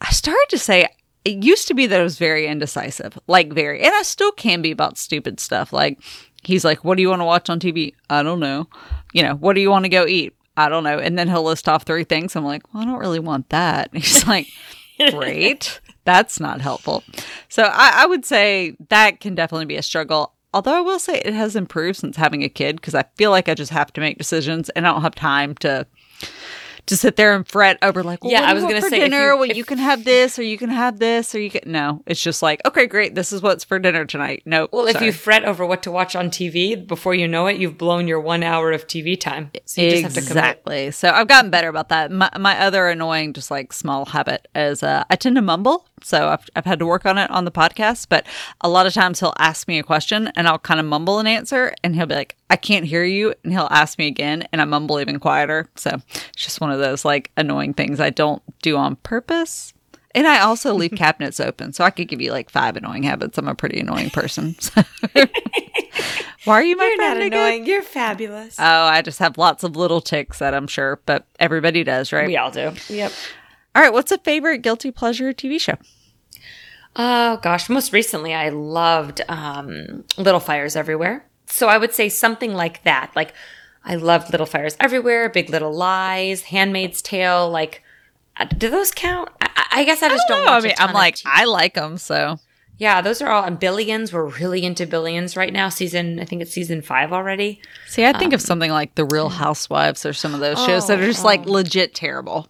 I 0.00 0.10
started 0.12 0.46
to 0.50 0.58
say, 0.58 0.86
it 1.24 1.44
used 1.44 1.68
to 1.68 1.74
be 1.74 1.86
that 1.86 2.00
I 2.00 2.02
was 2.02 2.18
very 2.18 2.46
indecisive, 2.46 3.18
like 3.26 3.52
very, 3.52 3.82
and 3.82 3.94
I 3.94 4.02
still 4.02 4.32
can 4.32 4.62
be 4.62 4.70
about 4.70 4.98
stupid 4.98 5.38
stuff. 5.40 5.72
Like, 5.72 6.00
he's 6.42 6.64
like, 6.64 6.84
What 6.84 6.96
do 6.96 7.02
you 7.02 7.08
want 7.08 7.20
to 7.20 7.26
watch 7.26 7.48
on 7.48 7.60
TV? 7.60 7.94
I 8.10 8.22
don't 8.22 8.40
know. 8.40 8.68
You 9.12 9.22
know, 9.22 9.34
what 9.34 9.54
do 9.54 9.60
you 9.60 9.70
want 9.70 9.84
to 9.84 9.88
go 9.88 10.06
eat? 10.06 10.34
I 10.56 10.68
don't 10.68 10.84
know. 10.84 10.98
And 10.98 11.18
then 11.18 11.28
he'll 11.28 11.44
list 11.44 11.68
off 11.68 11.84
three 11.84 12.04
things. 12.04 12.36
I'm 12.36 12.44
like, 12.44 12.62
Well, 12.72 12.82
I 12.82 12.86
don't 12.86 12.98
really 12.98 13.20
want 13.20 13.48
that. 13.50 13.90
And 13.92 14.02
he's 14.02 14.26
like, 14.26 14.48
Great. 15.10 15.80
That's 16.04 16.40
not 16.40 16.60
helpful. 16.60 17.04
So 17.48 17.64
I, 17.64 18.02
I 18.02 18.06
would 18.06 18.24
say 18.24 18.76
that 18.88 19.20
can 19.20 19.34
definitely 19.34 19.66
be 19.66 19.76
a 19.76 19.82
struggle. 19.82 20.34
Although 20.54 20.76
I 20.76 20.80
will 20.80 20.98
say 20.98 21.18
it 21.18 21.32
has 21.32 21.56
improved 21.56 22.00
since 22.00 22.16
having 22.16 22.42
a 22.42 22.48
kid 22.48 22.76
because 22.76 22.94
I 22.94 23.04
feel 23.16 23.30
like 23.30 23.48
I 23.48 23.54
just 23.54 23.70
have 23.70 23.92
to 23.94 24.00
make 24.00 24.18
decisions 24.18 24.68
and 24.70 24.86
I 24.86 24.92
don't 24.92 25.02
have 25.02 25.14
time 25.14 25.54
to 25.56 25.86
to 26.86 26.96
sit 26.96 27.16
there 27.16 27.34
and 27.34 27.46
fret 27.46 27.78
over 27.80 28.02
like, 28.02 28.24
well, 28.24 28.32
Yeah, 28.32 28.42
I 28.42 28.54
was 28.54 28.64
gonna 28.64 28.80
for 28.80 28.88
say, 28.90 28.98
dinner. 29.00 29.32
you- 29.32 29.38
well, 29.38 29.50
if- 29.50 29.56
you 29.56 29.64
can 29.64 29.78
have 29.78 30.04
this, 30.04 30.38
or 30.38 30.42
you 30.42 30.58
can 30.58 30.68
have 30.70 30.98
this, 30.98 31.34
or 31.34 31.40
you 31.40 31.50
can 31.50 31.62
no. 31.70 32.02
It's 32.06 32.20
just 32.22 32.42
like, 32.42 32.60
okay, 32.66 32.86
great. 32.86 33.14
This 33.14 33.32
is 33.32 33.40
what's 33.40 33.62
for 33.64 33.78
dinner 33.78 34.04
tonight. 34.04 34.42
Nope. 34.46 34.70
Well, 34.72 34.86
if 34.88 35.00
you 35.00 35.12
fret 35.12 35.44
over 35.44 35.64
what 35.64 35.82
to 35.84 35.90
watch 35.92 36.16
on 36.16 36.28
TV, 36.30 36.74
before 36.86 37.14
you 37.14 37.28
know 37.28 37.46
it, 37.46 37.56
you've 37.58 37.78
blown 37.78 38.08
your 38.08 38.20
one 38.20 38.42
hour 38.42 38.72
of 38.72 38.86
TV 38.86 39.18
time. 39.18 39.50
So 39.64 39.80
you 39.80 39.90
just 39.90 40.02
have 40.02 40.12
to 40.14 40.18
exactly. 40.18 40.90
So 40.90 41.10
I've 41.10 41.28
gotten 41.28 41.50
better 41.50 41.68
about 41.68 41.88
that. 41.90 42.10
My, 42.10 42.30
my 42.38 42.58
other 42.58 42.88
annoying, 42.88 43.32
just 43.32 43.50
like 43.50 43.72
small 43.72 44.06
habit 44.06 44.48
is 44.54 44.82
uh, 44.82 45.04
I 45.08 45.16
tend 45.16 45.36
to 45.36 45.42
mumble. 45.42 45.86
So 46.02 46.30
I've, 46.30 46.48
I've 46.56 46.64
had 46.64 46.80
to 46.80 46.86
work 46.86 47.06
on 47.06 47.16
it 47.16 47.30
on 47.30 47.44
the 47.44 47.52
podcast, 47.52 48.06
but 48.08 48.26
a 48.60 48.68
lot 48.68 48.86
of 48.86 48.92
times 48.92 49.20
he'll 49.20 49.34
ask 49.38 49.68
me 49.68 49.78
a 49.78 49.84
question 49.84 50.32
and 50.34 50.48
I'll 50.48 50.58
kind 50.58 50.80
of 50.80 50.86
mumble 50.86 51.20
an 51.20 51.28
answer 51.28 51.72
and 51.84 51.94
he'll 51.94 52.06
be 52.06 52.16
like, 52.16 52.36
I 52.52 52.56
can't 52.56 52.84
hear 52.84 53.02
you. 53.02 53.32
And 53.42 53.52
he'll 53.52 53.66
ask 53.70 53.98
me 53.98 54.06
again 54.06 54.46
and 54.52 54.60
I 54.60 54.64
mumble 54.66 55.00
even 55.00 55.18
quieter. 55.18 55.68
So 55.74 56.00
it's 56.14 56.44
just 56.44 56.60
one 56.60 56.70
of 56.70 56.78
those 56.78 57.02
like 57.04 57.30
annoying 57.36 57.72
things 57.72 57.98
I 57.98 58.10
don't 58.10 58.42
do 58.60 58.76
on 58.76 58.96
purpose. 58.96 59.72
And 60.14 60.26
I 60.26 60.40
also 60.40 60.74
leave 60.74 60.92
cabinets 60.92 61.40
open. 61.40 61.72
So 61.72 61.82
I 61.82 61.88
could 61.90 62.08
give 62.08 62.20
you 62.20 62.30
like 62.30 62.50
five 62.50 62.76
annoying 62.76 63.04
habits. 63.04 63.38
I'm 63.38 63.48
a 63.48 63.54
pretty 63.54 63.80
annoying 63.80 64.10
person. 64.10 64.54
So. 64.60 64.82
Why 66.44 66.54
are 66.54 66.62
you 66.64 66.76
my 66.76 66.84
You're 66.84 66.96
friend 66.96 67.18
not 67.20 67.26
again? 67.26 67.38
annoying. 67.38 67.66
You're 67.66 67.82
fabulous. 67.82 68.56
Oh, 68.58 68.64
I 68.64 69.00
just 69.00 69.20
have 69.20 69.38
lots 69.38 69.62
of 69.62 69.76
little 69.76 70.00
ticks 70.00 70.40
that 70.40 70.54
I'm 70.54 70.66
sure, 70.66 71.00
but 71.06 71.24
everybody 71.38 71.84
does, 71.84 72.12
right? 72.12 72.26
we 72.26 72.36
all 72.36 72.50
do. 72.50 72.72
Yep. 72.88 73.12
All 73.76 73.82
right, 73.82 73.92
what's 73.92 74.10
a 74.10 74.18
favorite 74.18 74.58
guilty 74.58 74.90
pleasure 74.90 75.32
TV 75.32 75.60
show? 75.60 75.76
Oh 76.96 77.38
gosh, 77.42 77.68
most 77.68 77.92
recently 77.92 78.34
I 78.34 78.48
loved 78.48 79.20
um, 79.28 80.04
Little 80.18 80.40
Fires 80.40 80.74
Everywhere. 80.74 81.24
So 81.52 81.68
I 81.68 81.78
would 81.78 81.92
say 81.94 82.08
something 82.08 82.54
like 82.54 82.82
that. 82.84 83.12
Like 83.14 83.34
I 83.84 83.94
loved 83.96 84.30
Little 84.30 84.46
Fires 84.46 84.76
Everywhere, 84.80 85.28
Big 85.28 85.50
Little 85.50 85.72
Lies, 85.74 86.42
Handmaid's 86.42 87.02
Tale. 87.02 87.50
Like, 87.50 87.82
uh, 88.36 88.44
do 88.46 88.70
those 88.70 88.90
count? 88.90 89.28
I, 89.40 89.48
I- 89.56 89.58
I 89.74 89.84
guess 89.84 90.02
I 90.02 90.08
just 90.10 90.24
don't. 90.28 90.44
know. 90.44 90.52
I 90.52 90.60
mean, 90.60 90.74
I'm 90.78 90.92
like, 90.92 91.16
TV. 91.16 91.22
I 91.26 91.44
like 91.46 91.72
them, 91.74 91.96
so 91.96 92.38
yeah, 92.76 93.00
those 93.00 93.22
are 93.22 93.30
all. 93.30 93.42
And 93.44 93.58
Billions, 93.58 94.12
we're 94.12 94.26
really 94.26 94.64
into 94.64 94.86
Billions 94.86 95.34
right 95.34 95.50
now. 95.52 95.70
Season, 95.70 96.20
I 96.20 96.26
think 96.26 96.42
it's 96.42 96.50
season 96.52 96.82
five 96.82 97.10
already. 97.10 97.60
see. 97.86 98.04
I 98.04 98.12
think 98.12 98.34
of 98.34 98.42
something 98.42 98.70
like 98.70 98.96
The 98.96 99.06
Real 99.06 99.30
Housewives 99.30 100.04
or 100.04 100.12
some 100.12 100.34
of 100.34 100.40
those 100.40 100.58
shows 100.62 100.88
that 100.88 101.00
are 101.00 101.06
just 101.06 101.24
like 101.24 101.46
legit 101.46 101.94
terrible. 101.94 102.48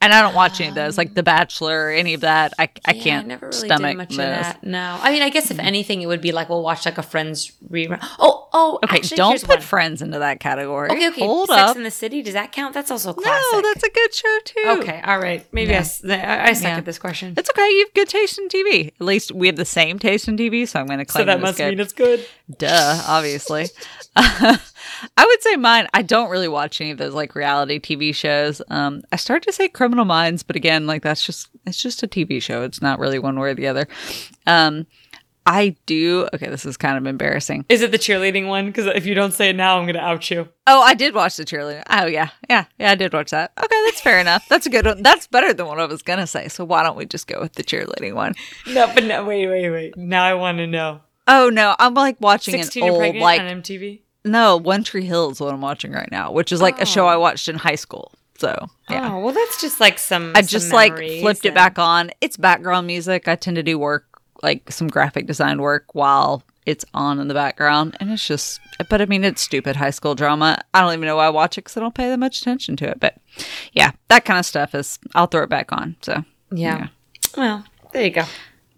And 0.00 0.14
I 0.14 0.22
don't 0.22 0.34
watch 0.34 0.60
any 0.60 0.68
of 0.68 0.76
those, 0.76 0.96
like 0.96 1.14
The 1.14 1.24
Bachelor 1.24 1.86
or 1.86 1.90
any 1.90 2.14
of 2.14 2.20
that. 2.20 2.54
I, 2.56 2.68
I 2.86 2.92
Yeah, 2.92 3.02
can't 3.02 3.26
never 3.26 3.46
really 3.48 3.58
stomach 3.68 3.90
did 3.90 3.96
much 3.96 4.08
those. 4.10 4.18
of 4.18 4.24
that. 4.24 4.62
No, 4.62 4.96
I 5.02 5.10
mean, 5.10 5.22
I 5.22 5.28
guess 5.28 5.50
if 5.50 5.56
mm-hmm. 5.56 5.66
anything, 5.66 6.02
it 6.02 6.06
would 6.06 6.20
be 6.20 6.30
like 6.30 6.48
we'll 6.48 6.62
watch 6.62 6.84
like 6.86 6.98
a 6.98 7.02
Friends 7.02 7.50
rerun. 7.68 7.98
Oh, 8.20 8.48
oh, 8.52 8.78
Okay, 8.84 8.98
actually, 8.98 9.16
don't 9.16 9.40
put 9.40 9.56
one. 9.56 9.60
Friends 9.60 10.00
into 10.00 10.20
that 10.20 10.38
category. 10.38 10.90
Okay, 10.90 11.08
okay. 11.08 11.24
Hold 11.26 11.48
Sex 11.48 11.60
up. 11.72 11.76
in 11.76 11.82
the 11.82 11.90
City, 11.90 12.22
does 12.22 12.34
that 12.34 12.52
count? 12.52 12.74
That's 12.74 12.92
also 12.92 13.12
classic. 13.12 13.42
no, 13.52 13.60
that's 13.60 13.82
a 13.82 13.90
good 13.90 14.14
show 14.14 14.38
too. 14.44 14.64
okay. 14.82 15.00
All 15.04 15.18
right, 15.18 15.44
maybe 15.52 15.74
I 15.74 15.78
s- 15.78 16.04
I, 16.04 16.50
I 16.50 16.52
suck 16.52 16.62
Yeah. 16.68 16.76
at 16.76 16.84
this 16.84 16.98
question. 17.00 17.34
It's 17.36 17.50
okay. 17.50 17.68
You 17.68 17.80
have 17.86 17.94
good 17.94 18.08
taste 18.08 18.38
in 18.38 18.46
TV. 18.48 18.92
At 19.00 19.00
least 19.04 19.32
we 19.32 19.48
have 19.48 19.56
the 19.56 19.64
same 19.64 19.98
taste 19.98 20.28
in 20.28 20.36
TV, 20.36 20.68
so 20.68 20.78
I'm 20.78 20.86
going 20.86 21.00
to 21.00 21.04
claim 21.06 21.22
So 21.22 21.26
that 21.26 21.40
must 21.40 21.58
good. 21.58 21.70
mean 21.70 21.80
it's 21.80 21.92
good. 21.92 22.24
Duh, 22.56 23.02
obviously. 23.08 23.66
Uh, 24.20 24.56
I 25.16 25.24
would 25.24 25.42
say 25.42 25.56
mine. 25.56 25.88
I 25.94 26.02
don't 26.02 26.30
really 26.30 26.48
watch 26.48 26.80
any 26.80 26.90
of 26.90 26.98
those 26.98 27.14
like 27.14 27.34
reality 27.34 27.78
TV 27.78 28.14
shows. 28.14 28.62
Um, 28.68 29.02
I 29.12 29.16
started 29.16 29.46
to 29.46 29.52
say 29.52 29.68
Criminal 29.68 30.04
Minds, 30.04 30.42
but 30.42 30.56
again, 30.56 30.86
like 30.86 31.02
that's 31.02 31.24
just 31.24 31.48
it's 31.66 31.80
just 31.80 32.02
a 32.02 32.08
TV 32.08 32.42
show. 32.42 32.62
It's 32.62 32.82
not 32.82 32.98
really 32.98 33.18
one 33.18 33.38
way 33.38 33.50
or 33.50 33.54
the 33.54 33.66
other. 33.66 33.88
Um, 34.46 34.86
I 35.48 35.76
do. 35.86 36.28
Okay, 36.34 36.48
this 36.48 36.66
is 36.66 36.76
kind 36.76 36.98
of 36.98 37.06
embarrassing. 37.06 37.64
Is 37.70 37.80
it 37.80 37.90
the 37.90 37.98
cheerleading 37.98 38.48
one? 38.48 38.66
Because 38.66 38.84
if 38.86 39.06
you 39.06 39.14
don't 39.14 39.32
say 39.32 39.48
it 39.48 39.56
now, 39.56 39.78
I'm 39.78 39.84
going 39.84 39.94
to 39.94 40.00
out 40.00 40.30
you. 40.30 40.46
Oh, 40.66 40.82
I 40.82 40.92
did 40.92 41.14
watch 41.14 41.36
the 41.36 41.44
cheerleading. 41.44 41.84
Oh 41.88 42.04
yeah, 42.04 42.28
yeah, 42.50 42.66
yeah. 42.78 42.90
I 42.90 42.94
did 42.94 43.14
watch 43.14 43.30
that. 43.30 43.52
Okay, 43.56 43.82
that's 43.86 44.00
fair 44.00 44.18
enough. 44.18 44.46
That's 44.48 44.66
a 44.66 44.70
good 44.70 44.84
one. 44.84 45.02
That's 45.02 45.26
better 45.26 45.54
than 45.54 45.66
what 45.66 45.80
I 45.80 45.86
was 45.86 46.02
gonna 46.02 46.26
say. 46.26 46.48
So 46.48 46.66
why 46.66 46.82
don't 46.82 46.96
we 46.96 47.06
just 47.06 47.26
go 47.26 47.40
with 47.40 47.54
the 47.54 47.64
cheerleading 47.64 48.12
one? 48.12 48.34
No, 48.66 48.92
but 48.94 49.04
no, 49.04 49.24
wait, 49.24 49.46
wait, 49.46 49.70
wait. 49.70 49.96
Now 49.96 50.24
I 50.24 50.34
want 50.34 50.58
to 50.58 50.66
know. 50.66 51.00
Oh 51.26 51.48
no, 51.48 51.74
I'm 51.78 51.94
like 51.94 52.20
watching 52.20 52.54
an 52.54 52.64
16 52.64 52.82
and 52.82 52.90
old 52.90 53.00
pregnant 53.00 53.22
like 53.22 53.40
on 53.40 53.62
MTV. 53.62 54.00
No, 54.28 54.56
One 54.56 54.84
Tree 54.84 55.04
Hill 55.04 55.30
is 55.30 55.40
what 55.40 55.52
I'm 55.52 55.60
watching 55.60 55.92
right 55.92 56.10
now, 56.10 56.30
which 56.32 56.52
is 56.52 56.60
like 56.60 56.80
a 56.80 56.86
show 56.86 57.04
Oh. 57.04 57.08
I 57.08 57.16
watched 57.16 57.48
in 57.48 57.56
high 57.56 57.74
school. 57.74 58.12
So 58.38 58.68
yeah, 58.88 59.12
Oh, 59.12 59.18
well, 59.18 59.34
that's 59.34 59.60
just 59.60 59.80
like 59.80 59.98
some. 59.98 60.32
I 60.34 60.42
some 60.42 60.48
just 60.48 60.72
like 60.72 60.96
flipped 60.96 61.44
it 61.44 61.54
back 61.54 61.78
on. 61.78 62.10
It's 62.20 62.36
background 62.36 62.86
music. 62.86 63.26
I 63.26 63.34
tend 63.34 63.56
to 63.56 63.62
do 63.64 63.78
work 63.78 64.04
like 64.42 64.70
some 64.70 64.86
graphic 64.88 65.26
design 65.26 65.60
work 65.60 65.94
while 65.94 66.44
it's 66.64 66.84
on 66.94 67.18
in 67.18 67.26
the 67.28 67.34
background, 67.34 67.96
and 67.98 68.10
it's 68.12 68.26
just. 68.26 68.60
But 68.88 69.00
I 69.02 69.06
mean, 69.06 69.24
it's 69.24 69.42
stupid 69.42 69.74
high 69.74 69.90
school 69.90 70.14
drama. 70.14 70.58
I 70.72 70.80
don't 70.82 70.92
even 70.92 71.06
know 71.06 71.16
why 71.16 71.26
I 71.26 71.30
watch 71.30 71.58
it 71.58 71.62
because 71.64 71.76
I 71.76 71.80
don't 71.80 71.94
pay 71.94 72.08
that 72.10 72.18
much 72.18 72.40
attention 72.40 72.76
to 72.76 72.88
it. 72.88 73.00
But 73.00 73.16
yeah, 73.72 73.90
that 74.06 74.24
kind 74.24 74.38
of 74.38 74.46
stuff 74.46 74.72
is. 74.74 75.00
I'll 75.16 75.26
throw 75.26 75.42
it 75.42 75.48
back 75.50 75.72
on. 75.72 75.96
So 76.02 76.24
Yeah. 76.52 76.88
Well, 77.36 77.64
there 77.92 78.04
you 78.04 78.10
go. 78.10 78.24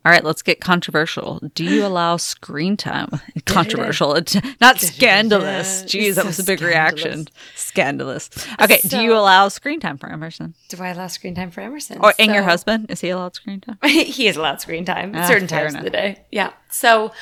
All 0.03 0.11
right, 0.11 0.25
let's 0.25 0.41
get 0.41 0.61
controversial. 0.63 1.41
Do 1.55 1.63
you 1.63 1.85
allow 1.85 2.17
screen 2.17 2.79
time? 2.79 3.11
Controversial, 3.45 4.19
not 4.59 4.81
scandalous. 4.81 5.83
Jeez, 5.83 6.15
that 6.15 6.25
was 6.25 6.39
a 6.39 6.45
big 6.45 6.63
reaction. 6.63 7.29
Scandalous. 7.55 8.31
Okay, 8.63 8.81
do 8.89 9.01
you 9.03 9.13
allow 9.13 9.49
screen 9.49 9.79
time 9.79 9.99
for 9.99 10.09
Emerson? 10.11 10.55
Do 10.71 10.83
I 10.83 10.89
allow 10.89 11.07
screen 11.09 11.35
time 11.35 11.51
for 11.51 11.61
Emerson? 11.61 11.99
Or 12.01 12.15
and 12.19 12.33
your 12.33 12.45
husband? 12.45 12.91
Is 12.91 13.03
he 13.03 13.11
allowed 13.11 13.35
screen 13.35 13.61
time? 13.61 13.77
he 13.85 14.27
is 14.27 14.39
allowed 14.39 14.63
screen 14.63 14.87
time 14.87 15.15
at 15.15 15.25
Ah, 15.25 15.29
certain 15.29 15.49
times 15.49 15.75
enough. 15.75 15.81
of 15.81 15.85
the 15.85 15.91
day. 15.91 16.25
Yeah. 16.33 16.53
So 16.71 17.13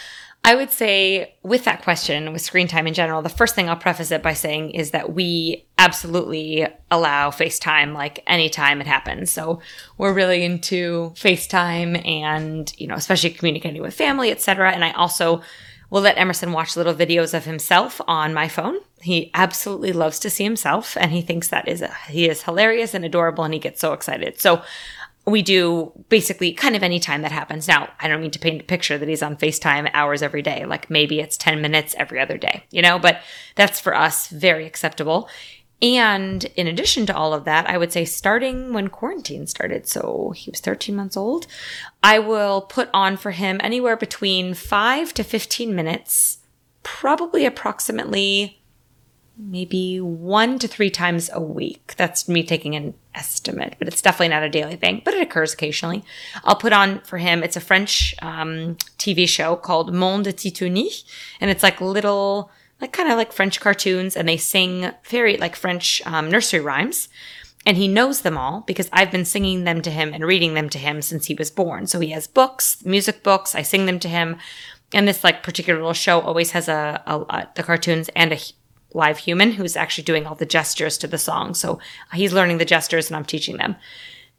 I 0.45 0.55
would 0.55 0.71
say 0.71 1.35
with 1.43 1.65
that 1.65 1.83
question, 1.83 2.33
with 2.33 2.41
screen 2.41 2.69
time 2.69 2.87
in 2.87 2.95
general, 2.95 3.21
the 3.23 3.29
first 3.29 3.55
thing 3.55 3.69
I'll 3.69 3.77
preface 3.77 4.11
it 4.11 4.23
by 4.23 4.33
saying 4.33 4.71
is 4.71 4.93
that 4.93 5.13
we 5.13 5.67
absolutely 5.77 6.67
allow 6.91 7.31
FaceTime 7.31 7.93
like 7.93 8.23
anytime 8.27 8.81
it 8.81 8.87
happens. 8.87 9.31
So 9.31 9.61
we're 9.99 10.15
really 10.15 10.45
into 10.45 11.13
FaceTime 11.17 12.07
and, 12.07 12.73
you 12.79 12.87
know, 12.87 12.95
especially 12.95 13.31
communicating 13.31 13.83
with 13.83 13.95
family, 13.95 14.31
etc. 14.31 14.73
And 14.73 14.85
I 14.85 14.93
also 14.93 15.43
will 15.91 16.03
let 16.03 16.19
Emerson 16.19 16.53
watch 16.53 16.77
little 16.77 16.95
videos 16.95 17.35
of 17.35 17.45
himself 17.45 18.01
on 18.07 18.35
my 18.35 18.49
phone. 18.49 18.77
He 19.01 19.31
absolutely 19.35 19.93
loves 19.93 20.19
to 20.21 20.31
see 20.31 20.45
himself 20.45 20.97
and 20.97 21.13
he 21.13 21.23
thinks 21.23 21.49
that 21.49 21.69
is 21.69 21.85
he 22.09 22.29
is 22.29 22.43
hilarious 22.43 22.95
and 22.95 23.05
adorable 23.05 23.45
and 23.45 23.55
he 23.55 23.61
gets 23.61 23.81
so 23.81 23.93
excited. 23.93 24.41
So 24.41 24.63
we 25.29 25.43
do 25.43 25.93
basically 26.09 26.53
kind 26.53 26.77
of 26.77 26.83
any 26.83 27.01
time 27.01 27.23
that 27.23 27.33
happens. 27.33 27.69
Now, 27.69 27.89
I 28.01 28.09
don't 28.09 28.21
mean 28.21 28.31
to 28.33 28.39
paint 28.39 28.63
a 28.63 28.65
picture 28.65 28.99
that 28.99 29.09
he's 29.09 29.23
on 29.23 29.37
FaceTime 29.37 29.91
hours 29.95 30.23
every 30.23 30.43
day. 30.43 30.65
Like 30.65 30.91
maybe 30.91 31.21
it's 31.21 31.37
10 31.37 31.61
minutes 31.61 31.95
every 31.99 32.21
other 32.21 32.39
day, 32.39 32.65
you 32.71 32.83
know, 32.83 32.99
but 32.99 33.21
that's 33.55 33.81
for 33.81 33.95
us 33.95 34.29
very 34.29 34.67
acceptable. 34.67 35.29
And 35.81 36.45
in 36.57 36.67
addition 36.67 37.07
to 37.07 37.17
all 37.17 37.33
of 37.33 37.45
that, 37.45 37.69
I 37.71 37.79
would 37.79 37.93
say 37.93 38.05
starting 38.05 38.73
when 38.73 38.89
quarantine 38.89 39.47
started, 39.47 39.87
so 39.87 40.33
he 40.35 40.51
was 40.51 40.61
13 40.61 40.97
months 40.97 41.17
old, 41.17 41.47
I 42.03 42.19
will 42.19 42.63
put 42.63 42.91
on 42.93 43.17
for 43.17 43.31
him 43.31 43.61
anywhere 43.63 43.97
between 43.97 44.55
five 44.55 45.15
to 45.15 45.23
15 45.23 45.75
minutes, 45.75 46.39
probably 46.83 47.47
approximately 47.47 48.61
maybe 49.39 50.01
one 50.01 50.59
to 50.59 50.67
three 50.67 50.91
times 50.91 51.31
a 51.33 51.41
week. 51.41 51.95
That's 51.97 52.29
me 52.29 52.43
taking 52.43 52.75
an 52.75 52.95
estimate, 53.15 53.77
but 53.79 53.89
it's 53.89 54.03
definitely 54.03 54.29
not 54.29 54.43
a 54.43 54.49
daily 54.49 54.77
thing, 54.77 55.03
but 55.05 55.15
it 55.15 55.23
occurs 55.23 55.55
occasionally. 55.55 56.05
I'll 56.45 56.57
put 56.57 56.73
on 56.73 57.01
for 57.01 57.19
him, 57.19 57.43
it's 57.43 57.57
a 57.57 57.61
French 57.61 58.15
um, 58.21 58.77
TV 58.99 59.29
show 59.29 59.57
called 59.57 59.95
Monde 59.95 60.25
de 60.25 60.33
Titouni, 60.33 61.05
and 61.41 61.51
it's 61.51 61.63
like 61.63 61.81
little, 61.81 62.51
like 62.81 62.93
kind 62.93 63.11
of 63.11 63.17
like 63.17 63.33
French 63.33 63.61
cartoons, 63.61 64.17
and 64.17 64.29
they 64.29 64.37
sing 64.37 64.91
very 65.05 65.37
like 65.37 65.55
French 65.55 66.03
um, 66.05 66.31
nursery 66.31 66.61
rhymes. 66.61 67.09
And 67.67 67.77
he 67.77 67.89
knows 67.89 68.23
them 68.23 68.39
all 68.39 68.63
because 68.63 68.89
I've 68.93 69.11
been 69.11 69.27
singing 69.27 69.65
them 69.65 69.83
to 69.83 69.91
him 69.91 70.15
and 70.15 70.25
reading 70.25 70.55
them 70.55 70.71
to 70.71 70.79
him 70.79 71.03
since 71.03 71.27
he 71.27 71.35
was 71.35 71.51
born. 71.51 71.87
So 71.87 72.01
he 72.01 72.11
has 72.11 72.27
books, 72.27 72.83
music 72.85 73.23
books. 73.23 73.55
I 73.55 73.61
sing 73.61 73.85
them 73.85 73.99
to 73.99 74.09
him. 74.09 74.37
And 74.95 75.07
this 75.07 75.23
like 75.23 75.43
particular 75.43 75.79
little 75.79 75.93
show 75.93 76.21
always 76.21 76.53
has 76.53 76.69
a, 76.69 77.03
a, 77.05 77.19
a 77.19 77.49
the 77.57 77.63
cartoons 77.63 78.09
and 78.17 78.33
a 78.33 78.39
live 78.95 79.19
human 79.19 79.53
who's 79.53 79.77
actually 79.77 80.05
doing 80.05 80.27
all 80.27 80.35
the 80.35 80.47
gestures 80.47 80.99
to 80.99 81.07
the 81.07 81.19
song. 81.19 81.55
So 81.55 81.79
he's 82.13 82.33
learning 82.33 82.59
the 82.59 82.65
gestures 82.65 83.09
and 83.09 83.17
I'm 83.17 83.25
teaching 83.25 83.57
them. 83.57 83.77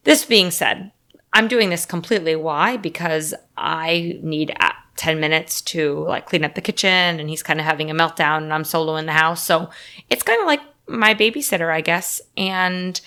This 0.03 0.25
being 0.25 0.51
said, 0.51 0.91
I'm 1.33 1.47
doing 1.47 1.69
this 1.69 1.85
completely. 1.85 2.35
Why? 2.35 2.77
Because 2.77 3.33
I 3.55 4.19
need 4.21 4.55
uh, 4.59 4.71
10 4.95 5.19
minutes 5.19 5.61
to 5.61 5.99
like 6.05 6.25
clean 6.25 6.43
up 6.43 6.55
the 6.55 6.61
kitchen 6.61 7.19
and 7.19 7.29
he's 7.29 7.43
kind 7.43 7.59
of 7.59 7.65
having 7.65 7.91
a 7.91 7.93
meltdown 7.93 8.37
and 8.37 8.53
I'm 8.53 8.63
solo 8.63 8.95
in 8.95 9.05
the 9.05 9.11
house. 9.11 9.45
So 9.45 9.69
it's 10.09 10.23
kind 10.23 10.41
of 10.41 10.47
like 10.47 10.61
my 10.87 11.13
babysitter, 11.13 11.71
I 11.71 11.81
guess. 11.81 12.19
And 12.35 12.99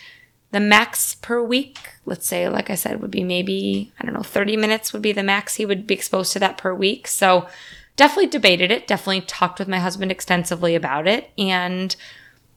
the 0.52 0.60
max 0.60 1.14
per 1.16 1.42
week, 1.42 1.78
let's 2.04 2.26
say, 2.26 2.48
like 2.48 2.70
I 2.70 2.76
said, 2.76 3.00
would 3.00 3.10
be 3.10 3.24
maybe, 3.24 3.92
I 3.98 4.04
don't 4.04 4.14
know, 4.14 4.22
30 4.22 4.56
minutes 4.56 4.92
would 4.92 5.02
be 5.02 5.12
the 5.12 5.22
max 5.22 5.56
he 5.56 5.66
would 5.66 5.86
be 5.86 5.94
exposed 5.94 6.32
to 6.34 6.38
that 6.38 6.58
per 6.58 6.72
week. 6.72 7.08
So 7.08 7.48
definitely 7.96 8.28
debated 8.28 8.70
it, 8.70 8.86
definitely 8.86 9.22
talked 9.22 9.58
with 9.58 9.68
my 9.68 9.78
husband 9.78 10.10
extensively 10.10 10.74
about 10.74 11.06
it. 11.06 11.30
And, 11.36 11.94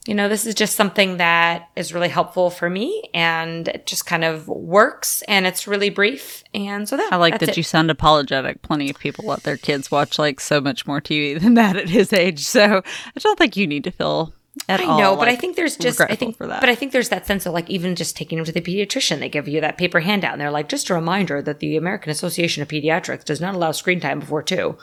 you 0.06 0.14
know, 0.14 0.30
this 0.30 0.46
is 0.46 0.56
just 0.56 0.76
something 0.76 1.18
that 1.18 1.70
is 1.76 1.94
really 1.94 2.10
helpful 2.10 2.50
for 2.50 2.70
me 2.70 3.10
and 3.14 3.68
it 3.68 3.86
just 3.86 4.06
kind 4.06 4.24
of 4.24 4.48
works 4.48 5.24
and 5.24 5.46
it's 5.46 5.68
really 5.68 5.90
brief. 5.90 6.44
And 6.54 6.88
so 6.88 6.96
that 6.98 7.12
I 7.12 7.18
like 7.18 7.40
that 7.40 7.50
it. 7.50 7.58
you 7.58 7.64
sound 7.64 7.92
apologetic. 7.92 8.62
Plenty 8.62 8.90
of 8.90 9.00
people 9.00 9.26
let 9.26 9.44
their 9.44 9.58
kids 9.58 9.92
watch 9.92 10.18
like 10.18 10.40
so 10.40 10.62
much 10.62 10.88
more 10.88 11.02
TV 11.02 11.40
than 11.42 11.56
that 11.56 11.76
at 11.76 11.90
his 11.90 12.14
age. 12.14 12.46
So 12.46 12.82
I 12.86 13.20
don't 13.20 13.38
think 13.38 13.58
you 13.58 13.68
need 13.68 13.84
to 13.84 13.92
feel 13.92 14.34
at 14.70 14.80
I 14.80 14.86
all. 14.86 14.98
know, 14.98 15.16
but 15.18 15.28
I 15.28 15.36
think 15.36 15.58
there's 15.58 15.76
just 15.76 16.00
I 16.00 16.16
think 16.16 16.38
for 16.38 16.48
that. 16.48 16.62
but 16.62 16.70
I 16.70 16.76
think 16.76 16.94
there's 16.94 17.10
that 17.10 17.28
sense 17.28 17.46
of 17.46 17.54
like 17.54 17.70
even 17.70 17.96
just 17.96 18.16
taking 18.16 18.38
him 18.40 18.46
to 18.46 18.54
the 18.54 18.62
pediatrician, 18.62 19.20
they 19.20 19.28
give 19.28 19.50
you 19.50 19.60
that 19.60 19.78
paper 19.78 20.00
handout 20.00 20.32
and 20.32 20.40
they're 20.42 20.50
like, 20.50 20.70
just 20.70 20.90
a 20.90 20.94
reminder 20.94 21.42
that 21.42 21.60
the 21.60 21.76
American 21.76 22.10
Association 22.10 22.64
of 22.64 22.70
Pediatrics 22.70 23.26
does 23.26 23.42
not 23.42 23.54
allow 23.54 23.72
screen 23.72 24.00
time 24.00 24.22
before 24.22 24.42
two. 24.42 24.78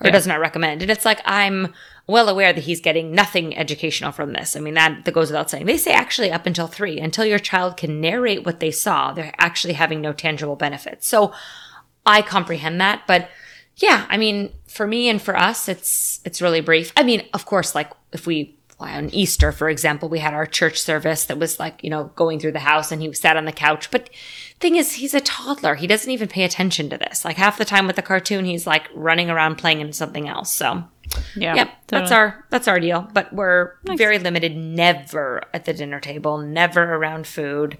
Or 0.00 0.10
does 0.10 0.26
not 0.26 0.40
recommend. 0.40 0.82
And 0.82 0.90
it's 0.90 1.06
like 1.06 1.20
I'm 1.24 1.72
well 2.06 2.28
aware 2.28 2.52
that 2.52 2.64
he's 2.64 2.80
getting 2.80 3.12
nothing 3.12 3.56
educational 3.56 4.12
from 4.12 4.32
this. 4.32 4.54
I 4.54 4.60
mean 4.60 4.74
that 4.74 5.04
that 5.04 5.14
goes 5.14 5.30
without 5.30 5.50
saying. 5.50 5.66
They 5.66 5.78
say 5.78 5.92
actually 5.92 6.30
up 6.30 6.46
until 6.46 6.66
three, 6.66 6.98
until 6.98 7.24
your 7.24 7.38
child 7.38 7.76
can 7.76 8.00
narrate 8.00 8.44
what 8.44 8.60
they 8.60 8.70
saw, 8.70 9.12
they're 9.12 9.32
actually 9.38 9.72
having 9.72 10.00
no 10.00 10.12
tangible 10.12 10.56
benefits. 10.56 11.06
So 11.06 11.32
I 12.04 12.20
comprehend 12.22 12.80
that, 12.80 13.02
but 13.06 13.30
yeah, 13.76 14.06
I 14.08 14.16
mean, 14.16 14.52
for 14.66 14.86
me 14.86 15.08
and 15.08 15.20
for 15.20 15.36
us, 15.36 15.68
it's 15.68 16.20
it's 16.24 16.40
really 16.40 16.60
brief. 16.60 16.92
I 16.96 17.02
mean, 17.02 17.26
of 17.34 17.44
course, 17.44 17.74
like 17.74 17.90
if 18.12 18.26
we 18.26 18.56
on 18.78 19.10
Easter, 19.10 19.52
for 19.52 19.68
example, 19.68 20.08
we 20.08 20.18
had 20.18 20.34
our 20.34 20.46
church 20.46 20.80
service 20.80 21.24
that 21.24 21.38
was 21.38 21.58
like 21.58 21.82
you 21.84 21.90
know 21.90 22.10
going 22.16 22.40
through 22.40 22.52
the 22.52 22.60
house, 22.60 22.90
and 22.90 23.02
he 23.02 23.12
sat 23.12 23.36
on 23.36 23.44
the 23.44 23.52
couch. 23.52 23.90
But 23.90 24.08
thing 24.60 24.76
is, 24.76 24.94
he's 24.94 25.14
a 25.14 25.20
toddler; 25.20 25.74
he 25.74 25.86
doesn't 25.86 26.10
even 26.10 26.28
pay 26.28 26.44
attention 26.44 26.90
to 26.90 26.98
this. 26.98 27.24
Like 27.24 27.36
half 27.36 27.58
the 27.58 27.64
time 27.64 27.86
with 27.86 27.96
the 27.96 28.02
cartoon, 28.02 28.44
he's 28.44 28.66
like 28.66 28.88
running 28.94 29.30
around 29.30 29.56
playing 29.56 29.80
in 29.80 29.92
something 29.92 30.28
else. 30.28 30.52
So, 30.52 30.84
yeah, 31.34 31.54
yep, 31.54 31.70
that's 31.88 32.10
our 32.10 32.44
that's 32.50 32.68
our 32.68 32.80
deal. 32.80 33.08
But 33.12 33.32
we're 33.32 33.72
very 33.84 34.18
limited. 34.18 34.56
Never 34.56 35.42
at 35.52 35.64
the 35.64 35.72
dinner 35.72 36.00
table. 36.00 36.38
Never 36.38 36.82
around 36.94 37.26
food. 37.26 37.78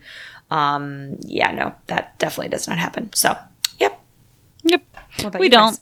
Um, 0.51 1.17
yeah, 1.23 1.51
no, 1.51 1.75
that 1.87 2.19
definitely 2.19 2.51
does 2.51 2.69
not 2.69 2.79
happen. 2.79 3.13
So, 3.13 3.37
yep. 3.79 4.01
Yep. 4.63 4.83
We 5.39 5.49
don't. 5.49 5.79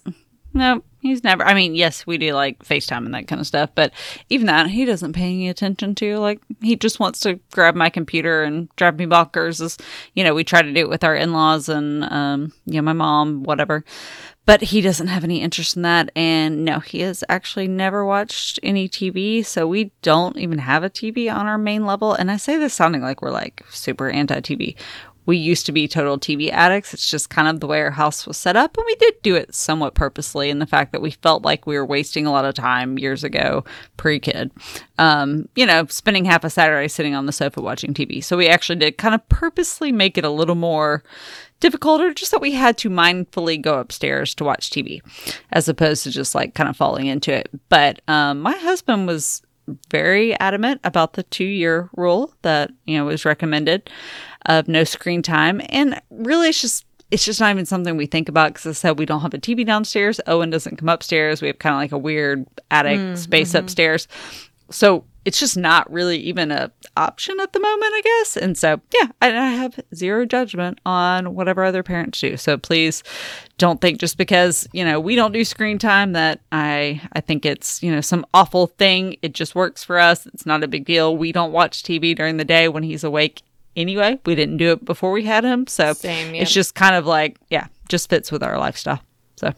No, 0.54 0.83
he's 1.04 1.22
never. 1.22 1.44
I 1.44 1.54
mean, 1.54 1.74
yes, 1.74 2.06
we 2.06 2.18
do 2.18 2.32
like 2.32 2.64
FaceTime 2.64 3.04
and 3.04 3.14
that 3.14 3.28
kind 3.28 3.40
of 3.40 3.46
stuff, 3.46 3.70
but 3.74 3.92
even 4.30 4.46
that, 4.46 4.68
he 4.68 4.84
doesn't 4.84 5.12
pay 5.12 5.26
any 5.26 5.48
attention 5.48 5.94
to. 5.96 6.18
Like, 6.18 6.40
he 6.62 6.76
just 6.76 6.98
wants 6.98 7.20
to 7.20 7.38
grab 7.52 7.74
my 7.74 7.90
computer 7.90 8.42
and 8.42 8.74
drive 8.76 8.98
me 8.98 9.06
bonkers. 9.06 9.60
As 9.60 9.76
you 10.14 10.24
know, 10.24 10.34
we 10.34 10.42
try 10.42 10.62
to 10.62 10.72
do 10.72 10.80
it 10.80 10.88
with 10.88 11.04
our 11.04 11.14
in 11.14 11.32
laws 11.32 11.68
and, 11.68 12.04
um, 12.04 12.52
you 12.64 12.74
know, 12.74 12.82
my 12.82 12.94
mom, 12.94 13.44
whatever. 13.44 13.84
But 14.46 14.60
he 14.60 14.80
doesn't 14.80 15.06
have 15.06 15.24
any 15.24 15.40
interest 15.40 15.76
in 15.76 15.82
that. 15.82 16.10
And 16.16 16.64
no, 16.64 16.80
he 16.80 17.00
has 17.00 17.24
actually 17.28 17.68
never 17.68 18.04
watched 18.04 18.58
any 18.62 18.88
TV. 18.88 19.44
So 19.44 19.66
we 19.66 19.92
don't 20.02 20.36
even 20.36 20.58
have 20.58 20.82
a 20.82 20.90
TV 20.90 21.34
on 21.34 21.46
our 21.46 21.56
main 21.58 21.86
level. 21.86 22.14
And 22.14 22.30
I 22.30 22.36
say 22.36 22.56
this 22.56 22.74
sounding 22.74 23.02
like 23.02 23.22
we're 23.22 23.30
like 23.30 23.64
super 23.70 24.10
anti 24.10 24.40
TV 24.40 24.76
we 25.26 25.37
used 25.37 25.66
to 25.66 25.72
be 25.72 25.88
total 25.88 26.18
TV 26.18 26.50
addicts. 26.50 26.92
It's 26.92 27.10
just 27.10 27.30
kind 27.30 27.48
of 27.48 27.60
the 27.60 27.66
way 27.66 27.80
our 27.80 27.90
house 27.90 28.26
was 28.26 28.37
set 28.37 28.56
up. 28.56 28.76
And 28.76 28.87
we 28.87 28.94
did 28.96 29.14
do 29.22 29.34
it 29.34 29.54
somewhat 29.54 29.94
purposely 29.94 30.50
in 30.50 30.58
the 30.58 30.66
fact 30.66 30.92
that 30.92 31.02
we 31.02 31.12
felt 31.12 31.44
like 31.44 31.66
we 31.66 31.76
were 31.76 31.87
wasting 31.87 32.26
a 32.26 32.32
lot 32.32 32.44
of 32.44 32.54
time 32.54 32.98
years 32.98 33.24
ago, 33.24 33.64
pre 33.96 34.20
kid. 34.20 34.50
Um, 34.98 35.48
you 35.56 35.66
know, 35.66 35.87
spending 35.87 36.24
half 36.24 36.44
a 36.44 36.50
Saturday 36.50 36.88
sitting 36.88 37.14
on 37.14 37.26
the 37.26 37.32
sofa 37.32 37.60
watching 37.60 37.94
TV. 37.94 38.22
So 38.22 38.37
we 38.37 38.48
actually 38.48 38.78
did 38.78 38.98
kind 38.98 39.14
of 39.14 39.26
purposely 39.28 39.92
make 39.92 40.18
it 40.18 40.24
a 40.24 40.30
little 40.30 40.54
more 40.54 41.02
difficult 41.60 42.02
or 42.02 42.12
just 42.12 42.30
that 42.30 42.42
we 42.42 42.52
had 42.52 42.76
to 42.76 42.90
mindfully 42.90 43.60
go 43.60 43.78
upstairs 43.78 44.34
to 44.34 44.44
watch 44.44 44.68
TV 44.68 45.00
as 45.50 45.68
opposed 45.68 46.02
to 46.04 46.10
just 46.10 46.34
like 46.34 46.54
kind 46.54 46.68
of 46.68 46.76
falling 46.76 47.06
into 47.06 47.32
it. 47.32 47.48
But 47.70 48.02
um, 48.06 48.40
my 48.40 48.52
husband 48.52 49.06
was 49.06 49.42
very 49.90 50.38
adamant 50.40 50.80
about 50.84 51.14
the 51.14 51.22
two 51.22 51.44
year 51.44 51.88
rule 51.96 52.34
that 52.42 52.70
you 52.84 52.98
know 52.98 53.06
was 53.06 53.24
recommended 53.24 53.88
of 54.46 54.68
no 54.68 54.85
screen 54.85 55.22
time 55.22 55.61
and 55.68 56.00
really 56.11 56.48
it's 56.48 56.61
just 56.61 56.85
it's 57.11 57.24
just 57.24 57.40
not 57.40 57.50
even 57.50 57.66
something 57.66 57.96
we 57.96 58.07
think 58.07 58.28
about 58.28 58.54
because 58.54 58.66
I 58.66 58.72
said 58.72 58.98
we 58.98 59.07
don't 59.07 59.20
have 59.20 59.35
a 59.35 59.38
TV 59.38 59.64
downstairs. 59.64 60.20
Owen 60.26 60.50
doesn't 60.50 60.78
come 60.78 60.88
upstairs. 60.88 61.40
We 61.40 61.46
have 61.48 61.61
kind 61.61 61.74
of 61.74 61.78
like 61.78 61.92
a 61.92 61.98
weird 61.98 62.44
attic 62.72 62.98
mm, 62.98 63.16
space 63.16 63.50
mm-hmm. 63.50 63.59
upstairs. 63.59 64.09
So 64.70 65.04
it's 65.24 65.38
just 65.38 65.57
not 65.57 65.90
really 65.90 66.18
even 66.18 66.50
a 66.50 66.70
option 66.96 67.38
at 67.40 67.52
the 67.52 67.61
moment, 67.61 67.92
I 67.94 68.00
guess. 68.02 68.37
And 68.37 68.59
so, 68.59 68.80
yeah, 68.92 69.09
I, 69.22 69.28
I 69.28 69.50
have 69.50 69.80
zero 69.94 70.26
judgment 70.26 70.80
on 70.85 71.35
whatever 71.35 71.64
other 71.64 71.83
parents 71.83 72.20
do. 72.20 72.37
So 72.37 72.59
please 72.59 73.02
don't 73.59 73.80
think 73.80 74.00
just 74.00 74.18
because, 74.18 74.68
you 74.72 74.85
know, 74.85 75.00
we 75.00 75.14
don't 75.14 75.33
do 75.33 75.44
screen 75.44 75.78
time 75.78 76.12
that 76.12 76.40
I 76.52 77.00
I 77.12 77.20
think 77.20 77.46
it's, 77.46 77.83
you 77.83 77.90
know, 77.90 78.00
some 78.00 78.26
awful 78.35 78.66
thing. 78.66 79.16
It 79.22 79.33
just 79.35 79.54
works 79.54 79.83
for 79.83 79.98
us. 79.98 80.26
It's 80.26 80.46
not 80.46 80.64
a 80.64 80.68
big 80.68 80.85
deal. 80.85 81.16
We 81.16 81.33
don't 81.33 81.53
watch 81.53 81.82
TV 81.82 82.14
during 82.14 82.36
the 82.36 82.45
day 82.45 82.68
when 82.68 82.82
he's 82.82 83.05
awake 83.05 83.42
anyway. 83.77 84.18
We 84.25 84.35
didn't 84.35 84.59
do 84.59 84.72
it 84.72 84.85
before 84.85 85.12
we 85.12 85.25
had 85.25 85.45
him. 85.45 85.66
So 85.66 85.93
Same, 85.93 86.35
yep. 86.35 86.43
it's 86.43 86.53
just 86.53 86.75
kind 86.75 86.95
of 86.95 87.07
like, 87.07 87.39
yeah, 87.51 87.66
just 87.89 88.09
fits 88.11 88.31
with 88.33 88.43
our 88.43 88.59
lifestyle. 88.59 89.01
So 89.37 89.53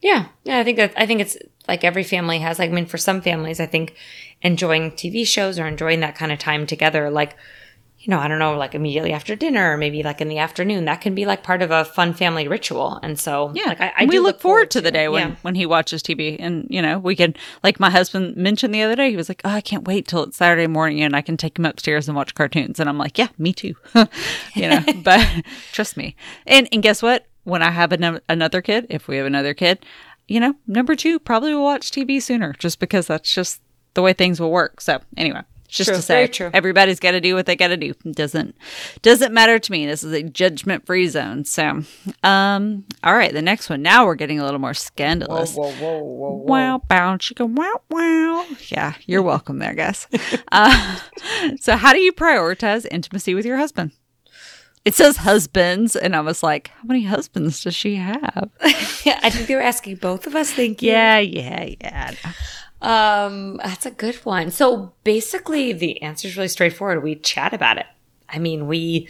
Yeah, 0.00 0.26
yeah, 0.44 0.58
I 0.58 0.64
think 0.64 0.76
that 0.78 0.92
I 0.96 1.06
think 1.06 1.20
it's 1.20 1.36
like 1.68 1.84
every 1.84 2.04
family 2.04 2.38
has 2.38 2.58
like 2.58 2.70
I 2.70 2.72
mean 2.72 2.86
for 2.86 2.98
some 2.98 3.20
families 3.20 3.60
I 3.60 3.66
think 3.66 3.94
enjoying 4.42 4.92
TV 4.92 5.26
shows 5.26 5.58
or 5.58 5.66
enjoying 5.66 6.00
that 6.00 6.16
kind 6.16 6.32
of 6.32 6.38
time 6.38 6.66
together 6.66 7.10
like 7.10 7.36
you 8.02 8.10
know, 8.10 8.18
I 8.18 8.28
don't 8.28 8.38
know, 8.38 8.56
like 8.56 8.74
immediately 8.74 9.12
after 9.12 9.36
dinner 9.36 9.74
or 9.74 9.76
maybe 9.76 10.02
like 10.02 10.22
in 10.22 10.28
the 10.28 10.38
afternoon, 10.38 10.86
that 10.86 11.02
can 11.02 11.14
be 11.14 11.26
like 11.26 11.42
part 11.42 11.60
of 11.60 11.70
a 11.70 11.84
fun 11.84 12.14
family 12.14 12.48
ritual. 12.48 12.98
And 13.02 13.20
so, 13.20 13.52
Yeah, 13.54 13.66
like 13.66 13.80
I, 13.82 13.92
I 13.94 14.04
we 14.06 14.12
do 14.12 14.22
look, 14.22 14.40
forward, 14.40 14.70
to 14.70 14.80
the 14.80 14.90
day 14.90 15.06
when 15.08 15.28
yeah. 15.28 15.36
when 15.42 15.54
he 15.54 15.66
watches 15.66 16.02
TV, 16.02 16.36
and 16.40 16.66
you 16.70 16.80
know 16.80 16.98
we 16.98 17.14
can 17.14 17.34
like 17.62 17.78
my 17.78 17.90
husband 17.90 18.36
mentioned 18.38 18.74
the 18.74 18.80
other 18.82 18.96
day. 18.96 19.10
He 19.10 19.16
was 19.18 19.28
like, 19.28 19.42
"Oh, 19.44 19.50
I 19.50 19.60
can't 19.60 19.86
wait 19.86 20.08
till 20.08 20.22
it's 20.22 20.38
Saturday 20.38 20.66
morning 20.66 21.02
and 21.02 21.14
I 21.14 21.20
can 21.20 21.36
take 21.36 21.58
him 21.58 21.66
upstairs 21.66 22.08
and 22.08 22.16
watch 22.16 22.34
cartoons." 22.34 22.80
And 22.80 22.88
I'm 22.88 22.96
like, 22.96 23.18
"Yeah, 23.18 23.28
me 23.36 23.52
too." 23.52 23.74
you 24.54 24.68
know, 24.68 24.82
but 25.04 25.20
trust 25.72 25.98
me. 25.98 26.16
And 26.46 26.68
and 26.72 26.82
guess 26.82 27.02
what? 27.02 27.26
When 27.44 27.62
I 27.62 27.70
have 27.70 27.92
an- 27.92 28.20
another 28.30 28.62
kid, 28.62 28.86
if 28.88 29.08
we 29.08 29.18
have 29.18 29.26
another 29.26 29.52
kid, 29.52 29.84
you 30.26 30.40
know, 30.40 30.54
number 30.66 30.94
two 30.96 31.18
probably 31.18 31.54
will 31.54 31.64
watch 31.64 31.90
TV 31.90 32.22
sooner, 32.22 32.54
just 32.58 32.80
because 32.80 33.06
that's 33.06 33.30
just 33.30 33.60
the 33.92 34.00
way 34.00 34.14
things 34.14 34.40
will 34.40 34.50
work. 34.50 34.80
So 34.80 35.00
anyway. 35.18 35.42
Just 35.70 35.88
True, 35.88 35.96
to 35.96 36.02
say, 36.02 36.26
true. 36.26 36.50
everybody's 36.52 36.98
got 36.98 37.12
to 37.12 37.20
do 37.20 37.34
what 37.34 37.46
they 37.46 37.56
got 37.56 37.68
to 37.68 37.76
do. 37.76 37.94
Doesn't 38.10 38.56
doesn't 39.02 39.32
matter 39.32 39.58
to 39.58 39.72
me. 39.72 39.86
This 39.86 40.02
is 40.02 40.12
a 40.12 40.22
judgment 40.22 40.84
free 40.84 41.06
zone. 41.06 41.44
So, 41.44 41.82
um, 42.24 42.84
all 43.04 43.14
right, 43.14 43.32
the 43.32 43.40
next 43.42 43.70
one. 43.70 43.82
Now 43.82 44.04
we're 44.04 44.16
getting 44.16 44.40
a 44.40 44.44
little 44.44 44.58
more 44.58 44.74
scandalous. 44.74 45.54
whoa, 45.54 45.70
whoa, 45.72 45.98
whoa, 45.98 46.30
Wow, 46.44 46.82
bow, 46.88 47.16
wow, 47.38 47.80
wow. 47.88 48.46
Yeah, 48.68 48.94
you're 49.06 49.22
welcome 49.22 49.58
there, 49.58 49.74
guys. 49.74 50.08
uh, 50.52 50.98
so, 51.60 51.76
how 51.76 51.92
do 51.92 52.00
you 52.00 52.12
prioritize 52.12 52.86
intimacy 52.90 53.34
with 53.34 53.46
your 53.46 53.56
husband? 53.56 53.92
It 54.84 54.94
says 54.94 55.18
husbands, 55.18 55.94
and 55.94 56.16
I 56.16 56.20
was 56.20 56.42
like, 56.42 56.68
how 56.68 56.84
many 56.84 57.02
husbands 57.02 57.62
does 57.62 57.74
she 57.74 57.96
have? 57.96 58.50
yeah, 59.04 59.20
I 59.22 59.28
think 59.30 59.46
they 59.46 59.54
were 59.54 59.60
asking 59.60 59.96
both 59.96 60.26
of 60.26 60.34
us. 60.34 60.52
Thank 60.52 60.80
you. 60.82 60.90
yeah, 60.90 61.18
yeah, 61.18 61.74
yeah. 61.80 62.14
Um, 62.82 63.56
that's 63.56 63.86
a 63.86 63.90
good 63.90 64.16
one. 64.16 64.50
So 64.50 64.92
basically, 65.04 65.72
the 65.72 66.00
answer 66.02 66.28
is 66.28 66.36
really 66.36 66.48
straightforward. 66.48 67.02
We 67.02 67.14
chat 67.16 67.52
about 67.52 67.78
it. 67.78 67.86
I 68.28 68.38
mean, 68.38 68.66
we, 68.66 69.08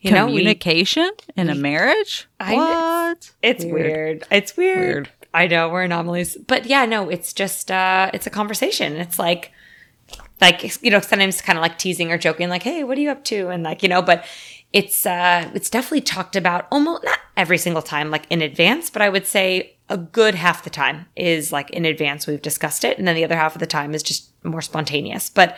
you 0.00 0.10
know, 0.10 0.26
we, 0.26 0.32
Communication 0.32 1.10
in 1.36 1.48
a 1.48 1.54
marriage? 1.54 2.26
I- 2.40 2.54
what? 2.54 3.30
it's 3.42 3.64
weird. 3.64 4.24
It's 4.30 4.56
weird. 4.56 4.78
Weird. 4.78 5.10
I 5.34 5.46
know 5.46 5.68
we're 5.70 5.82
anomalies, 5.82 6.36
but 6.36 6.66
yeah, 6.66 6.84
no, 6.84 7.08
it's 7.08 7.32
just 7.32 7.70
uh, 7.70 8.10
it's 8.12 8.26
a 8.26 8.30
conversation. 8.30 8.96
It's 8.96 9.18
like, 9.18 9.50
like 10.42 10.82
you 10.82 10.90
know, 10.90 11.00
sometimes 11.00 11.40
kind 11.40 11.58
of 11.58 11.62
like 11.62 11.78
teasing 11.78 12.12
or 12.12 12.18
joking, 12.18 12.50
like, 12.50 12.62
"Hey, 12.62 12.84
what 12.84 12.98
are 12.98 13.00
you 13.00 13.10
up 13.10 13.24
to?" 13.24 13.48
And 13.48 13.62
like 13.62 13.82
you 13.82 13.88
know, 13.88 14.02
but 14.02 14.26
it's 14.72 15.04
uh, 15.04 15.50
it's 15.54 15.70
definitely 15.70 16.00
talked 16.00 16.36
about 16.36 16.66
almost 16.70 17.04
not 17.04 17.18
every 17.36 17.58
single 17.58 17.82
time, 17.82 18.10
like 18.10 18.26
in 18.30 18.42
advance, 18.42 18.90
but 18.90 19.02
I 19.02 19.08
would 19.08 19.26
say 19.26 19.76
a 19.88 19.96
good 19.96 20.34
half 20.34 20.64
the 20.64 20.70
time 20.70 21.06
is 21.16 21.52
like 21.52 21.70
in 21.70 21.84
advance 21.84 22.26
we've 22.26 22.42
discussed 22.42 22.84
it, 22.84 22.98
and 22.98 23.06
then 23.06 23.14
the 23.14 23.24
other 23.24 23.36
half 23.36 23.54
of 23.54 23.60
the 23.60 23.66
time 23.66 23.94
is 23.94 24.02
just 24.02 24.30
more 24.44 24.62
spontaneous. 24.62 25.28
But 25.28 25.56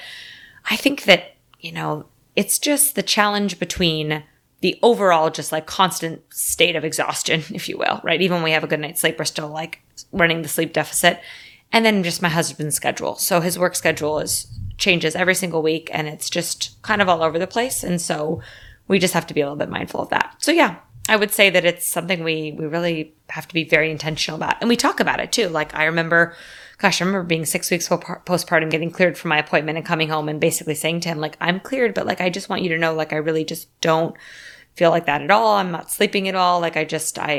I 0.71 0.77
think 0.77 1.05
that, 1.05 1.35
you 1.61 1.73
know, 1.73 2.07
it's 2.37 2.59
just 2.59 2.95
the 2.95 3.03
challenge 3.03 3.59
between 3.59 4.25
the 4.61 4.79
overall 4.83 5.31
just 5.31 5.53
like 5.53 5.67
constant 5.67 6.23
state 6.33 6.75
of 6.75 6.85
exhaustion, 6.85 7.43
if 7.51 7.69
you 7.69 7.79
will, 7.79 8.01
right? 8.03 8.21
Even 8.21 8.37
when 8.37 8.45
we 8.45 8.53
have 8.53 8.65
a 8.65 8.69
good 8.69 8.81
night's 8.81 9.01
sleep, 9.01 9.19
we're 9.19 9.25
still 9.25 9.49
like 9.49 9.81
running 10.12 10.43
the 10.43 10.49
sleep 10.49 10.73
deficit. 10.73 11.21
And 11.71 11.85
then 11.85 12.03
just 12.03 12.23
my 12.23 12.29
husband's 12.29 12.77
schedule. 12.77 13.17
So 13.17 13.41
his 13.41 13.59
work 13.59 13.75
schedule 13.75 14.21
is 14.21 14.47
changes 14.79 15.15
every 15.15 15.35
single 15.35 15.62
week 15.62 15.91
and 15.93 16.09
it's 16.09 16.31
just 16.31 16.81
kind 16.83 17.03
of 17.03 17.09
all 17.09 17.23
over 17.23 17.39
the 17.39 17.47
place. 17.47 17.83
And 17.85 18.01
so 18.01 18.41
we 18.89 18.99
just 18.99 19.14
have 19.14 19.26
to 19.28 19.35
be 19.35 19.41
a 19.41 19.45
little 19.45 19.57
bit 19.57 19.70
mindful 19.70 20.01
of 20.01 20.11
that. 20.11 20.37
So 20.39 20.53
yeah, 20.53 20.76
I 21.09 21.16
would 21.16 21.32
say 21.32 21.51
that 21.51 21.64
it's 21.64 21.87
something 21.87 22.24
we 22.24 22.53
we 22.53 22.66
really 22.66 23.14
have 23.30 23.49
to 23.49 23.55
be 23.55 23.64
very 23.64 23.91
intentional 23.91 24.37
about. 24.37 24.57
And 24.61 24.68
we 24.68 24.76
talk 24.76 25.01
about 25.01 25.20
it 25.20 25.32
too. 25.32 25.49
Like 25.49 25.74
I 25.74 25.85
remember 25.85 26.35
gosh, 26.78 27.01
I 27.01 27.05
remember 27.05 27.26
being 27.26 27.45
six 27.45 27.70
weeks 27.70 27.89
postpartum, 27.89 28.70
getting 28.70 28.91
cleared 28.91 29.16
for 29.16 29.28
my 29.28 29.39
appointment 29.39 29.78
and 29.78 29.87
coming 29.87 30.09
home 30.09 30.28
and 30.28 30.41
basically 30.41 30.74
saying 30.74 31.01
to 31.01 31.09
him, 31.09 31.18
like, 31.18 31.37
I'm 31.41 31.61
cleared, 31.61 31.95
but 31.95 32.07
like, 32.07 32.20
I 32.20 32.30
just 32.30 32.49
want 32.49 32.62
you 32.62 32.68
to 32.70 32.78
know, 32.78 32.95
like, 32.95 33.12
I 33.12 33.16
really 33.16 33.45
just 33.45 33.68
don't 33.80 34.16
feel 34.74 34.91
like 34.91 35.07
that 35.07 35.22
at 35.22 35.30
all. 35.30 35.55
I'm 35.55 35.70
not 35.70 35.91
sleeping 35.91 36.28
at 36.28 36.35
all. 36.35 36.61
Like, 36.61 36.76
I 36.76 36.85
just, 36.85 37.18
I, 37.18 37.32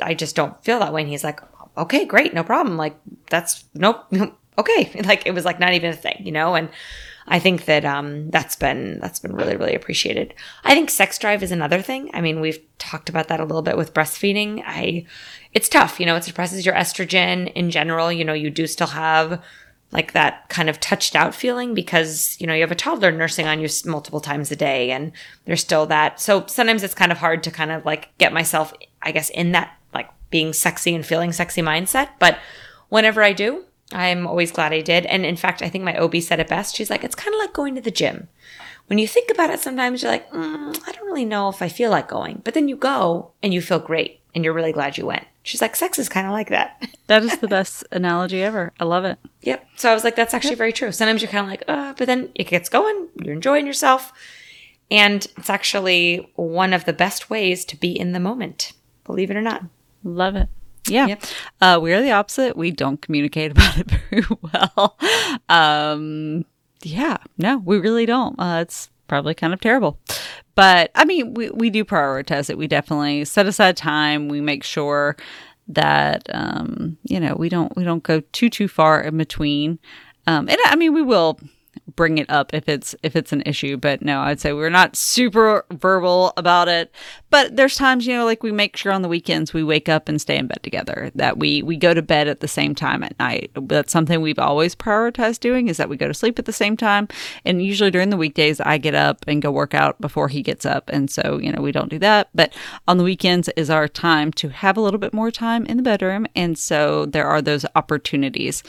I, 0.00 0.08
I 0.10 0.14
just 0.14 0.34
don't 0.34 0.62
feel 0.64 0.78
that 0.80 0.92
way. 0.92 1.02
And 1.02 1.10
he's 1.10 1.24
like, 1.24 1.40
okay, 1.76 2.04
great. 2.04 2.34
No 2.34 2.42
problem. 2.44 2.76
Like, 2.76 2.96
that's 3.30 3.64
nope. 3.74 4.04
Okay. 4.58 5.00
Like, 5.06 5.26
it 5.26 5.32
was 5.32 5.46
like 5.46 5.58
not 5.58 5.72
even 5.72 5.90
a 5.90 5.96
thing, 5.96 6.20
you 6.20 6.30
know? 6.30 6.54
And 6.54 6.68
I 7.26 7.38
think 7.38 7.64
that, 7.66 7.84
um, 7.84 8.30
that's 8.30 8.56
been, 8.56 8.98
that's 9.00 9.18
been 9.18 9.34
really, 9.34 9.56
really 9.56 9.74
appreciated. 9.74 10.34
I 10.64 10.74
think 10.74 10.90
sex 10.90 11.18
drive 11.18 11.42
is 11.42 11.52
another 11.52 11.80
thing. 11.80 12.10
I 12.12 12.20
mean, 12.20 12.40
we've 12.40 12.60
talked 12.78 13.08
about 13.08 13.28
that 13.28 13.40
a 13.40 13.44
little 13.44 13.62
bit 13.62 13.76
with 13.76 13.94
breastfeeding. 13.94 14.62
I, 14.66 15.06
it's 15.52 15.68
tough, 15.68 16.00
you 16.00 16.06
know, 16.06 16.16
it 16.16 16.24
suppresses 16.24 16.66
your 16.66 16.74
estrogen 16.74 17.52
in 17.52 17.70
general. 17.70 18.10
You 18.10 18.24
know, 18.24 18.32
you 18.32 18.50
do 18.50 18.66
still 18.66 18.88
have 18.88 19.42
like 19.92 20.12
that 20.12 20.48
kind 20.48 20.70
of 20.70 20.80
touched 20.80 21.14
out 21.14 21.34
feeling 21.34 21.74
because, 21.74 22.36
you 22.40 22.46
know, 22.46 22.54
you 22.54 22.62
have 22.62 22.72
a 22.72 22.76
toddler 22.76 23.12
nursing 23.12 23.46
on 23.46 23.60
you 23.60 23.68
multiple 23.84 24.20
times 24.20 24.50
a 24.50 24.56
day 24.56 24.90
and 24.90 25.12
there's 25.44 25.60
still 25.60 25.86
that. 25.86 26.18
So 26.18 26.46
sometimes 26.46 26.82
it's 26.82 26.94
kind 26.94 27.12
of 27.12 27.18
hard 27.18 27.42
to 27.44 27.50
kind 27.50 27.70
of 27.70 27.84
like 27.84 28.08
get 28.18 28.32
myself, 28.32 28.72
I 29.02 29.12
guess, 29.12 29.28
in 29.30 29.52
that 29.52 29.76
like 29.92 30.08
being 30.30 30.54
sexy 30.54 30.94
and 30.94 31.04
feeling 31.04 31.30
sexy 31.30 31.60
mindset. 31.60 32.08
But 32.18 32.38
whenever 32.88 33.22
I 33.22 33.34
do, 33.34 33.66
I'm 33.94 34.26
always 34.26 34.52
glad 34.52 34.72
I 34.72 34.80
did. 34.80 35.06
And 35.06 35.24
in 35.24 35.36
fact, 35.36 35.62
I 35.62 35.68
think 35.68 35.84
my 35.84 35.96
OB 35.96 36.16
said 36.16 36.40
it 36.40 36.48
best. 36.48 36.74
She's 36.74 36.90
like, 36.90 37.04
it's 37.04 37.14
kind 37.14 37.34
of 37.34 37.40
like 37.40 37.52
going 37.52 37.74
to 37.74 37.80
the 37.80 37.90
gym. 37.90 38.28
When 38.86 38.98
you 38.98 39.06
think 39.06 39.30
about 39.30 39.50
it, 39.50 39.60
sometimes 39.60 40.02
you're 40.02 40.12
like, 40.12 40.30
mm, 40.30 40.78
I 40.86 40.92
don't 40.92 41.06
really 41.06 41.24
know 41.24 41.48
if 41.48 41.62
I 41.62 41.68
feel 41.68 41.90
like 41.90 42.08
going. 42.08 42.42
But 42.44 42.54
then 42.54 42.68
you 42.68 42.76
go 42.76 43.32
and 43.42 43.54
you 43.54 43.62
feel 43.62 43.78
great 43.78 44.20
and 44.34 44.44
you're 44.44 44.54
really 44.54 44.72
glad 44.72 44.98
you 44.98 45.06
went. 45.06 45.24
She's 45.44 45.60
like, 45.60 45.76
sex 45.76 45.98
is 45.98 46.08
kind 46.08 46.26
of 46.26 46.32
like 46.32 46.48
that. 46.50 46.82
That 47.08 47.24
is 47.24 47.36
the 47.38 47.48
best 47.48 47.84
analogy 47.92 48.42
ever. 48.42 48.72
I 48.80 48.84
love 48.84 49.04
it. 49.04 49.18
Yep. 49.42 49.66
So 49.76 49.90
I 49.90 49.94
was 49.94 50.02
like, 50.02 50.16
that's 50.16 50.32
actually 50.32 50.54
very 50.54 50.72
true. 50.72 50.92
Sometimes 50.92 51.20
you're 51.20 51.30
kind 51.30 51.44
of 51.44 51.50
like, 51.50 51.64
uh, 51.68 51.92
but 51.98 52.06
then 52.06 52.30
it 52.34 52.46
gets 52.46 52.70
going. 52.70 53.08
You're 53.22 53.34
enjoying 53.34 53.66
yourself. 53.66 54.14
And 54.90 55.26
it's 55.36 55.50
actually 55.50 56.30
one 56.36 56.72
of 56.72 56.86
the 56.86 56.92
best 56.94 57.28
ways 57.28 57.66
to 57.66 57.76
be 57.76 57.98
in 57.98 58.12
the 58.12 58.20
moment, 58.20 58.72
believe 59.04 59.30
it 59.30 59.36
or 59.36 59.42
not. 59.42 59.64
Love 60.04 60.36
it. 60.36 60.48
Yeah. 60.88 61.06
Yep. 61.06 61.22
Uh, 61.60 61.78
we 61.80 61.92
are 61.92 62.02
the 62.02 62.12
opposite. 62.12 62.56
We 62.56 62.70
don't 62.70 63.00
communicate 63.00 63.50
about 63.52 63.78
it 63.78 63.90
very 63.90 64.24
well. 64.40 64.98
Um, 65.48 66.44
yeah, 66.82 67.18
no, 67.38 67.58
we 67.58 67.78
really 67.78 68.06
don't. 68.06 68.38
Uh, 68.38 68.60
it's 68.62 68.90
probably 69.06 69.34
kind 69.34 69.52
of 69.52 69.60
terrible. 69.60 69.98
But 70.54 70.90
I 70.94 71.04
mean, 71.04 71.34
we, 71.34 71.50
we 71.50 71.70
do 71.70 71.84
prioritize 71.84 72.50
it. 72.50 72.58
We 72.58 72.66
definitely 72.66 73.24
set 73.24 73.46
aside 73.46 73.76
time. 73.76 74.28
We 74.28 74.40
make 74.40 74.64
sure 74.64 75.16
that, 75.68 76.28
um, 76.34 76.98
you 77.04 77.20
know, 77.20 77.34
we 77.38 77.48
don't, 77.48 77.74
we 77.76 77.84
don't 77.84 78.02
go 78.02 78.20
too, 78.32 78.50
too 78.50 78.68
far 78.68 79.00
in 79.00 79.16
between. 79.16 79.78
Um, 80.26 80.48
and 80.48 80.58
I 80.66 80.76
mean, 80.76 80.92
we 80.92 81.02
will 81.02 81.38
bring 81.96 82.18
it 82.18 82.28
up 82.30 82.52
if 82.54 82.68
it's 82.68 82.94
if 83.02 83.16
it's 83.16 83.32
an 83.32 83.42
issue 83.44 83.76
but 83.76 84.02
no 84.02 84.20
i'd 84.20 84.40
say 84.40 84.52
we're 84.52 84.70
not 84.70 84.94
super 84.94 85.64
verbal 85.72 86.32
about 86.36 86.68
it 86.68 86.92
but 87.32 87.56
there's 87.56 87.76
times 87.76 88.06
you 88.06 88.14
know 88.14 88.26
like 88.26 88.42
we 88.42 88.52
make 88.52 88.76
sure 88.76 88.92
on 88.92 89.00
the 89.00 89.08
weekends 89.08 89.54
we 89.54 89.64
wake 89.64 89.88
up 89.88 90.06
and 90.06 90.20
stay 90.20 90.36
in 90.36 90.46
bed 90.46 90.62
together 90.62 91.10
that 91.14 91.38
we 91.38 91.62
we 91.62 91.76
go 91.78 91.94
to 91.94 92.02
bed 92.02 92.28
at 92.28 92.40
the 92.40 92.46
same 92.46 92.74
time 92.74 93.02
at 93.02 93.18
night. 93.18 93.50
That's 93.54 93.90
something 93.90 94.20
we've 94.20 94.38
always 94.38 94.76
prioritized 94.76 95.40
doing 95.40 95.68
is 95.68 95.78
that 95.78 95.88
we 95.88 95.96
go 95.96 96.06
to 96.06 96.14
sleep 96.14 96.38
at 96.38 96.44
the 96.44 96.52
same 96.52 96.76
time. 96.76 97.08
And 97.46 97.64
usually 97.64 97.90
during 97.90 98.10
the 98.10 98.18
weekdays 98.18 98.60
i 98.60 98.76
get 98.76 98.94
up 98.94 99.24
and 99.26 99.40
go 99.40 99.50
work 99.50 99.72
out 99.72 99.98
before 99.98 100.28
he 100.28 100.42
gets 100.42 100.66
up. 100.66 100.90
And 100.92 101.10
so 101.10 101.38
you 101.38 101.50
know 101.50 101.62
we 101.62 101.72
don't 101.72 101.88
do 101.88 101.98
that. 102.00 102.28
But 102.34 102.52
on 102.86 102.98
the 102.98 103.04
weekends 103.04 103.48
is 103.56 103.70
our 103.70 103.88
time 103.88 104.30
to 104.32 104.50
have 104.50 104.76
a 104.76 104.82
little 104.82 105.00
bit 105.00 105.14
more 105.14 105.30
time 105.30 105.64
in 105.64 105.78
the 105.78 105.82
bedroom. 105.82 106.26
And 106.36 106.58
so 106.58 107.06
there 107.06 107.26
are 107.26 107.40
those 107.40 107.64
opportunities. 107.74 108.62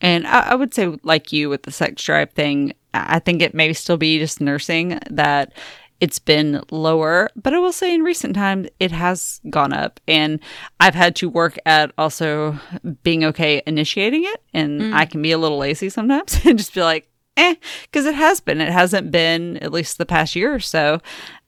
And 0.00 0.26
I, 0.26 0.52
I 0.52 0.54
would 0.54 0.72
say, 0.72 0.96
like 1.02 1.32
you 1.32 1.50
with 1.50 1.64
the 1.64 1.70
sex 1.70 2.02
drive 2.02 2.30
thing, 2.30 2.72
I 2.94 3.18
think 3.18 3.42
it 3.42 3.54
may 3.54 3.74
still 3.74 3.98
be 3.98 4.18
just 4.18 4.40
nursing 4.40 4.98
that 5.10 5.52
it's 6.00 6.18
been 6.18 6.62
lower, 6.70 7.30
but 7.36 7.54
I 7.54 7.58
will 7.58 7.72
say 7.72 7.94
in 7.94 8.02
recent 8.02 8.34
times 8.34 8.68
it 8.78 8.92
has 8.92 9.40
gone 9.48 9.72
up. 9.72 9.98
And 10.06 10.40
I've 10.78 10.94
had 10.94 11.16
to 11.16 11.28
work 11.28 11.58
at 11.64 11.92
also 11.96 12.58
being 13.02 13.24
okay 13.24 13.62
initiating 13.66 14.24
it. 14.24 14.42
And 14.52 14.80
mm. 14.80 14.92
I 14.92 15.06
can 15.06 15.22
be 15.22 15.32
a 15.32 15.38
little 15.38 15.58
lazy 15.58 15.88
sometimes 15.88 16.38
and 16.44 16.58
just 16.58 16.74
be 16.74 16.82
like, 16.82 17.08
eh, 17.36 17.54
because 17.82 18.06
it 18.06 18.14
has 18.14 18.40
been. 18.40 18.60
It 18.60 18.72
hasn't 18.72 19.10
been, 19.10 19.56
at 19.58 19.72
least 19.72 19.98
the 19.98 20.06
past 20.06 20.36
year 20.36 20.54
or 20.54 20.60
so, 20.60 21.00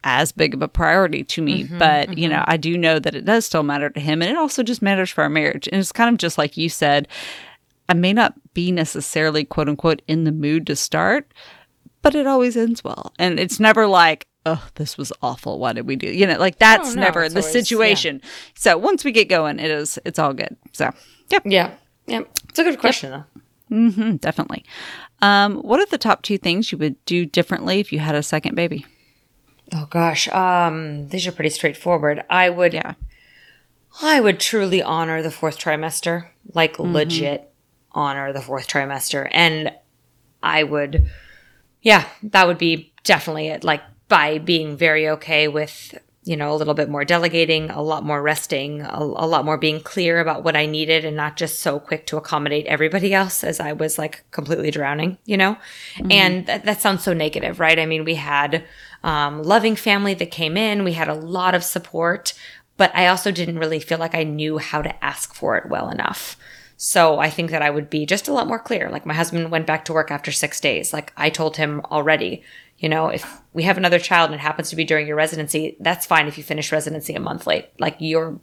as 0.05 0.33
big 0.33 0.55
of 0.55 0.63
a 0.63 0.69
priority 0.69 1.25
to 1.25 1.43
me. 1.43 1.65
Mm-hmm, 1.65 1.79
but, 1.79 2.17
you 2.17 2.29
mm-hmm. 2.29 2.37
know, 2.37 2.45
I 2.47 2.57
do 2.57 2.79
know 2.79 2.99
that 2.99 3.15
it 3.15 3.25
does 3.25 3.47
still 3.47 3.63
matter 3.63 3.91
to 3.91 4.01
him. 4.01 4.23
And 4.23 4.31
it 4.31 4.37
also 4.37 4.63
just 4.63 4.83
matters 4.83 5.11
for 5.11 5.23
our 5.23 5.31
marriage. 5.31 5.69
And 5.71 5.79
it's 5.79 5.93
kind 5.93 6.15
of 6.15 6.19
just 6.19 6.39
like 6.39 6.57
you 6.57 6.69
said. 6.69 7.09
I 7.91 7.95
may 7.95 8.13
not 8.13 8.35
be 8.53 8.71
necessarily 8.71 9.47
quote 9.47 9.69
unquote 9.69 10.03
in 10.07 10.25
the 10.25 10.33
mood 10.33 10.67
to 10.67 10.77
start, 10.77 11.33
but 12.03 12.15
it 12.15 12.27
always 12.27 12.57
ends 12.57 12.85
well. 12.85 13.13
And 13.19 13.41
it's 13.41 13.59
never 13.59 13.87
like, 13.87 14.27
oh, 14.49 14.69
this 14.77 14.97
was 14.97 15.13
awful. 15.23 15.59
Why 15.59 15.73
did 15.73 15.87
we 15.87 15.97
do? 15.97 16.09
You 16.09 16.27
know, 16.27 16.39
like 16.39 16.59
that's 16.59 16.91
Oh, 16.91 16.95
no, 16.95 17.01
never 17.03 17.29
the 17.29 17.41
always- 17.41 17.53
situation. 17.53 18.21
So 18.55 18.77
once 18.79 19.05
we 19.05 19.13
get 19.13 19.29
going, 19.29 19.59
it 19.59 19.71
is 19.71 19.99
it's 20.05 20.19
all 20.19 20.33
good. 20.33 20.57
So 20.73 20.91
yep, 21.31 21.43
Yeah. 21.45 21.73
Yeah. 22.07 22.23
It's 22.49 22.59
a 22.59 22.65
good 22.65 22.79
question, 22.79 23.11
though. 23.11 23.25
mm, 23.77 24.21
definitely. 24.21 24.65
Um, 25.21 25.57
what 25.57 25.79
are 25.81 25.87
the 25.87 25.99
top 25.99 26.23
two 26.23 26.39
things 26.39 26.73
you 26.73 26.79
would 26.79 26.97
do 27.05 27.27
differently 27.27 27.81
if 27.81 27.93
you 27.93 27.99
had 27.99 28.15
a 28.15 28.23
second 28.23 28.55
baby? 28.55 28.87
Oh 29.75 29.87
gosh, 29.91 30.29
um, 30.29 31.09
these 31.09 31.27
are 31.27 31.33
pretty 31.33 31.51
straightforward. 31.51 32.25
I 32.31 32.49
would, 32.49 32.73
Yeah. 32.73 32.95
I 34.01 34.21
would 34.21 34.39
truly 34.41 34.83
honor 34.83 35.23
the 35.23 35.31
fourth 35.31 35.59
trimester, 35.59 36.29
like 36.55 36.79
legit. 36.79 37.51
honor 37.93 38.33
the 38.33 38.41
fourth 38.41 38.69
trimester. 38.69 39.29
And 39.33 39.73
I 40.43 40.63
would, 40.63 41.09
yeah, 41.83 42.05
that 42.23 42.47
would 42.47 42.59
be 42.59 42.93
definitely 43.05 43.49
it. 43.49 43.65
Like 43.65 43.83
by 44.09 44.39
being 44.39 44.77
very 44.77 45.09
okay 45.09 45.49
with, 45.49 45.99
you 46.25 46.37
know, 46.37 46.53
a 46.53 46.57
little 46.57 46.75
bit 46.75 46.89
more 46.89 47.05
delegating, 47.05 47.71
a 47.71 47.83
lot 47.83 48.05
more 48.05 48.23
resting, 48.23 48.81
a, 48.83 48.99
a 48.99 49.27
lot 49.27 49.45
more 49.45 49.59
being 49.59 49.81
clear 49.81 50.21
about 50.21 50.45
what 50.45 50.57
I 50.57 50.67
needed 50.67 51.05
and 51.05 51.17
not 51.17 51.37
just 51.37 51.61
so 51.61 51.79
quick 51.79 52.07
to 52.07 52.17
accommodate 52.17 52.67
everybody 52.67 53.15
else 53.15 53.45
as 53.45 53.61
I 53.61 53.73
was 53.73 53.99
like 53.99 54.25
completely 54.31 54.71
drowning, 54.71 55.19
you 55.25 55.37
know? 55.37 55.57
And 56.11 56.47
that, 56.47 56.65
that 56.65 56.81
sounds 56.81 57.03
so 57.03 57.13
negative, 57.13 57.61
right? 57.61 57.79
I 57.79 57.87
mean, 57.87 58.05
we 58.05 58.15
had, 58.15 58.65
um, 59.05 59.43
loving 59.43 59.77
family 59.77 60.15
that 60.15 60.31
came 60.31 60.57
in. 60.57 60.85
We 60.85 60.95
had 60.95 61.09
a 61.09 61.15
lot 61.15 61.55
of 61.55 61.63
support, 61.63 62.35
but 62.77 62.95
I 62.95 63.07
also 63.09 63.31
didn't 63.31 63.59
really 63.59 63.81
feel 63.81 63.99
like 63.99 64.15
I 64.15 64.25
knew 64.25 64.59
how 64.59 64.83
to 64.83 65.05
ask 65.05 65.35
for 65.35 65.57
it 65.57 65.69
well 65.69 65.91
enough. 65.91 66.37
So 66.81 67.19
I 67.19 67.29
think 67.29 67.51
that 67.51 67.61
I 67.61 67.71
would 67.71 67.91
be 67.91 68.07
just 68.07 68.29
a 68.29 68.33
lot 68.33 68.47
more 68.47 68.59
clear. 68.61 68.89
Like 68.89 69.05
my 69.05 69.13
husband 69.15 69.51
went 69.51 69.67
back 69.67 69.85
to 69.87 69.93
work 69.93 70.13
after 70.13 70.31
six 70.31 70.61
days. 70.61 70.93
Like 70.93 71.13
I 71.17 71.29
told 71.29 71.57
him 71.57 71.81
already, 71.91 72.45
you 72.79 72.89
know, 72.89 73.09
if 73.09 73.41
we 73.53 73.65
have 73.65 73.77
another 73.77 73.99
child 73.99 74.27
and 74.31 74.37
it 74.37 74.41
happens 74.41 74.71
to 74.71 74.77
be 74.77 74.85
during 74.85 75.09
your 75.09 75.17
residency, 75.17 75.77
that's 75.81 76.07
fine 76.07 76.29
if 76.29 76.39
you 76.39 76.45
finish 76.45 76.71
residency 76.71 77.15
a 77.15 77.21
month 77.21 77.49
late. 77.49 77.69
Like 77.81 77.97
you're, 77.99 78.39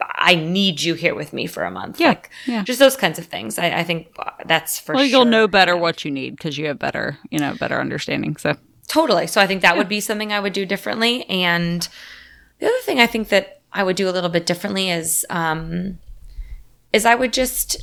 I 0.00 0.34
need 0.34 0.80
you 0.80 0.94
here 0.94 1.14
with 1.14 1.34
me 1.34 1.46
for 1.46 1.62
a 1.64 1.70
month. 1.70 2.00
Yeah, 2.00 2.08
Like 2.08 2.30
yeah. 2.46 2.62
just 2.64 2.78
those 2.78 2.96
kinds 2.96 3.18
of 3.18 3.26
things. 3.26 3.58
I, 3.58 3.80
I 3.80 3.84
think 3.84 4.16
that's 4.46 4.78
for 4.78 4.94
Well, 4.94 5.04
sure. 5.04 5.10
you'll 5.10 5.24
know 5.26 5.46
better 5.46 5.76
what 5.76 6.06
you 6.06 6.10
need 6.10 6.36
because 6.36 6.56
you 6.56 6.66
have 6.68 6.78
better, 6.78 7.18
you 7.30 7.38
know, 7.38 7.54
better 7.54 7.78
understanding. 7.78 8.36
So 8.38 8.56
Totally. 8.88 9.26
So 9.26 9.42
I 9.42 9.46
think 9.46 9.60
that 9.60 9.76
would 9.76 9.88
be 9.90 10.00
something 10.00 10.32
I 10.32 10.40
would 10.40 10.52
do 10.54 10.64
differently. 10.64 11.24
And 11.28 11.86
the 12.60 12.66
other 12.66 12.80
thing 12.82 12.98
I 12.98 13.06
think 13.06 13.28
that 13.28 13.60
I 13.74 13.82
would 13.82 13.96
do 13.96 14.08
a 14.08 14.12
little 14.12 14.30
bit 14.30 14.46
differently 14.46 14.88
is 14.90 15.26
um 15.28 15.98
is 16.94 17.04
I 17.04 17.14
would 17.14 17.32
just 17.32 17.82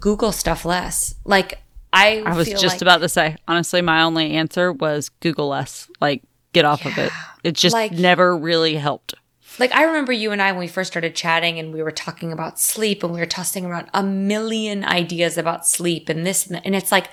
Google 0.00 0.32
stuff 0.32 0.64
less. 0.64 1.14
Like 1.24 1.60
I 1.92 2.22
I 2.26 2.36
was 2.36 2.48
just 2.48 2.64
like- 2.64 2.82
about 2.82 2.98
to 3.00 3.08
say, 3.08 3.36
honestly, 3.46 3.80
my 3.80 4.02
only 4.02 4.32
answer 4.32 4.72
was 4.72 5.08
Google 5.20 5.48
less. 5.48 5.88
Like, 6.00 6.22
get 6.52 6.64
off 6.64 6.84
of 6.84 6.98
it. 6.98 7.10
It 7.44 7.52
just 7.54 7.72
Like- 7.72 7.92
never 7.92 8.36
really 8.36 8.74
helped. 8.76 9.14
like 9.58 9.72
I 9.74 9.84
remember 9.84 10.12
you 10.12 10.30
and 10.32 10.40
I 10.42 10.52
when 10.52 10.60
we 10.60 10.68
first 10.68 10.90
started 10.92 11.14
chatting 11.16 11.58
and 11.58 11.72
we 11.72 11.82
were 11.82 11.90
talking 11.90 12.32
about 12.32 12.60
sleep 12.60 13.02
and 13.02 13.12
we 13.12 13.18
were 13.20 13.26
tossing 13.26 13.64
around 13.64 13.88
a 13.94 14.02
million 14.02 14.84
ideas 14.84 15.38
about 15.38 15.66
sleep 15.66 16.08
and 16.08 16.26
this 16.26 16.46
and, 16.46 16.56
that. 16.56 16.62
and 16.66 16.74
it's 16.76 16.92
like 16.92 17.08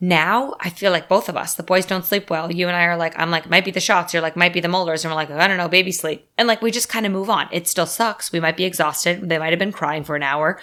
now 0.00 0.54
I 0.60 0.68
feel 0.70 0.92
like 0.92 1.08
both 1.08 1.28
of 1.28 1.36
us, 1.36 1.54
the 1.54 1.62
boys 1.62 1.86
don't 1.86 2.04
sleep 2.04 2.28
well. 2.28 2.52
You 2.52 2.68
and 2.68 2.76
I 2.76 2.84
are 2.84 2.96
like, 2.96 3.18
I'm 3.18 3.30
like, 3.30 3.48
might 3.48 3.64
be 3.64 3.70
the 3.70 3.80
shots. 3.80 4.12
You're 4.12 4.22
like, 4.22 4.36
might 4.36 4.52
be 4.52 4.60
the 4.60 4.68
molars. 4.68 5.04
And 5.04 5.10
we're 5.10 5.16
like, 5.16 5.30
I 5.30 5.48
don't 5.48 5.56
know, 5.56 5.68
baby 5.68 5.90
sleep. 5.92 6.28
And 6.36 6.46
like, 6.46 6.60
we 6.60 6.70
just 6.70 6.88
kind 6.90 7.06
of 7.06 7.12
move 7.12 7.30
on. 7.30 7.48
It 7.50 7.66
still 7.66 7.86
sucks. 7.86 8.30
We 8.30 8.40
might 8.40 8.56
be 8.58 8.64
exhausted. 8.64 9.28
They 9.28 9.38
might 9.38 9.50
have 9.52 9.58
been 9.58 9.72
crying 9.72 10.04
for 10.04 10.14
an 10.14 10.22
hour. 10.22 10.60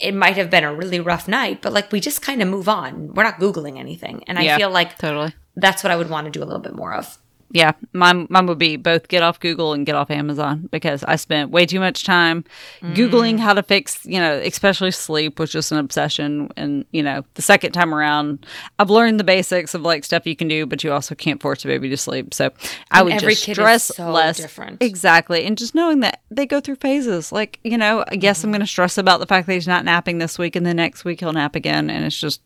It 0.00 0.14
might 0.14 0.36
have 0.36 0.48
been 0.48 0.64
a 0.64 0.74
really 0.74 1.00
rough 1.00 1.28
night, 1.28 1.60
but 1.60 1.72
like, 1.72 1.92
we 1.92 2.00
just 2.00 2.22
kind 2.22 2.40
of 2.40 2.48
move 2.48 2.68
on. 2.68 3.12
We're 3.14 3.24
not 3.24 3.38
Googling 3.38 3.78
anything. 3.78 4.24
And 4.26 4.38
I 4.38 4.42
Yeah, 4.42 4.56
feel 4.56 4.70
like 4.70 4.96
Totally. 4.98 5.34
that's 5.54 5.84
what 5.84 5.90
I 5.90 5.96
would 5.96 6.08
want 6.08 6.24
to 6.26 6.30
do 6.30 6.42
a 6.42 6.46
little 6.46 6.60
bit 6.62 6.74
more 6.74 6.94
of. 6.94 7.18
Yeah, 7.54 7.72
mine, 7.92 8.26
mine 8.30 8.46
would 8.46 8.58
be 8.58 8.76
both 8.76 9.08
get 9.08 9.22
off 9.22 9.38
Google 9.38 9.74
and 9.74 9.84
get 9.84 9.94
off 9.94 10.10
Amazon 10.10 10.70
because 10.72 11.04
I 11.04 11.16
spent 11.16 11.50
way 11.50 11.66
too 11.66 11.80
much 11.80 12.02
time 12.02 12.44
Googling 12.82 13.38
how 13.38 13.52
to 13.52 13.62
fix, 13.62 14.04
you 14.06 14.18
know, 14.18 14.32
especially 14.38 14.90
sleep, 14.90 15.38
which 15.38 15.54
is 15.54 15.70
an 15.70 15.76
obsession. 15.76 16.48
And, 16.56 16.86
you 16.92 17.02
know, 17.02 17.24
the 17.34 17.42
second 17.42 17.72
time 17.72 17.94
around, 17.94 18.46
I've 18.78 18.88
learned 18.88 19.20
the 19.20 19.24
basics 19.24 19.74
of 19.74 19.82
like 19.82 20.02
stuff 20.04 20.26
you 20.26 20.34
can 20.34 20.48
do, 20.48 20.64
but 20.64 20.82
you 20.82 20.92
also 20.92 21.14
can't 21.14 21.42
force 21.42 21.62
a 21.64 21.68
baby 21.68 21.90
to 21.90 21.96
sleep. 21.98 22.32
So 22.32 22.50
I 22.90 23.00
And 23.00 23.04
would 23.04 23.14
every 23.14 23.34
just 23.34 23.50
stress 23.50 23.84
so 23.84 24.10
less. 24.10 24.38
different. 24.38 24.82
Exactly. 24.82 25.44
And 25.44 25.58
just 25.58 25.74
knowing 25.74 26.00
that 26.00 26.22
they 26.30 26.46
go 26.46 26.58
through 26.58 26.76
phases. 26.76 27.32
Like, 27.32 27.60
you 27.64 27.76
know, 27.76 28.02
yes, 28.12 28.42
I'm 28.44 28.50
going 28.50 28.62
to 28.62 28.66
stress 28.66 28.96
about 28.96 29.20
the 29.20 29.26
fact 29.26 29.46
that 29.46 29.52
he's 29.52 29.68
not 29.68 29.84
napping 29.84 30.16
this 30.18 30.38
week 30.38 30.56
and 30.56 30.64
the 30.64 30.72
next 30.72 31.04
week 31.04 31.20
he'll 31.20 31.34
nap 31.34 31.54
again. 31.54 31.90
And 31.90 32.04
it's 32.06 32.18
just, 32.18 32.40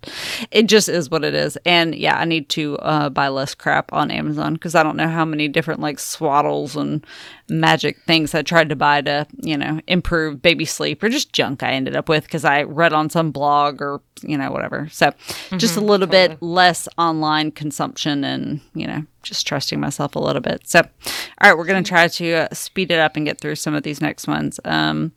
it 0.50 0.64
just 0.64 0.88
is 0.88 1.10
what 1.10 1.22
it 1.22 1.34
is. 1.34 1.56
And 1.64 1.94
yeah, 1.94 2.18
I 2.18 2.24
need 2.24 2.48
to 2.50 2.76
uh, 2.78 3.08
buy 3.08 3.28
less 3.28 3.54
crap 3.54 3.92
on 3.92 4.10
Amazon 4.10 4.54
because 4.54 4.74
I 4.74 4.82
don't 4.82 4.95
know 4.96 5.08
how 5.08 5.24
many 5.24 5.48
different 5.48 5.80
like 5.80 5.98
swaddles 5.98 6.76
and 6.76 7.04
magic 7.48 8.02
things 8.06 8.34
I 8.34 8.42
tried 8.42 8.68
to 8.70 8.76
buy 8.76 9.02
to, 9.02 9.26
you 9.42 9.56
know, 9.56 9.80
improve 9.86 10.42
baby 10.42 10.64
sleep 10.64 11.02
or 11.02 11.08
just 11.08 11.32
junk 11.32 11.62
I 11.62 11.72
ended 11.72 11.94
up 11.96 12.08
with 12.08 12.24
because 12.24 12.44
I 12.44 12.62
read 12.62 12.92
on 12.92 13.10
some 13.10 13.30
blog 13.30 13.80
or, 13.80 14.00
you 14.22 14.36
know, 14.36 14.50
whatever. 14.50 14.88
So 14.90 15.12
just 15.56 15.76
a 15.76 15.80
little 15.80 16.06
bit 16.06 16.40
less 16.42 16.88
online 16.98 17.52
consumption 17.52 18.24
and, 18.24 18.60
you 18.74 18.86
know, 18.86 19.04
just 19.22 19.46
trusting 19.46 19.80
myself 19.80 20.16
a 20.16 20.20
little 20.20 20.42
bit. 20.42 20.68
So, 20.68 20.80
all 20.80 21.50
right, 21.50 21.56
we're 21.56 21.66
going 21.66 21.82
to 21.82 21.88
try 21.88 22.08
to 22.08 22.32
uh, 22.32 22.48
speed 22.52 22.90
it 22.90 22.98
up 22.98 23.16
and 23.16 23.26
get 23.26 23.40
through 23.40 23.56
some 23.56 23.74
of 23.74 23.82
these 23.82 24.00
next 24.00 24.26
ones. 24.26 24.58
Um, 24.64 25.12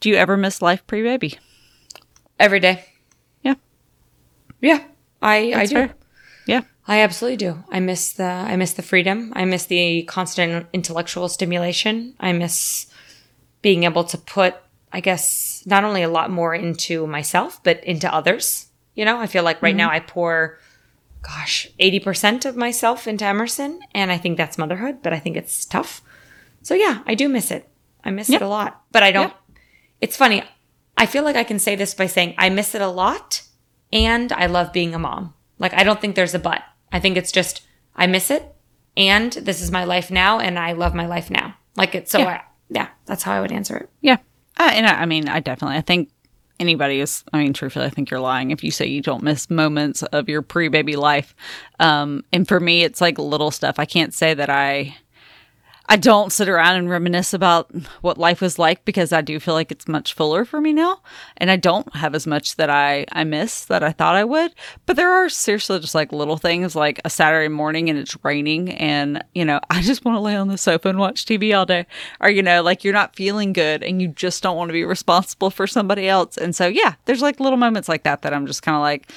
do 0.00 0.08
you 0.08 0.16
ever 0.16 0.36
miss 0.36 0.62
life 0.62 0.86
pre 0.86 1.02
baby? 1.02 1.38
Every 2.38 2.60
day. 2.60 2.84
Yeah. 3.42 3.54
Yeah. 4.60 4.82
I, 5.22 5.52
I 5.54 5.66
do. 5.66 5.74
fair. 5.74 5.94
Yeah. 6.46 6.62
I 6.90 7.02
absolutely 7.02 7.36
do. 7.36 7.62
I 7.70 7.78
miss 7.78 8.14
the 8.14 8.24
I 8.24 8.56
miss 8.56 8.72
the 8.72 8.82
freedom. 8.82 9.32
I 9.36 9.44
miss 9.44 9.66
the 9.66 10.02
constant 10.02 10.66
intellectual 10.72 11.28
stimulation. 11.28 12.16
I 12.18 12.32
miss 12.32 12.88
being 13.62 13.84
able 13.84 14.02
to 14.02 14.18
put 14.18 14.56
I 14.92 14.98
guess 14.98 15.62
not 15.66 15.84
only 15.84 16.02
a 16.02 16.08
lot 16.08 16.32
more 16.32 16.52
into 16.52 17.06
myself 17.06 17.62
but 17.62 17.84
into 17.84 18.12
others. 18.12 18.66
You 18.96 19.04
know, 19.04 19.20
I 19.20 19.28
feel 19.28 19.44
like 19.44 19.62
right 19.62 19.70
mm-hmm. 19.70 19.76
now 19.76 19.90
I 19.92 20.00
pour 20.00 20.58
gosh, 21.22 21.68
80% 21.78 22.44
of 22.44 22.56
myself 22.56 23.06
into 23.06 23.24
Emerson 23.24 23.78
and 23.94 24.10
I 24.10 24.18
think 24.18 24.36
that's 24.36 24.58
motherhood, 24.58 24.98
but 25.00 25.12
I 25.12 25.20
think 25.20 25.36
it's 25.36 25.64
tough. 25.64 26.02
So 26.62 26.74
yeah, 26.74 27.02
I 27.06 27.14
do 27.14 27.28
miss 27.28 27.52
it. 27.52 27.68
I 28.02 28.10
miss 28.10 28.30
it 28.30 28.42
a 28.42 28.48
lot. 28.48 28.82
But 28.90 29.04
I 29.04 29.12
don't 29.12 29.28
Yeah. 29.28 29.54
It's 30.00 30.16
funny. 30.16 30.42
I 30.96 31.06
feel 31.06 31.22
like 31.22 31.36
I 31.36 31.44
can 31.44 31.60
say 31.60 31.76
this 31.76 31.94
by 31.94 32.06
saying 32.06 32.34
I 32.36 32.50
miss 32.50 32.74
it 32.74 32.82
a 32.82 32.88
lot 32.88 33.42
and 33.92 34.32
I 34.32 34.46
love 34.46 34.72
being 34.72 34.92
a 34.92 34.98
mom. 34.98 35.34
Like 35.60 35.72
I 35.72 35.84
don't 35.84 36.00
think 36.00 36.16
there's 36.16 36.34
a 36.34 36.40
but. 36.40 36.64
I 36.92 37.00
think 37.00 37.16
it's 37.16 37.32
just 37.32 37.62
I 37.94 38.06
miss 38.06 38.30
it 38.30 38.54
and 38.96 39.32
this 39.32 39.60
is 39.60 39.70
my 39.70 39.84
life 39.84 40.10
now 40.10 40.40
and 40.40 40.58
I 40.58 40.72
love 40.72 40.94
my 40.94 41.06
life 41.06 41.30
now. 41.30 41.54
Like 41.76 41.94
it's 41.94 42.10
so 42.10 42.18
Yeah. 42.18 42.28
I, 42.28 42.42
yeah, 42.68 42.88
that's 43.06 43.22
how 43.22 43.32
I 43.32 43.40
would 43.40 43.52
answer 43.52 43.76
it. 43.76 43.88
Yeah. 44.00 44.18
Uh, 44.58 44.70
and 44.72 44.86
I, 44.86 45.02
I 45.02 45.06
mean, 45.06 45.28
I 45.28 45.40
definitely, 45.40 45.76
I 45.76 45.80
think 45.80 46.10
anybody 46.58 47.00
is, 47.00 47.24
I 47.32 47.38
mean, 47.42 47.52
truthfully, 47.52 47.86
I 47.86 47.90
think 47.90 48.10
you're 48.10 48.20
lying 48.20 48.50
if 48.50 48.62
you 48.62 48.70
say 48.70 48.86
you 48.86 49.00
don't 49.00 49.22
miss 49.22 49.50
moments 49.50 50.02
of 50.02 50.28
your 50.28 50.42
pre 50.42 50.68
baby 50.68 50.96
life. 50.96 51.34
Um, 51.78 52.24
and 52.32 52.46
for 52.46 52.60
me, 52.60 52.82
it's 52.82 53.00
like 53.00 53.18
little 53.18 53.50
stuff. 53.50 53.78
I 53.78 53.86
can't 53.86 54.14
say 54.14 54.34
that 54.34 54.50
I, 54.50 54.96
I 55.92 55.96
don't 55.96 56.32
sit 56.32 56.48
around 56.48 56.76
and 56.76 56.88
reminisce 56.88 57.34
about 57.34 57.68
what 58.00 58.16
life 58.16 58.40
was 58.40 58.60
like 58.60 58.84
because 58.84 59.12
I 59.12 59.22
do 59.22 59.40
feel 59.40 59.54
like 59.54 59.72
it's 59.72 59.88
much 59.88 60.14
fuller 60.14 60.44
for 60.44 60.60
me 60.60 60.72
now. 60.72 61.02
And 61.36 61.50
I 61.50 61.56
don't 61.56 61.96
have 61.96 62.14
as 62.14 62.28
much 62.28 62.54
that 62.56 62.70
I, 62.70 63.06
I 63.10 63.24
miss 63.24 63.64
that 63.64 63.82
I 63.82 63.90
thought 63.90 64.14
I 64.14 64.22
would. 64.22 64.54
But 64.86 64.94
there 64.94 65.10
are 65.10 65.28
seriously 65.28 65.80
just 65.80 65.96
like 65.96 66.12
little 66.12 66.36
things 66.36 66.76
like 66.76 67.00
a 67.04 67.10
Saturday 67.10 67.48
morning 67.48 67.90
and 67.90 67.98
it's 67.98 68.16
raining 68.22 68.70
and, 68.70 69.24
you 69.34 69.44
know, 69.44 69.58
I 69.70 69.82
just 69.82 70.04
want 70.04 70.14
to 70.14 70.20
lay 70.20 70.36
on 70.36 70.46
the 70.46 70.56
sofa 70.56 70.90
and 70.90 70.98
watch 71.00 71.26
TV 71.26 71.58
all 71.58 71.66
day. 71.66 71.86
Or, 72.20 72.30
you 72.30 72.42
know, 72.42 72.62
like 72.62 72.84
you're 72.84 72.94
not 72.94 73.16
feeling 73.16 73.52
good 73.52 73.82
and 73.82 74.00
you 74.00 74.06
just 74.06 74.44
don't 74.44 74.56
want 74.56 74.68
to 74.68 74.74
be 74.74 74.84
responsible 74.84 75.50
for 75.50 75.66
somebody 75.66 76.08
else. 76.08 76.38
And 76.38 76.54
so, 76.54 76.68
yeah, 76.68 76.94
there's 77.06 77.20
like 77.20 77.40
little 77.40 77.58
moments 77.58 77.88
like 77.88 78.04
that 78.04 78.22
that 78.22 78.32
I'm 78.32 78.46
just 78.46 78.62
kind 78.62 78.76
of 78.76 78.80
like, 78.80 79.10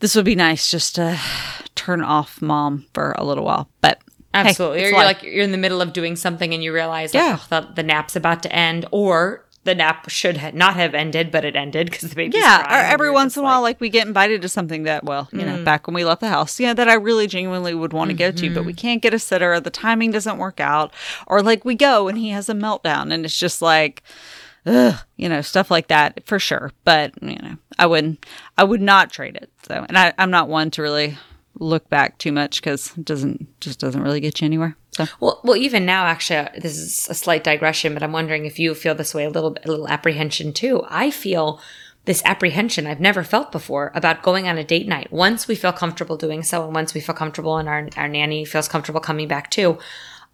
this 0.00 0.16
would 0.16 0.24
be 0.24 0.34
nice 0.34 0.70
just 0.70 0.94
to 0.94 1.20
turn 1.74 2.00
off 2.00 2.40
mom 2.40 2.86
for 2.94 3.12
a 3.18 3.24
little 3.26 3.44
while. 3.44 3.68
But 3.82 4.00
Absolutely. 4.34 4.78
it's 4.80 4.86
or 4.86 4.88
you're 4.90 4.98
life. 4.98 5.22
like 5.22 5.22
you're 5.22 5.44
in 5.44 5.52
the 5.52 5.58
middle 5.58 5.80
of 5.80 5.92
doing 5.92 6.14
something 6.16 6.52
and 6.54 6.62
you 6.62 6.72
realize 6.72 7.14
like, 7.14 7.22
Yeah. 7.22 7.38
oh, 7.40 7.46
the, 7.48 7.68
the 7.74 7.82
nap's 7.82 8.14
about 8.16 8.42
to 8.44 8.52
end 8.52 8.86
or 8.90 9.44
the 9.64 9.74
nap 9.74 10.08
should 10.08 10.36
ha- 10.38 10.52
not 10.54 10.76
have 10.76 10.94
ended, 10.94 11.30
but 11.30 11.44
it 11.44 11.54
ended 11.56 11.90
because 11.90 12.08
the 12.08 12.14
baby's 12.14 12.40
Yeah, 12.40 12.62
or 12.62 12.84
every 12.86 13.10
once 13.10 13.36
in 13.36 13.40
a 13.40 13.44
while, 13.44 13.60
like- 13.60 13.80
we 13.80 13.90
get 13.90 14.06
invited 14.06 14.40
to 14.42 14.48
something 14.48 14.84
that, 14.84 15.04
well, 15.04 15.28
you 15.32 15.40
Mm. 15.40 15.46
know, 15.58 15.64
back 15.64 15.86
when 15.86 15.94
we 15.94 16.04
left 16.04 16.20
the 16.22 16.28
house, 16.28 16.58
yeah, 16.58 16.72
that 16.72 16.88
I 16.88 16.94
really 16.94 17.26
genuinely 17.26 17.74
would 17.74 17.92
want 17.92 18.08
to 18.10 18.14
go 18.16 18.30
to, 18.30 18.46
Mm-hmm. 18.46 18.54
but 18.54 18.64
we 18.64 18.72
can't 18.72 19.02
get 19.02 19.12
a 19.12 19.18
sitter, 19.18 19.52
or 19.52 19.60
the 19.60 19.68
timing 19.70 20.10
doesn't 20.10 20.38
work 20.38 20.58
out, 20.60 20.92
or 21.26 21.42
like 21.42 21.64
we 21.66 21.74
go 21.74 22.08
and 22.08 22.16
he 22.16 22.30
has 22.30 22.48
a 22.48 22.54
meltdown, 22.54 23.12
and 23.12 23.26
it's 23.26 23.38
just 23.38 23.60
like, 23.60 24.02
ugh, 24.64 24.94
you 25.16 25.28
know, 25.28 25.42
stuff 25.42 25.70
like 25.70 25.88
that 25.88 26.24
for 26.26 26.38
sure. 26.38 26.72
But 26.84 27.12
you 27.20 27.36
know, 27.36 27.56
I 27.78 27.86
wouldn't, 27.86 28.24
I 28.56 28.64
would 28.64 28.80
not 28.80 29.10
trade 29.10 29.36
it. 29.36 29.50
So, 29.66 29.84
and 29.86 29.98
I, 29.98 30.14
I'm 30.16 30.30
not 30.30 30.48
one 30.48 30.70
to 30.72 30.82
really 30.82 31.18
look 31.58 31.88
back 31.88 32.18
too 32.18 32.32
much 32.32 32.60
because 32.60 32.96
it 32.96 33.04
doesn't 33.04 33.60
just 33.60 33.78
doesn't 33.80 34.02
really 34.02 34.20
get 34.20 34.40
you 34.40 34.46
anywhere. 34.46 34.76
So 34.92 35.06
Well, 35.20 35.40
well, 35.44 35.56
even 35.56 35.84
now, 35.84 36.06
actually, 36.06 36.48
this 36.60 36.76
is 36.76 37.08
a 37.08 37.14
slight 37.14 37.44
digression, 37.44 37.94
but 37.94 38.02
I'm 38.02 38.12
wondering 38.12 38.46
if 38.46 38.58
you 38.58 38.74
feel 38.74 38.94
this 38.94 39.14
way 39.14 39.24
a 39.24 39.30
little, 39.30 39.50
bit, 39.50 39.64
a 39.64 39.68
little 39.68 39.88
apprehension 39.88 40.52
too. 40.52 40.82
I 40.88 41.10
feel 41.10 41.60
this 42.04 42.22
apprehension 42.24 42.86
I've 42.86 43.00
never 43.00 43.22
felt 43.22 43.52
before 43.52 43.92
about 43.94 44.22
going 44.22 44.48
on 44.48 44.56
a 44.56 44.64
date 44.64 44.88
night. 44.88 45.12
Once 45.12 45.46
we 45.46 45.54
feel 45.54 45.72
comfortable 45.72 46.16
doing 46.16 46.42
so, 46.42 46.64
and 46.64 46.74
once 46.74 46.94
we 46.94 47.00
feel 47.00 47.14
comfortable, 47.14 47.58
and 47.58 47.68
our 47.68 47.88
our 47.96 48.08
nanny 48.08 48.44
feels 48.44 48.68
comfortable 48.68 49.00
coming 49.00 49.28
back 49.28 49.50
too, 49.50 49.78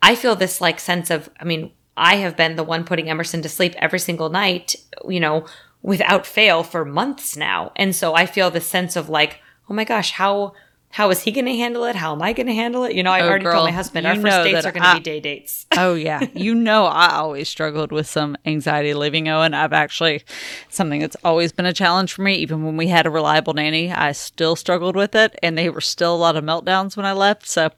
I 0.01 0.15
feel 0.15 0.37
this 0.37 0.61
like 0.61 0.79
sense 0.79 1.11
of. 1.11 1.29
I 1.41 1.45
mean, 1.45 1.73
I 1.97 2.17
have 2.17 2.37
been 2.37 2.57
the 2.57 2.65
one 2.65 2.85
putting 2.85 3.11
Emerson 3.11 3.43
to 3.43 3.49
sleep 3.49 3.75
every 3.79 3.99
single 3.99 4.29
night. 4.29 4.77
You 5.09 5.21
know, 5.21 5.47
without 5.83 6.27
fail 6.27 6.63
for 6.63 6.85
months 6.85 7.37
now, 7.37 7.73
and 7.77 7.95
so 7.95 8.15
I 8.15 8.27
feel 8.27 8.51
this 8.51 8.67
sense 8.67 8.95
of 8.95 9.09
like, 9.09 9.41
oh 9.69 9.75
my 9.75 9.85
gosh, 9.85 10.13
how 10.13 10.53
how 10.95 11.11
is 11.11 11.21
he 11.23 11.33
going 11.33 11.47
to 11.47 11.57
handle 11.57 11.83
it? 11.87 11.97
How 11.97 12.13
am 12.13 12.23
I 12.23 12.33
going 12.33 12.47
to 12.47 12.55
handle 12.55 12.85
it? 12.85 12.95
You 12.95 13.03
know, 13.03 13.11
I 13.11 13.23
Oh, 13.23 13.27
already 13.29 13.43
girl, 13.43 13.55
told 13.55 13.65
my 13.67 13.73
husband 13.73 14.07
our 14.07 14.15
first 14.15 14.45
dates 14.45 14.65
are 14.65 14.71
going 14.71 14.85
to 14.85 14.95
be 14.95 15.01
day 15.01 15.19
dates. 15.19 15.67
Oh 15.77 15.95
yeah, 15.95 16.21
you 16.35 16.55
know 16.55 16.85
I 16.87 17.17
always 17.17 17.49
struggled 17.49 17.91
with 17.91 18.07
some 18.07 18.37
anxiety 18.47 18.95
leaving 18.95 19.29
Owen. 19.29 19.55
I've 19.55 19.73
actually 19.73 20.23
something 20.69 21.01
that's 21.01 21.17
always 21.25 21.51
been 21.51 21.67
a 21.67 21.73
challenge 21.73 22.13
for 22.13 22.23
me. 22.23 22.37
Even 22.37 22.65
when 22.65 22.77
we 22.77 22.87
had 22.87 23.07
a 23.07 23.11
reliable 23.11 23.55
nanny, 23.55 23.91
I 23.91 24.13
still 24.13 24.55
struggled 24.55 24.95
with 24.95 25.17
it, 25.17 25.37
and 25.43 25.59
they 25.59 25.69
were 25.69 25.81
still 25.81 26.15
a 26.15 26.17
lot 26.17 26.37
of 26.37 26.45
meltdowns 26.45 26.97
when 26.97 27.07
I 27.07 27.13
left. 27.13 27.49
So, 27.49 27.71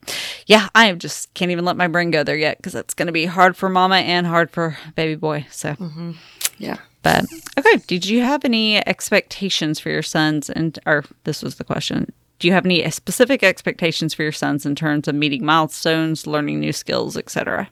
yeah, 0.47 0.69
I 0.75 0.93
just 0.93 1.33
can't 1.33 1.51
even 1.51 1.65
let 1.65 1.79
my 1.79 1.89
brain 1.89 2.11
go 2.11 2.23
there 2.23 2.37
yet 2.37 2.59
because 2.59 2.75
it's 2.75 2.93
going 2.93 3.07
to 3.07 3.13
be 3.13 3.25
hard 3.25 3.57
for 3.57 3.71
Mama 3.71 3.97
and 3.97 4.27
hard 4.27 4.51
for 4.51 4.77
baby 4.95 5.15
boy. 5.15 5.47
So, 5.51 5.71
mm-hmm. 5.73 6.13
Yeah. 6.59 6.77
but 7.03 7.25
okay, 7.59 7.79
did 7.87 8.05
you 8.05 8.21
have 8.21 8.45
any 8.45 8.87
expectations 8.87 9.81
for 9.81 9.89
your 9.89 10.03
sons? 10.03 10.51
And 10.51 10.79
or 10.85 11.05
this 11.25 11.43
was 11.43 11.55
the 11.55 11.65
question. 11.65 12.13
Do 12.39 12.49
you 12.49 12.53
have 12.55 12.65
any 12.67 12.89
specific 12.91 13.43
expectations 13.43 14.13
for 14.15 14.23
your 14.23 14.33
sons 14.33 14.67
in 14.67 14.75
terms 14.75 15.09
of 15.09 15.15
meeting 15.15 15.45
milestones, 15.45 16.27
learning 16.27 16.61
new 16.61 16.73
skills, 16.73 17.17
etc.? 17.17 17.69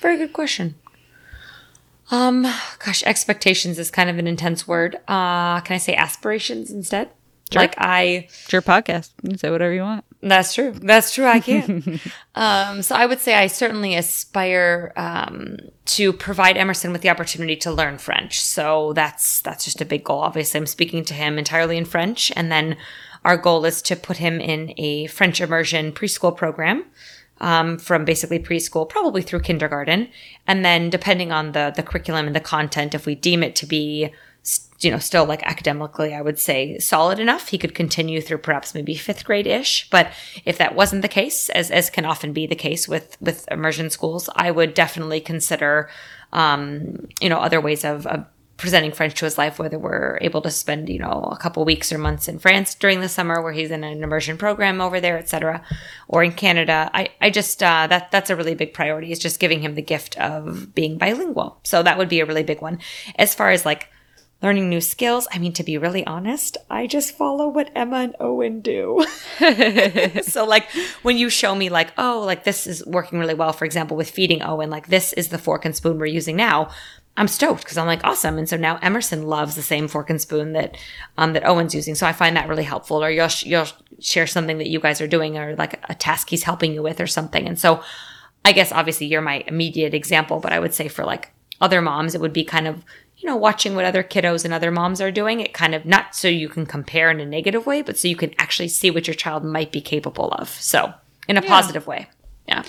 Very 0.00 0.18
good 0.18 0.32
question. 0.32 0.74
Um, 2.10 2.42
gosh, 2.84 3.02
expectations 3.04 3.78
is 3.78 3.90
kind 3.90 4.10
of 4.10 4.18
an 4.18 4.26
intense 4.26 4.68
word. 4.68 4.96
Uh, 5.08 5.60
can 5.60 5.74
I 5.74 5.78
say 5.78 5.94
aspirations 5.94 6.70
instead? 6.70 7.08
Sure. 7.50 7.62
Like 7.62 7.74
I, 7.78 8.26
It's 8.28 8.52
your 8.52 8.62
podcast. 8.62 9.12
You 9.22 9.30
can 9.30 9.38
say 9.38 9.50
whatever 9.50 9.72
you 9.72 9.82
want. 9.82 10.04
that's 10.22 10.54
true. 10.54 10.72
That's 10.72 11.14
true. 11.14 11.26
I 11.26 11.40
can. 11.40 12.00
um, 12.34 12.82
so 12.82 12.94
I 12.94 13.06
would 13.06 13.20
say 13.20 13.34
I 13.34 13.46
certainly 13.46 13.94
aspire 13.94 14.92
um, 14.96 15.56
to 15.86 16.12
provide 16.12 16.56
Emerson 16.56 16.92
with 16.92 17.02
the 17.02 17.10
opportunity 17.10 17.56
to 17.56 17.70
learn 17.72 17.98
French. 17.98 18.42
So 18.42 18.92
that's 18.94 19.40
that's 19.40 19.64
just 19.64 19.80
a 19.80 19.84
big 19.84 20.04
goal. 20.04 20.20
Obviously, 20.20 20.58
I'm 20.58 20.66
speaking 20.66 21.04
to 21.06 21.14
him 21.14 21.38
entirely 21.38 21.76
in 21.76 21.84
French, 21.84 22.32
and 22.34 22.50
then 22.50 22.76
our 23.24 23.36
goal 23.36 23.64
is 23.64 23.80
to 23.82 23.96
put 23.96 24.18
him 24.18 24.40
in 24.40 24.74
a 24.76 25.06
French 25.06 25.40
immersion 25.40 25.92
preschool 25.92 26.36
program 26.36 26.84
um, 27.40 27.78
from 27.78 28.04
basically 28.04 28.38
preschool, 28.38 28.88
probably 28.88 29.22
through 29.22 29.40
kindergarten, 29.40 30.08
and 30.46 30.64
then 30.64 30.90
depending 30.90 31.32
on 31.32 31.52
the 31.52 31.72
the 31.74 31.82
curriculum 31.82 32.26
and 32.26 32.36
the 32.36 32.40
content, 32.40 32.94
if 32.94 33.06
we 33.06 33.14
deem 33.14 33.42
it 33.42 33.56
to 33.56 33.66
be, 33.66 34.10
you 34.80 34.90
know, 34.90 34.98
still 34.98 35.24
like 35.24 35.42
academically, 35.42 36.14
I 36.14 36.20
would 36.20 36.38
say 36.38 36.78
solid 36.78 37.18
enough, 37.18 37.48
he 37.48 37.58
could 37.58 37.74
continue 37.74 38.20
through 38.20 38.38
perhaps 38.38 38.74
maybe 38.74 38.94
fifth 38.94 39.24
grade 39.24 39.46
ish. 39.46 39.88
But 39.90 40.12
if 40.44 40.58
that 40.58 40.74
wasn't 40.74 41.02
the 41.02 41.08
case, 41.08 41.48
as 41.50 41.70
as 41.70 41.90
can 41.90 42.04
often 42.04 42.32
be 42.32 42.46
the 42.46 42.54
case 42.54 42.88
with 42.88 43.16
with 43.20 43.48
immersion 43.50 43.90
schools, 43.90 44.28
I 44.36 44.50
would 44.50 44.74
definitely 44.74 45.20
consider, 45.20 45.88
um, 46.32 47.08
you 47.20 47.28
know, 47.28 47.38
other 47.38 47.60
ways 47.60 47.84
of. 47.84 48.06
of 48.06 48.26
presenting 48.56 48.92
French 48.92 49.14
to 49.14 49.24
his 49.24 49.36
life, 49.36 49.58
whether 49.58 49.78
we're 49.78 50.18
able 50.20 50.40
to 50.42 50.50
spend, 50.50 50.88
you 50.88 50.98
know, 50.98 51.28
a 51.30 51.36
couple 51.36 51.64
weeks 51.64 51.92
or 51.92 51.98
months 51.98 52.28
in 52.28 52.38
France 52.38 52.74
during 52.74 53.00
the 53.00 53.08
summer 53.08 53.42
where 53.42 53.52
he's 53.52 53.70
in 53.70 53.82
an 53.82 54.02
immersion 54.02 54.38
program 54.38 54.80
over 54.80 55.00
there, 55.00 55.18
etc., 55.18 55.62
or 56.08 56.22
in 56.22 56.32
Canada. 56.32 56.90
I, 56.94 57.10
I 57.20 57.30
just 57.30 57.62
uh, 57.62 57.86
that 57.88 58.10
that's 58.10 58.30
a 58.30 58.36
really 58.36 58.54
big 58.54 58.72
priority 58.72 59.10
is 59.10 59.18
just 59.18 59.40
giving 59.40 59.60
him 59.60 59.74
the 59.74 59.82
gift 59.82 60.16
of 60.18 60.74
being 60.74 60.98
bilingual. 60.98 61.58
So 61.64 61.82
that 61.82 61.98
would 61.98 62.08
be 62.08 62.20
a 62.20 62.26
really 62.26 62.44
big 62.44 62.60
one. 62.60 62.78
As 63.16 63.34
far 63.34 63.50
as 63.50 63.66
like 63.66 63.88
learning 64.44 64.68
new 64.68 64.80
skills, 64.80 65.26
I 65.32 65.38
mean, 65.38 65.54
to 65.54 65.64
be 65.64 65.78
really 65.78 66.06
honest, 66.06 66.58
I 66.68 66.86
just 66.86 67.16
follow 67.16 67.48
what 67.48 67.70
Emma 67.74 67.96
and 67.96 68.16
Owen 68.20 68.60
do. 68.60 69.04
so 70.22 70.44
like 70.44 70.70
when 71.02 71.16
you 71.16 71.30
show 71.30 71.54
me 71.54 71.70
like, 71.70 71.92
oh, 71.96 72.22
like 72.24 72.44
this 72.44 72.66
is 72.66 72.84
working 72.86 73.18
really 73.18 73.34
well, 73.34 73.52
for 73.52 73.64
example, 73.64 73.96
with 73.96 74.10
feeding 74.10 74.42
Owen, 74.42 74.70
like 74.70 74.88
this 74.88 75.12
is 75.14 75.28
the 75.28 75.38
fork 75.38 75.64
and 75.64 75.74
spoon 75.74 75.98
we're 75.98 76.06
using 76.06 76.36
now. 76.36 76.70
I'm 77.16 77.28
stoked 77.28 77.62
because 77.62 77.78
I'm 77.78 77.86
like 77.86 78.02
awesome, 78.02 78.38
and 78.38 78.48
so 78.48 78.56
now 78.56 78.78
Emerson 78.82 79.26
loves 79.26 79.54
the 79.54 79.62
same 79.62 79.86
fork 79.86 80.10
and 80.10 80.20
spoon 80.20 80.52
that 80.52 80.76
um, 81.16 81.32
that 81.34 81.46
Owen's 81.46 81.74
using. 81.74 81.94
So 81.94 82.06
I 82.06 82.12
find 82.12 82.36
that 82.36 82.48
really 82.48 82.64
helpful. 82.64 83.04
Or 83.04 83.10
you'll 83.10 83.28
sh- 83.28 83.46
you'll 83.46 83.68
share 84.00 84.26
something 84.26 84.58
that 84.58 84.68
you 84.68 84.80
guys 84.80 85.00
are 85.00 85.06
doing, 85.06 85.38
or 85.38 85.54
like 85.54 85.78
a 85.88 85.94
task 85.94 86.30
he's 86.30 86.42
helping 86.42 86.74
you 86.74 86.82
with, 86.82 87.00
or 87.00 87.06
something. 87.06 87.46
And 87.46 87.58
so 87.58 87.82
I 88.44 88.52
guess 88.52 88.72
obviously 88.72 89.06
you're 89.06 89.22
my 89.22 89.44
immediate 89.46 89.94
example, 89.94 90.40
but 90.40 90.52
I 90.52 90.58
would 90.58 90.74
say 90.74 90.88
for 90.88 91.04
like 91.04 91.32
other 91.60 91.80
moms, 91.80 92.14
it 92.14 92.20
would 92.20 92.32
be 92.32 92.44
kind 92.44 92.66
of 92.66 92.84
you 93.18 93.28
know 93.28 93.36
watching 93.36 93.76
what 93.76 93.84
other 93.84 94.02
kiddos 94.02 94.44
and 94.44 94.52
other 94.52 94.72
moms 94.72 95.00
are 95.00 95.12
doing. 95.12 95.38
It 95.38 95.54
kind 95.54 95.74
of 95.74 95.84
not 95.84 96.16
so 96.16 96.26
you 96.26 96.48
can 96.48 96.66
compare 96.66 97.12
in 97.12 97.20
a 97.20 97.26
negative 97.26 97.64
way, 97.64 97.82
but 97.82 97.96
so 97.96 98.08
you 98.08 98.16
can 98.16 98.34
actually 98.38 98.68
see 98.68 98.90
what 98.90 99.06
your 99.06 99.14
child 99.14 99.44
might 99.44 99.70
be 99.70 99.80
capable 99.80 100.32
of. 100.32 100.48
So 100.48 100.92
in 101.28 101.36
a 101.36 101.42
positive 101.42 101.86
way, 101.86 102.08
yeah. 102.48 102.64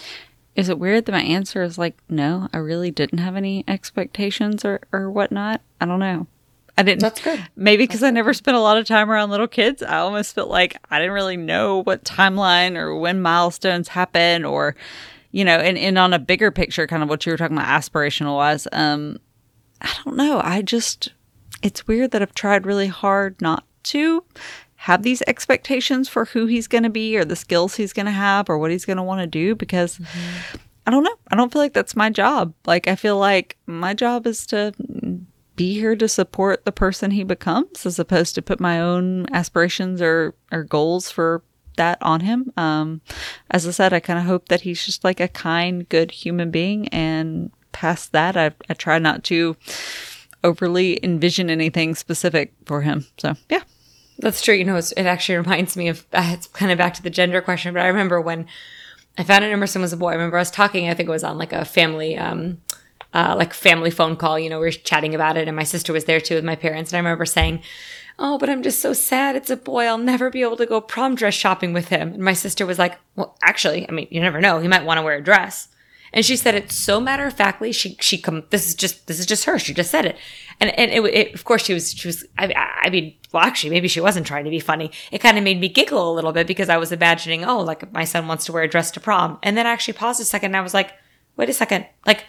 Is 0.55 0.69
it 0.69 0.79
weird 0.79 1.05
that 1.05 1.11
my 1.11 1.21
answer 1.21 1.63
is 1.63 1.77
like, 1.77 1.97
no, 2.09 2.47
I 2.53 2.57
really 2.57 2.89
didn't 2.89 3.19
have 3.19 3.35
any 3.35 3.65
expectations 3.67 4.63
or, 4.63 4.79
or 4.91 5.11
whatnot? 5.11 5.61
I 5.81 5.85
don't 5.85 5.99
know. 5.99 6.27
I 6.77 6.83
didn't. 6.83 7.01
That's 7.01 7.21
good. 7.21 7.45
Maybe 7.55 7.83
because 7.83 8.03
I 8.03 8.11
never 8.11 8.33
spent 8.33 8.57
a 8.57 8.61
lot 8.61 8.77
of 8.77 8.85
time 8.85 9.09
around 9.09 9.29
little 9.29 9.47
kids, 9.47 9.81
I 9.81 9.97
almost 9.97 10.35
felt 10.35 10.49
like 10.49 10.77
I 10.89 10.99
didn't 10.99 11.13
really 11.13 11.37
know 11.37 11.83
what 11.83 12.03
timeline 12.03 12.75
or 12.75 12.97
when 12.97 13.21
milestones 13.21 13.89
happen 13.89 14.43
or, 14.43 14.75
you 15.31 15.45
know, 15.45 15.57
and, 15.57 15.77
and 15.77 15.97
on 15.97 16.13
a 16.13 16.19
bigger 16.19 16.51
picture, 16.51 16.87
kind 16.87 17.03
of 17.03 17.09
what 17.09 17.25
you 17.25 17.31
were 17.31 17.37
talking 17.37 17.57
about 17.57 17.67
aspirational 17.67 18.35
wise. 18.35 18.67
Um, 18.71 19.19
I 19.81 19.93
don't 20.03 20.17
know. 20.17 20.41
I 20.43 20.61
just, 20.61 21.13
it's 21.61 21.87
weird 21.87 22.11
that 22.11 22.21
I've 22.21 22.35
tried 22.35 22.65
really 22.65 22.87
hard 22.87 23.41
not 23.41 23.65
to 23.83 24.23
have 24.85 25.01
these 25.01 25.23
expectations 25.25 26.07
for 26.07 26.25
who 26.25 26.45
he's 26.45 26.67
going 26.67 26.83
to 26.83 26.91
be 26.91 27.17
or 27.17 27.25
the 27.25 27.35
skills 27.35 27.73
he's 27.73 27.91
going 27.91 28.05
to 28.05 28.11
have 28.11 28.47
or 28.51 28.59
what 28.59 28.69
he's 28.69 28.85
going 28.85 28.97
to 28.97 29.03
want 29.03 29.19
to 29.19 29.25
do 29.25 29.55
because 29.55 29.99
I 30.85 30.91
don't 30.91 31.01
know. 31.01 31.15
I 31.31 31.35
don't 31.35 31.51
feel 31.51 31.63
like 31.63 31.73
that's 31.73 31.95
my 31.95 32.11
job. 32.11 32.53
Like, 32.67 32.87
I 32.87 32.95
feel 32.95 33.17
like 33.17 33.57
my 33.65 33.95
job 33.95 34.27
is 34.27 34.45
to 34.45 34.73
be 35.55 35.73
here 35.73 35.95
to 35.95 36.07
support 36.07 36.65
the 36.65 36.71
person 36.71 37.09
he 37.09 37.23
becomes 37.23 37.83
as 37.87 37.97
opposed 37.97 38.35
to 38.35 38.43
put 38.43 38.59
my 38.59 38.79
own 38.79 39.25
aspirations 39.33 40.03
or, 40.03 40.35
or 40.51 40.61
goals 40.61 41.09
for 41.09 41.41
that 41.77 41.97
on 42.03 42.19
him. 42.19 42.53
Um, 42.55 43.01
as 43.49 43.67
I 43.67 43.71
said, 43.71 43.91
I 43.91 43.99
kind 43.99 44.19
of 44.19 44.25
hope 44.25 44.49
that 44.49 44.61
he's 44.61 44.85
just 44.85 45.03
like 45.03 45.19
a 45.19 45.27
kind, 45.27 45.89
good 45.89 46.11
human 46.11 46.51
being. 46.51 46.89
And 46.89 47.51
past 47.71 48.11
that, 48.11 48.37
I, 48.37 48.51
I 48.69 48.75
try 48.75 48.99
not 48.99 49.23
to 49.23 49.57
overly 50.43 51.03
envision 51.03 51.49
anything 51.49 51.95
specific 51.95 52.53
for 52.67 52.81
him. 52.81 53.07
So, 53.17 53.33
yeah. 53.49 53.63
That's 54.19 54.41
true. 54.41 54.55
You 54.55 54.63
know, 54.63 54.77
it 54.77 54.97
actually 54.97 55.37
reminds 55.37 55.75
me 55.75 55.87
of 55.87 56.05
it's 56.13 56.47
kind 56.47 56.71
of 56.71 56.77
back 56.77 56.93
to 56.95 57.03
the 57.03 57.09
gender 57.09 57.41
question, 57.41 57.73
but 57.73 57.83
I 57.83 57.87
remember 57.87 58.19
when 58.21 58.47
I 59.17 59.23
found 59.23 59.43
out 59.43 59.51
Emerson 59.51 59.81
was 59.81 59.93
a 59.93 59.97
boy. 59.97 60.09
I 60.09 60.13
remember 60.13 60.37
I 60.37 60.41
was 60.41 60.51
talking. 60.51 60.89
I 60.89 60.93
think 60.93 61.07
it 61.07 61.11
was 61.11 61.23
on 61.23 61.37
like 61.37 61.53
a 61.53 61.65
family, 61.65 62.17
um, 62.17 62.61
uh, 63.13 63.35
like 63.37 63.53
family 63.53 63.91
phone 63.91 64.17
call. 64.17 64.37
You 64.37 64.49
know, 64.49 64.59
we 64.59 64.65
were 64.65 64.71
chatting 64.71 65.15
about 65.15 65.37
it, 65.37 65.47
and 65.47 65.55
my 65.55 65.63
sister 65.63 65.93
was 65.93 66.05
there 66.05 66.19
too 66.19 66.35
with 66.35 66.43
my 66.43 66.55
parents. 66.55 66.91
And 66.91 66.97
I 66.97 66.99
remember 66.99 67.25
saying, 67.25 67.61
"Oh, 68.19 68.37
but 68.37 68.49
I'm 68.49 68.63
just 68.63 68.81
so 68.81 68.91
sad. 68.91 69.35
It's 69.35 69.49
a 69.49 69.55
boy. 69.57 69.85
I'll 69.85 69.97
never 69.97 70.29
be 70.29 70.41
able 70.41 70.57
to 70.57 70.65
go 70.65 70.81
prom 70.81 71.15
dress 71.15 71.33
shopping 71.33 71.71
with 71.71 71.87
him." 71.87 72.13
And 72.13 72.23
my 72.23 72.33
sister 72.33 72.65
was 72.65 72.77
like, 72.79 72.99
"Well, 73.15 73.37
actually, 73.41 73.87
I 73.87 73.91
mean, 73.93 74.07
you 74.11 74.19
never 74.19 74.41
know. 74.41 74.59
He 74.59 74.67
might 74.67 74.85
want 74.85 74.97
to 74.97 75.01
wear 75.01 75.17
a 75.17 75.23
dress." 75.23 75.69
And 76.11 76.25
she 76.25 76.37
said 76.37 76.55
it 76.55 76.71
so 76.71 76.99
matter 76.99 77.25
of 77.25 77.33
factly. 77.33 77.71
She 77.71 77.97
she 78.01 78.17
come. 78.17 78.43
This 78.49 78.67
is 78.67 78.75
just 78.75 79.07
this 79.07 79.19
is 79.19 79.25
just 79.25 79.45
her. 79.45 79.57
She 79.59 79.73
just 79.73 79.91
said 79.91 80.05
it, 80.05 80.17
and 80.59 80.71
and 80.77 80.91
it, 80.91 81.03
it 81.13 81.33
of 81.33 81.43
course 81.43 81.65
she 81.65 81.73
was 81.73 81.93
she 81.93 82.07
was. 82.07 82.25
I, 82.37 82.53
I 82.83 82.89
mean, 82.89 83.15
well, 83.31 83.43
actually, 83.43 83.71
maybe 83.71 83.87
she 83.87 83.99
wasn't 84.01 84.25
trying 84.27 84.45
to 84.45 84.49
be 84.49 84.59
funny. 84.59 84.91
It 85.11 85.19
kind 85.19 85.37
of 85.37 85.43
made 85.43 85.59
me 85.59 85.69
giggle 85.69 86.11
a 86.11 86.13
little 86.13 86.31
bit 86.31 86.47
because 86.47 86.69
I 86.69 86.77
was 86.77 86.91
imagining, 86.91 87.43
oh, 87.43 87.59
like 87.59 87.91
my 87.93 88.03
son 88.05 88.27
wants 88.27 88.45
to 88.45 88.51
wear 88.51 88.63
a 88.63 88.67
dress 88.67 88.91
to 88.91 88.99
prom, 88.99 89.39
and 89.43 89.57
then 89.57 89.67
I 89.67 89.71
actually 89.71 89.95
paused 89.95 90.21
a 90.21 90.25
second. 90.25 90.51
and 90.51 90.57
I 90.57 90.61
was 90.61 90.73
like, 90.73 90.93
wait 91.37 91.49
a 91.49 91.53
second, 91.53 91.85
like 92.05 92.25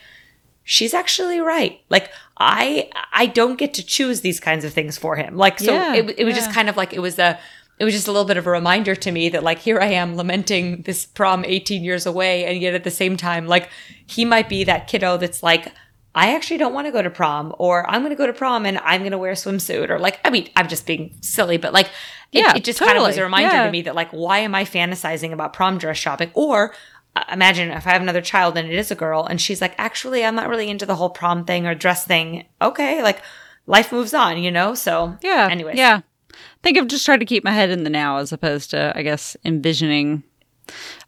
she's 0.65 0.93
actually 0.93 1.41
right. 1.41 1.81
Like 1.89 2.11
I 2.37 2.91
I 3.13 3.27
don't 3.27 3.57
get 3.57 3.73
to 3.75 3.87
choose 3.87 4.21
these 4.21 4.41
kinds 4.41 4.65
of 4.65 4.73
things 4.73 4.99
for 4.99 5.17
him. 5.17 5.37
Like 5.37 5.61
so, 5.61 5.73
Yeah, 5.73 5.95
it, 5.95 6.19
it 6.19 6.25
was 6.25 6.35
just 6.35 6.53
kind 6.53 6.69
of 6.69 6.77
like 6.77 6.93
it 6.93 7.01
was 7.01 7.19
a 7.19 7.39
it 7.79 7.85
was 7.85 7.95
just 7.95 8.09
a 8.09 8.13
little 8.13 8.27
bit 8.27 8.37
of 8.37 8.47
a 8.47 8.51
reminder 8.51 8.95
to 8.95 9.13
me 9.13 9.29
that 9.29 9.43
like 9.43 9.59
here 9.59 9.81
I 9.81 9.87
am 9.87 10.17
lamenting 10.17 10.83
this 10.83 11.07
prom 11.07 11.45
18 11.45 11.85
years 11.85 12.07
away 12.07 12.45
and 12.45 12.61
yet 12.61 12.75
at 12.75 12.85
the 12.85 12.91
same 12.91 13.17
time 13.17 13.47
like 13.47 13.71
he 14.07 14.25
might 14.25 14.49
be 14.49 14.65
that 14.65 14.89
kiddo 14.89 15.17
that's 15.17 15.43
like 15.43 15.73
I 16.19 16.35
actually 16.35 16.57
don't 16.57 16.73
want 16.73 16.87
to 16.87 16.93
go 16.93 17.03
to 17.03 17.11
prom 17.11 17.55
or 17.59 17.89
I'm 17.89 18.01
going 18.01 18.11
to 18.11 18.17
go 18.17 18.27
to 18.27 18.33
prom 18.33 18.65
and 18.65 18.79
I'm 18.79 19.03
going 19.03 19.13
to 19.13 19.19
wear 19.19 19.31
a 19.33 19.35
swimsuit 19.35 19.91
or 19.91 19.99
like 19.99 20.19
I 20.25 20.31
mean 20.31 20.49
I'm 20.57 20.67
just 20.67 20.87
being 20.87 21.15
silly 21.21 21.59
but 21.59 21.73
like 21.75 21.87
it, 22.33 22.41
Yeah, 22.41 22.55
it 22.57 22.65
just 22.65 22.79
kind 22.81 22.97
of 22.97 23.05
was 23.05 23.19
a 23.19 23.23
reminder 23.23 23.55
Yeah. 23.55 23.67
to 23.67 23.71
me 23.71 23.83
that 23.83 23.95
like 23.95 24.11
why 24.11 24.39
am 24.39 24.55
I 24.55 24.65
fantasizing 24.65 25.33
about 25.33 25.53
prom 25.53 25.77
dress 25.79 25.99
shopping 25.99 26.31
or 26.35 26.73
uh, 27.15 27.25
imagine 27.31 27.71
if 27.71 27.87
I 27.87 27.91
have 27.91 28.01
another 28.03 28.23
child 28.23 28.57
and 28.57 28.67
it 28.67 28.75
is 28.75 28.91
a 28.91 28.95
girl 28.95 29.27
and 29.27 29.39
she's 29.41 29.61
like 29.61 29.75
actually 29.79 30.25
I'm 30.25 30.35
not 30.35 30.49
really 30.49 30.71
into 30.71 30.87
the 30.87 30.97
whole 30.97 31.11
prom 31.11 31.45
thing 31.45 31.67
or 31.67 31.75
dress 31.75 32.07
thing 32.07 32.47
okay 32.63 33.03
like 33.03 33.21
life 33.67 33.93
moves 33.93 34.15
on 34.15 34.39
you 34.39 34.51
know 34.51 34.75
so 34.75 35.17
Yeah. 35.23 35.49
anyway, 35.51 35.75
Yeah. 35.77 36.01
I 36.33 36.59
think 36.63 36.79
I've 36.79 36.89
just 36.89 37.05
tried 37.07 37.21
to 37.21 37.27
keep 37.27 37.45
my 37.45 37.53
head 37.53 37.71
in 37.71 37.85
the 37.85 37.91
now 37.91 38.17
as 38.19 38.33
opposed 38.33 38.71
to, 38.71 38.93
I 38.97 39.03
guess, 39.03 39.37
envisioning 39.45 40.23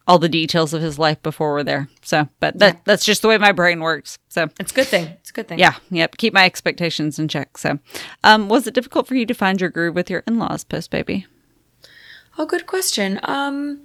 all 0.08 0.18
the 0.18 0.28
details 0.28 0.72
of 0.72 0.80
his 0.80 0.98
life 0.98 1.22
before 1.22 1.52
we're 1.52 1.62
there. 1.62 1.88
So, 2.02 2.28
but 2.40 2.58
that 2.58 2.80
that's 2.84 3.04
just 3.04 3.20
the 3.20 3.28
way 3.28 3.36
my 3.36 3.52
brain 3.52 3.80
works. 3.80 4.18
So, 4.28 4.48
it's 4.58 4.72
a 4.72 4.74
good 4.74 4.86
thing 4.86 5.04
it's 5.20 5.30
a 5.30 5.32
good 5.34 5.46
thing 5.46 5.58
yeah, 5.58 5.74
yep, 5.90 6.16
keep 6.16 6.32
my 6.32 6.46
expectations 6.46 7.18
in 7.18 7.28
check. 7.28 7.58
So, 7.58 7.78
um, 8.24 8.48
was 8.48 8.66
it 8.66 8.74
difficult 8.74 9.06
for 9.06 9.14
you 9.14 9.26
to 9.26 9.34
find 9.34 9.60
your 9.60 9.70
groove 9.70 9.94
with 9.94 10.10
your 10.10 10.24
in-laws 10.26 10.64
post 10.64 10.90
baby? 10.90 11.26
Oh, 12.38 12.46
good 12.46 12.66
question. 12.66 13.20
Um, 13.24 13.80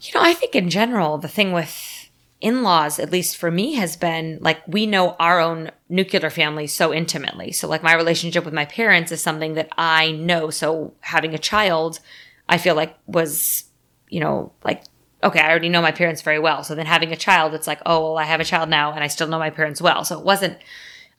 you 0.00 0.12
know, 0.14 0.22
I 0.22 0.34
think 0.34 0.54
in 0.54 0.68
general, 0.68 1.18
the 1.18 1.28
thing 1.28 1.52
with 1.52 2.08
in-laws, 2.40 2.98
at 2.98 3.12
least 3.12 3.36
for 3.36 3.50
me, 3.50 3.74
has 3.74 3.96
been 3.96 4.38
like 4.40 4.66
we 4.66 4.86
know 4.86 5.14
our 5.20 5.38
own 5.38 5.70
nuclear 5.88 6.30
family 6.30 6.66
so 6.66 6.92
intimately. 6.92 7.52
So, 7.52 7.68
like 7.68 7.84
my 7.84 7.94
relationship 7.94 8.44
with 8.44 8.54
my 8.54 8.64
parents 8.64 9.12
is 9.12 9.20
something 9.22 9.54
that 9.54 9.68
I 9.78 10.10
know. 10.10 10.50
So, 10.50 10.94
having 11.00 11.34
a 11.34 11.38
child, 11.38 12.00
I 12.48 12.58
feel 12.58 12.74
like 12.74 12.96
was, 13.06 13.64
you 14.08 14.18
know, 14.18 14.52
like, 14.64 14.82
okay, 15.22 15.40
I 15.40 15.50
already 15.50 15.68
know 15.68 15.82
my 15.82 15.92
parents 15.92 16.22
very 16.22 16.38
well. 16.38 16.64
So 16.64 16.74
then 16.74 16.86
having 16.86 17.12
a 17.12 17.16
child, 17.16 17.54
it's 17.54 17.66
like, 17.66 17.80
oh, 17.84 18.00
well, 18.00 18.18
I 18.18 18.24
have 18.24 18.40
a 18.40 18.44
child 18.44 18.68
now 18.68 18.92
and 18.92 19.04
I 19.04 19.08
still 19.08 19.28
know 19.28 19.38
my 19.38 19.50
parents 19.50 19.80
well. 19.80 20.04
So 20.04 20.18
it 20.18 20.24
wasn't, 20.24 20.58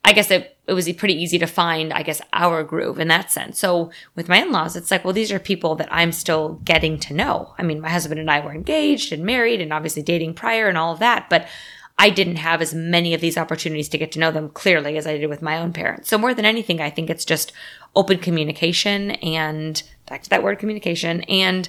I 0.04 0.12
guess 0.12 0.30
it, 0.30 0.56
it 0.66 0.72
was 0.72 0.92
pretty 0.94 1.14
easy 1.14 1.38
to 1.38 1.46
find, 1.46 1.92
I 1.92 2.02
guess, 2.02 2.20
our 2.32 2.64
groove 2.64 2.98
in 2.98 3.08
that 3.08 3.30
sense. 3.30 3.60
So 3.60 3.92
with 4.16 4.28
my 4.28 4.42
in-laws, 4.42 4.74
it's 4.74 4.90
like, 4.90 5.04
well, 5.04 5.12
these 5.12 5.30
are 5.30 5.38
people 5.38 5.76
that 5.76 5.88
I'm 5.92 6.10
still 6.10 6.60
getting 6.64 6.98
to 7.00 7.14
know. 7.14 7.54
I 7.58 7.62
mean, 7.62 7.80
my 7.80 7.90
husband 7.90 8.18
and 8.18 8.30
I 8.30 8.40
were 8.40 8.52
engaged 8.52 9.12
and 9.12 9.24
married 9.24 9.60
and 9.60 9.72
obviously 9.72 10.02
dating 10.02 10.34
prior 10.34 10.68
and 10.68 10.76
all 10.76 10.92
of 10.92 10.98
that, 10.98 11.30
but 11.30 11.46
I 11.98 12.10
didn't 12.10 12.36
have 12.36 12.60
as 12.60 12.74
many 12.74 13.14
of 13.14 13.20
these 13.20 13.38
opportunities 13.38 13.88
to 13.90 13.98
get 13.98 14.10
to 14.12 14.18
know 14.18 14.32
them 14.32 14.48
clearly 14.48 14.96
as 14.96 15.06
I 15.06 15.16
did 15.18 15.28
with 15.28 15.42
my 15.42 15.58
own 15.58 15.72
parents. 15.72 16.08
So 16.08 16.18
more 16.18 16.34
than 16.34 16.44
anything, 16.44 16.80
I 16.80 16.90
think 16.90 17.08
it's 17.08 17.24
just 17.24 17.52
open 17.94 18.18
communication 18.18 19.12
and 19.12 19.80
back 20.08 20.22
to 20.24 20.30
that 20.30 20.42
word 20.42 20.58
communication 20.58 21.20
and, 21.22 21.68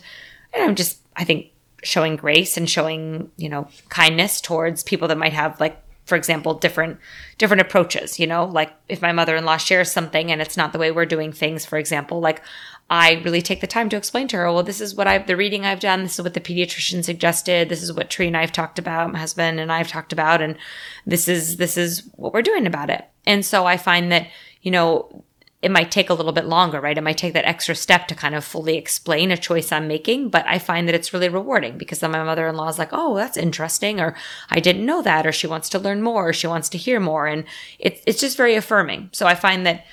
I'm 0.55 0.75
just, 0.75 0.99
I 1.15 1.23
think 1.23 1.51
showing 1.83 2.15
grace 2.15 2.57
and 2.57 2.69
showing, 2.69 3.31
you 3.37 3.49
know, 3.49 3.67
kindness 3.89 4.41
towards 4.41 4.83
people 4.83 5.07
that 5.07 5.17
might 5.17 5.33
have 5.33 5.59
like 5.59 5.79
for 6.05 6.17
example 6.17 6.53
different 6.53 6.99
different 7.37 7.61
approaches 7.61 8.19
you 8.19 8.27
know? 8.27 8.45
Like 8.45 8.73
if 8.89 9.01
my 9.01 9.11
mother-in-law 9.11 9.57
shares 9.57 9.91
something 9.91 10.31
and 10.31 10.41
it's 10.41 10.57
not 10.57 10.73
the 10.73 10.79
way 10.79 10.91
we're 10.91 11.05
doing 11.05 11.31
things 11.31 11.65
for 11.65 11.77
example 11.77 12.19
like 12.19 12.41
i 12.89 13.13
really 13.23 13.41
take 13.41 13.61
the 13.61 13.67
time 13.67 13.87
to 13.87 13.95
explain 13.95 14.27
to 14.27 14.35
her 14.35 14.51
well 14.51 14.63
this 14.63 14.81
is 14.81 14.93
what 14.93 15.07
i've 15.07 15.27
the 15.27 15.37
reading 15.37 15.65
i've 15.65 15.79
done. 15.79 16.03
This 16.03 16.19
is 16.19 16.23
what 16.23 16.33
the 16.33 16.41
pediatrician 16.41 17.03
suggested. 17.03 17.69
This 17.69 17.81
is 17.81 17.93
what 17.93 18.09
tree 18.09 18.27
and 18.27 18.37
i've 18.37 18.51
talked 18.51 18.79
about 18.79 19.11
my 19.13 19.19
husband 19.19 19.59
and 19.59 19.71
i've 19.71 19.87
talked 19.87 20.11
about 20.11 20.41
and 20.41 20.57
this 21.05 21.27
is 21.27 21.57
this 21.57 21.77
is 21.77 22.09
what 22.15 22.33
we're 22.33 22.41
doing 22.41 22.67
about 22.67 22.89
it. 22.89 23.05
And 23.25 23.45
so 23.45 23.65
i 23.65 23.77
find 23.77 24.11
that 24.11 24.27
you 24.61 24.71
know 24.71 25.23
it 25.63 25.71
might 25.71 25.91
take 25.91 26.09
a 26.09 26.13
little 26.13 26.33
bit 26.33 26.45
longer, 26.45 26.81
right? 26.81 26.97
It 26.97 27.03
might 27.03 27.17
take 27.17 27.31
that 27.33 27.45
extra 27.45 27.73
step 27.73 28.09
to 28.09 28.15
kind 28.15 28.35
of 28.35 28.43
fully 28.43 28.77
explain 28.77 29.31
a 29.31 29.37
choice 29.37 29.71
I'm 29.71 29.87
making, 29.87 30.27
but 30.27 30.45
I 30.45 30.59
find 30.59 30.89
that 30.89 30.93
it's 30.93 31.13
really 31.13 31.29
rewarding 31.29 31.77
because 31.77 31.99
then 31.99 32.11
my 32.11 32.21
mother 32.21 32.45
in 32.49 32.57
law 32.57 32.67
is 32.67 32.77
like, 32.77 32.89
oh, 32.91 33.15
that's 33.15 33.37
interesting, 33.37 34.01
or 34.01 34.13
I 34.49 34.59
didn't 34.59 34.85
know 34.85 35.01
that, 35.01 35.25
or 35.25 35.31
she 35.31 35.47
wants 35.47 35.69
to 35.69 35.79
learn 35.79 36.01
more, 36.01 36.27
or 36.29 36.33
she 36.33 36.47
wants 36.47 36.67
to 36.69 36.77
hear 36.77 36.99
more. 36.99 37.27
And 37.27 37.45
it, 37.79 38.03
it's 38.05 38.19
just 38.19 38.35
very 38.35 38.55
affirming. 38.55 39.09
So 39.13 39.25
I 39.25 39.35
find 39.35 39.65
that 39.65 39.85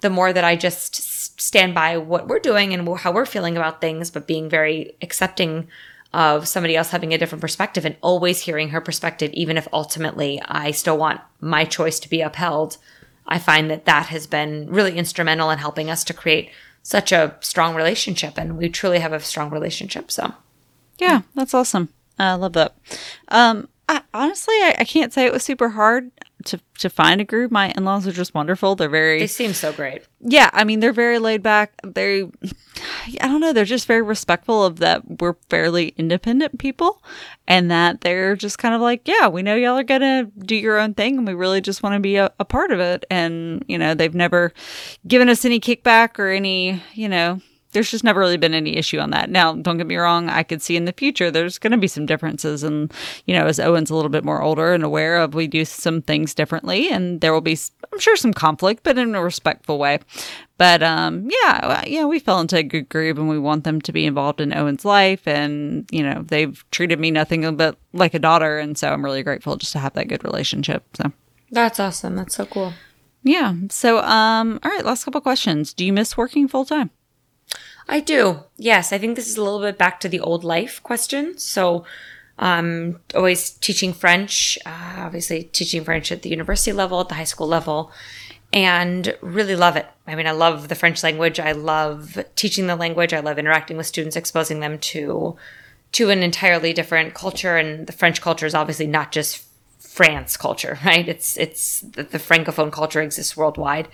the 0.00 0.08
more 0.08 0.32
that 0.32 0.44
I 0.44 0.56
just 0.56 0.94
stand 1.38 1.74
by 1.74 1.98
what 1.98 2.26
we're 2.26 2.38
doing 2.38 2.72
and 2.72 2.88
how 2.96 3.12
we're 3.12 3.26
feeling 3.26 3.58
about 3.58 3.82
things, 3.82 4.10
but 4.10 4.26
being 4.26 4.48
very 4.48 4.96
accepting 5.02 5.68
of 6.14 6.48
somebody 6.48 6.74
else 6.74 6.88
having 6.88 7.12
a 7.12 7.18
different 7.18 7.42
perspective 7.42 7.84
and 7.84 7.96
always 8.00 8.40
hearing 8.40 8.70
her 8.70 8.80
perspective, 8.80 9.30
even 9.34 9.58
if 9.58 9.68
ultimately 9.74 10.40
I 10.46 10.70
still 10.70 10.96
want 10.96 11.20
my 11.42 11.66
choice 11.66 12.00
to 12.00 12.08
be 12.08 12.22
upheld 12.22 12.78
I 13.28 13.38
find 13.38 13.70
that 13.70 13.84
that 13.84 14.06
has 14.06 14.26
been 14.26 14.68
really 14.70 14.96
instrumental 14.96 15.50
in 15.50 15.58
helping 15.58 15.90
us 15.90 16.02
to 16.04 16.14
create 16.14 16.50
such 16.82 17.12
a 17.12 17.36
strong 17.40 17.74
relationship. 17.74 18.38
And 18.38 18.56
we 18.56 18.68
truly 18.68 18.98
have 18.98 19.12
a 19.12 19.20
strong 19.20 19.50
relationship. 19.50 20.10
So, 20.10 20.32
yeah, 20.98 21.22
that's 21.34 21.54
awesome. 21.54 21.90
I 22.18 22.34
love 22.34 22.54
that. 22.54 22.74
Um, 23.28 23.68
I, 23.88 24.02
honestly, 24.12 24.54
I, 24.54 24.76
I, 24.78 24.84
can't 24.84 25.12
say 25.12 25.24
it 25.24 25.32
was 25.32 25.42
super 25.42 25.70
hard 25.70 26.10
to 26.44 26.60
to 26.78 26.88
find 26.88 27.20
a 27.20 27.24
group. 27.24 27.50
My 27.50 27.70
in 27.76 27.84
laws 27.84 28.06
are 28.06 28.12
just 28.12 28.34
wonderful. 28.34 28.76
They're 28.76 28.88
very 28.88 29.20
they 29.20 29.26
seem 29.26 29.52
so 29.52 29.72
great. 29.72 30.02
Yeah, 30.20 30.50
I 30.52 30.64
mean 30.64 30.80
they're 30.80 30.92
very 30.92 31.18
laid 31.18 31.42
back. 31.42 31.72
They, 31.84 32.22
I 33.20 33.26
don't 33.26 33.40
know, 33.40 33.52
they're 33.52 33.64
just 33.64 33.86
very 33.86 34.02
respectful 34.02 34.64
of 34.64 34.78
that 34.78 35.20
we're 35.20 35.34
fairly 35.50 35.88
independent 35.96 36.58
people, 36.58 37.02
and 37.46 37.70
that 37.70 38.02
they're 38.02 38.36
just 38.36 38.58
kind 38.58 38.74
of 38.74 38.80
like, 38.80 39.06
yeah, 39.06 39.28
we 39.28 39.42
know 39.42 39.56
y'all 39.56 39.78
are 39.78 39.84
gonna 39.84 40.24
do 40.38 40.56
your 40.56 40.78
own 40.78 40.94
thing, 40.94 41.18
and 41.18 41.26
we 41.26 41.34
really 41.34 41.60
just 41.60 41.82
want 41.82 41.94
to 41.94 42.00
be 42.00 42.16
a, 42.16 42.32
a 42.38 42.44
part 42.44 42.70
of 42.70 42.80
it. 42.80 43.04
And 43.10 43.64
you 43.68 43.78
know, 43.78 43.94
they've 43.94 44.14
never 44.14 44.52
given 45.06 45.28
us 45.28 45.44
any 45.44 45.60
kickback 45.60 46.18
or 46.18 46.28
any, 46.28 46.82
you 46.94 47.08
know, 47.08 47.40
there's 47.78 47.92
just 47.92 48.02
never 48.02 48.18
really 48.18 48.36
been 48.36 48.54
any 48.54 48.76
issue 48.76 48.98
on 48.98 49.10
that. 49.10 49.30
Now, 49.30 49.52
don't 49.54 49.78
get 49.78 49.86
me 49.86 49.94
wrong, 49.94 50.28
I 50.28 50.42
could 50.42 50.60
see 50.60 50.74
in 50.74 50.84
the 50.84 50.92
future 50.92 51.30
there's 51.30 51.58
going 51.58 51.70
to 51.70 51.78
be 51.78 51.86
some 51.86 52.06
differences. 52.06 52.64
And, 52.64 52.92
you 53.24 53.36
know, 53.36 53.46
as 53.46 53.60
Owen's 53.60 53.88
a 53.88 53.94
little 53.94 54.08
bit 54.08 54.24
more 54.24 54.42
older 54.42 54.74
and 54.74 54.82
aware 54.82 55.18
of, 55.18 55.32
we 55.32 55.46
do 55.46 55.64
some 55.64 56.02
things 56.02 56.34
differently 56.34 56.90
and 56.90 57.20
there 57.20 57.32
will 57.32 57.40
be, 57.40 57.56
I'm 57.92 58.00
sure, 58.00 58.16
some 58.16 58.34
conflict, 58.34 58.82
but 58.82 58.98
in 58.98 59.14
a 59.14 59.22
respectful 59.22 59.78
way. 59.78 60.00
But, 60.56 60.82
um, 60.82 61.28
yeah, 61.30 61.84
yeah, 61.86 62.04
we 62.04 62.18
fell 62.18 62.40
into 62.40 62.56
a 62.56 62.64
good 62.64 62.88
groove 62.88 63.16
and 63.16 63.28
we 63.28 63.38
want 63.38 63.62
them 63.62 63.80
to 63.82 63.92
be 63.92 64.06
involved 64.06 64.40
in 64.40 64.52
Owen's 64.52 64.84
life. 64.84 65.28
And, 65.28 65.88
you 65.92 66.02
know, 66.02 66.24
they've 66.26 66.64
treated 66.72 66.98
me 66.98 67.12
nothing 67.12 67.54
but 67.54 67.78
like 67.92 68.12
a 68.12 68.18
daughter. 68.18 68.58
And 68.58 68.76
so 68.76 68.92
I'm 68.92 69.04
really 69.04 69.22
grateful 69.22 69.54
just 69.54 69.70
to 69.74 69.78
have 69.78 69.92
that 69.92 70.08
good 70.08 70.24
relationship. 70.24 70.82
So 70.96 71.12
that's 71.52 71.78
awesome. 71.78 72.16
That's 72.16 72.34
so 72.34 72.44
cool. 72.44 72.72
Yeah. 73.22 73.54
So, 73.70 74.00
um, 74.00 74.58
all 74.64 74.70
right, 74.72 74.84
last 74.84 75.04
couple 75.04 75.20
questions. 75.20 75.72
Do 75.72 75.84
you 75.84 75.92
miss 75.92 76.16
working 76.16 76.48
full 76.48 76.64
time? 76.64 76.90
I 77.88 78.00
do. 78.00 78.44
Yes, 78.56 78.92
I 78.92 78.98
think 78.98 79.16
this 79.16 79.28
is 79.28 79.36
a 79.36 79.42
little 79.42 79.60
bit 79.60 79.78
back 79.78 79.98
to 80.00 80.08
the 80.08 80.20
old 80.20 80.44
life 80.44 80.82
question. 80.82 81.38
So, 81.38 81.84
um, 82.38 83.00
always 83.14 83.50
teaching 83.50 83.92
French, 83.92 84.58
uh, 84.66 84.96
obviously 84.98 85.44
teaching 85.44 85.84
French 85.84 86.12
at 86.12 86.22
the 86.22 86.28
university 86.28 86.72
level, 86.72 87.00
at 87.00 87.08
the 87.08 87.14
high 87.14 87.24
school 87.24 87.48
level, 87.48 87.90
and 88.52 89.16
really 89.20 89.56
love 89.56 89.76
it. 89.76 89.86
I 90.06 90.14
mean, 90.14 90.26
I 90.26 90.32
love 90.32 90.68
the 90.68 90.74
French 90.74 91.02
language. 91.02 91.40
I 91.40 91.52
love 91.52 92.18
teaching 92.36 92.66
the 92.66 92.76
language. 92.76 93.12
I 93.12 93.20
love 93.20 93.38
interacting 93.38 93.76
with 93.76 93.86
students, 93.86 94.16
exposing 94.16 94.60
them 94.60 94.78
to 94.78 95.36
to 95.90 96.10
an 96.10 96.22
entirely 96.22 96.74
different 96.74 97.14
culture. 97.14 97.56
And 97.56 97.86
the 97.86 97.92
French 97.92 98.20
culture 98.20 98.44
is 98.44 98.54
obviously 98.54 98.86
not 98.86 99.10
just 99.10 99.44
France 99.78 100.36
culture, 100.36 100.78
right? 100.84 101.08
It's 101.08 101.36
it's 101.36 101.80
the, 101.80 102.04
the 102.04 102.18
francophone 102.18 102.70
culture 102.70 103.02
exists 103.02 103.36
worldwide, 103.36 103.88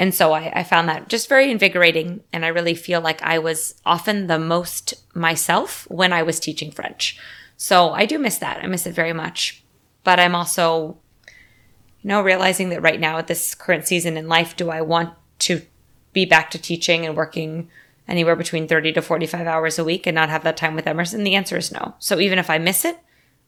and 0.00 0.14
so 0.14 0.32
I, 0.32 0.50
I 0.60 0.62
found 0.62 0.88
that 0.88 1.10
just 1.10 1.28
very 1.28 1.50
invigorating. 1.50 2.22
And 2.32 2.42
I 2.46 2.48
really 2.48 2.72
feel 2.72 3.02
like 3.02 3.22
I 3.22 3.38
was 3.38 3.74
often 3.84 4.28
the 4.28 4.38
most 4.38 4.94
myself 5.14 5.86
when 5.90 6.10
I 6.10 6.22
was 6.22 6.40
teaching 6.40 6.70
French. 6.70 7.18
So 7.58 7.90
I 7.90 8.06
do 8.06 8.18
miss 8.18 8.38
that. 8.38 8.64
I 8.64 8.66
miss 8.66 8.86
it 8.86 8.94
very 8.94 9.12
much. 9.12 9.62
But 10.02 10.18
I'm 10.18 10.34
also, 10.34 10.96
you 11.26 12.08
know, 12.08 12.22
realizing 12.22 12.70
that 12.70 12.80
right 12.80 12.98
now 12.98 13.18
at 13.18 13.26
this 13.26 13.54
current 13.54 13.86
season 13.86 14.16
in 14.16 14.26
life, 14.26 14.56
do 14.56 14.70
I 14.70 14.80
want 14.80 15.12
to 15.40 15.60
be 16.14 16.24
back 16.24 16.50
to 16.52 16.58
teaching 16.58 17.04
and 17.04 17.14
working 17.14 17.68
anywhere 18.08 18.36
between 18.36 18.66
30 18.66 18.94
to 18.94 19.02
45 19.02 19.46
hours 19.46 19.78
a 19.78 19.84
week 19.84 20.06
and 20.06 20.14
not 20.14 20.30
have 20.30 20.44
that 20.44 20.56
time 20.56 20.74
with 20.74 20.86
Emerson? 20.86 21.24
The 21.24 21.34
answer 21.34 21.58
is 21.58 21.70
no. 21.70 21.94
So 21.98 22.18
even 22.18 22.38
if 22.38 22.48
I 22.48 22.56
miss 22.56 22.86
it, 22.86 22.98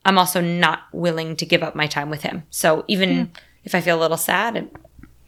I'm 0.04 0.18
also 0.18 0.42
not 0.42 0.80
willing 0.92 1.34
to 1.36 1.46
give 1.46 1.62
up 1.62 1.74
my 1.74 1.86
time 1.86 2.10
with 2.10 2.24
him. 2.24 2.42
So 2.50 2.84
even 2.88 3.10
yeah. 3.10 3.26
if 3.64 3.74
I 3.74 3.80
feel 3.80 3.98
a 3.98 4.02
little 4.02 4.18
sad, 4.18 4.68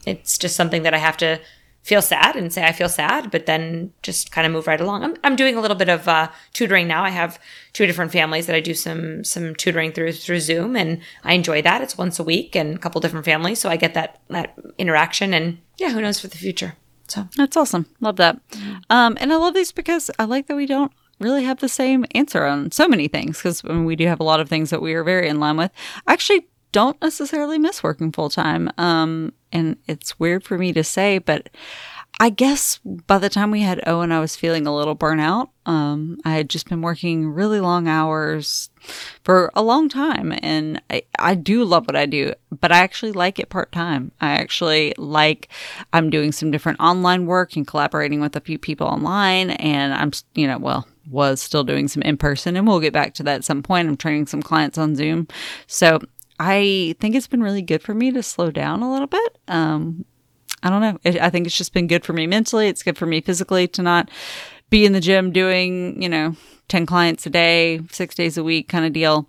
it's 0.07 0.39
just 0.39 0.57
something 0.57 0.83
that 0.83 0.95
I 0.95 0.99
have 0.99 1.17
to 1.19 1.41
feel 1.85 2.01
sad 2.01 2.35
and 2.35 2.51
say 2.51 2.65
I 2.65 2.73
feel 2.73 2.89
sad, 2.89 3.31
but 3.31 3.45
then 3.45 3.93
just 4.03 4.33
kind 4.33 4.47
of 4.47 4.53
move 4.53 4.67
right 4.67 4.81
along. 4.81 5.05
I'm, 5.05 5.17
I'm 5.23 5.37
doing 5.37 5.55
a 5.55 5.61
little 5.61 5.77
bit 5.77 5.91
of 5.91 6.09
uh, 6.09 6.31
tutoring 6.55 6.89
now. 6.89 7.05
I 7.05 7.11
have 7.11 7.39
two 7.75 7.87
different 7.87 8.11
families 8.11 8.47
that 8.47 8.57
I 8.57 8.61
do 8.61 8.73
some 8.75 9.23
some 9.23 9.55
tutoring 9.55 9.93
through 9.93 10.13
through 10.13 10.41
Zoom, 10.41 10.77
and 10.77 11.01
I 11.23 11.35
enjoy 11.35 11.63
that. 11.63 11.83
It's 11.83 11.99
once 11.99 12.19
a 12.19 12.25
week 12.25 12.57
and 12.57 12.77
a 12.77 12.79
couple 12.79 13.01
different 13.01 13.27
families, 13.27 13.59
so 13.59 13.69
I 13.69 13.77
get 13.77 13.95
that 13.95 14.21
that 14.29 14.59
interaction. 14.79 15.35
And 15.35 15.59
yeah, 15.77 15.91
who 15.91 16.01
knows 16.01 16.19
for 16.19 16.29
the 16.29 16.39
future. 16.39 16.75
So 17.07 17.29
that's 17.37 17.57
awesome. 17.57 17.87
Love 18.01 18.17
that. 18.17 18.41
Um, 18.89 19.19
and 19.21 19.31
I 19.31 19.37
love 19.37 19.53
these 19.53 19.73
because 19.73 20.11
I 20.19 20.25
like 20.25 20.47
that 20.47 20.57
we 20.57 20.65
don't 20.65 20.91
really 21.21 21.45
have 21.45 21.61
the 21.61 21.69
same 21.69 22.07
answer 22.15 22.47
on 22.47 22.73
so 22.73 22.89
many 22.89 23.09
things 23.09 23.37
because 23.37 23.63
we 23.63 23.95
do 23.95 24.07
have 24.07 24.21
a 24.21 24.25
lot 24.25 24.41
of 24.41 24.49
things 24.49 24.71
that 24.71 24.81
we 24.81 24.95
are 24.95 25.05
very 25.05 25.29
in 25.29 25.39
line 25.39 25.59
with. 25.59 25.71
I 26.07 26.15
actually 26.15 26.49
don't 26.75 27.01
necessarily 27.01 27.57
miss 27.57 27.85
working 27.85 28.11
full 28.11 28.29
time. 28.29 28.69
Um, 28.79 29.33
and 29.53 29.77
it's 29.87 30.19
weird 30.19 30.43
for 30.43 30.59
me 30.59 30.73
to 30.73 30.83
say, 30.83 31.19
but 31.19 31.49
I 32.19 32.31
guess 32.31 32.81
by 32.85 33.19
the 33.19 33.29
time 33.29 33.53
we 33.53 33.61
had 33.61 33.87
Owen, 33.87 34.11
I 34.11 34.19
was 34.19 34.35
feeling 34.35 34.67
a 34.67 34.75
little 34.75 34.97
burnout. 34.97 35.51
Um, 35.67 36.19
I 36.25 36.33
had 36.33 36.51
just 36.51 36.69
been 36.69 36.83
working 36.83 37.29
really 37.29 37.61
long 37.61 37.87
hours 37.87 38.71
for 39.23 39.53
a 39.55 39.63
long 39.63 39.89
time, 39.89 40.37
and 40.43 40.83
I, 40.91 41.03
I 41.19 41.37
do 41.37 41.65
love 41.65 41.87
what 41.87 41.97
I 41.97 42.07
do, 42.07 42.33
but 42.51 42.73
I 42.73 42.79
actually 42.79 43.13
like 43.13 43.39
it 43.39 43.51
part 43.51 43.71
time. 43.71 44.11
I 44.21 44.33
actually 44.33 44.95
like 44.97 45.49
I'm 45.93 46.11
doing 46.11 46.33
some 46.33 46.51
different 46.51 46.81
online 46.81 47.27
work 47.27 47.57
and 47.57 47.67
collaborating 47.67 48.21
with 48.21 48.35
a 48.35 48.41
few 48.41 48.59
people 48.59 48.89
online, 48.89 49.51
and 49.51 49.95
I'm 49.95 50.11
you 50.35 50.49
know 50.49 50.59
well 50.59 50.89
was 51.11 51.41
still 51.41 51.65
doing 51.65 51.89
some 51.89 52.03
in 52.03 52.17
person, 52.17 52.57
and 52.57 52.67
we'll 52.67 52.81
get 52.81 52.93
back 52.93 53.15
to 53.15 53.23
that 53.23 53.37
at 53.37 53.45
some 53.45 53.63
point. 53.63 53.89
I'm 53.89 53.97
training 53.97 54.27
some 54.27 54.43
clients 54.43 54.79
on 54.79 54.95
Zoom. 54.95 55.29
So 55.67 56.01
I 56.39 56.95
think 57.01 57.15
it's 57.15 57.27
been 57.27 57.43
really 57.43 57.63
good 57.63 57.83
for 57.83 57.95
me 57.95 58.11
to 58.13 58.23
slow 58.23 58.51
down 58.51 58.83
a 58.83 58.93
little 58.93 59.07
bit. 59.07 59.39
Um, 59.49 60.05
I 60.63 60.71
don't 60.71 60.81
know. 60.81 60.99
I 61.05 61.31
think 61.31 61.47
it's 61.47 61.57
just 61.57 61.75
been 61.75 61.87
good 61.87 62.05
for 62.05 62.13
me 62.13 62.27
mentally. 62.27 62.69
It's 62.69 62.83
good 62.83 62.99
for 62.99 63.07
me 63.07 63.21
physically 63.21 63.69
to 63.69 63.83
not 63.83 64.11
be 64.71 64.87
in 64.87 64.93
the 64.93 65.01
gym 65.01 65.31
doing, 65.31 66.01
you 66.03 66.09
know, 66.09 66.35
10 66.69 66.87
clients 66.87 67.27
a 67.27 67.31
day, 67.31 67.81
six 67.91 68.15
days 68.15 68.39
a 68.39 68.45
week 68.45 68.69
kind 68.69 68.87
of 68.87 68.93
deal 68.93 69.29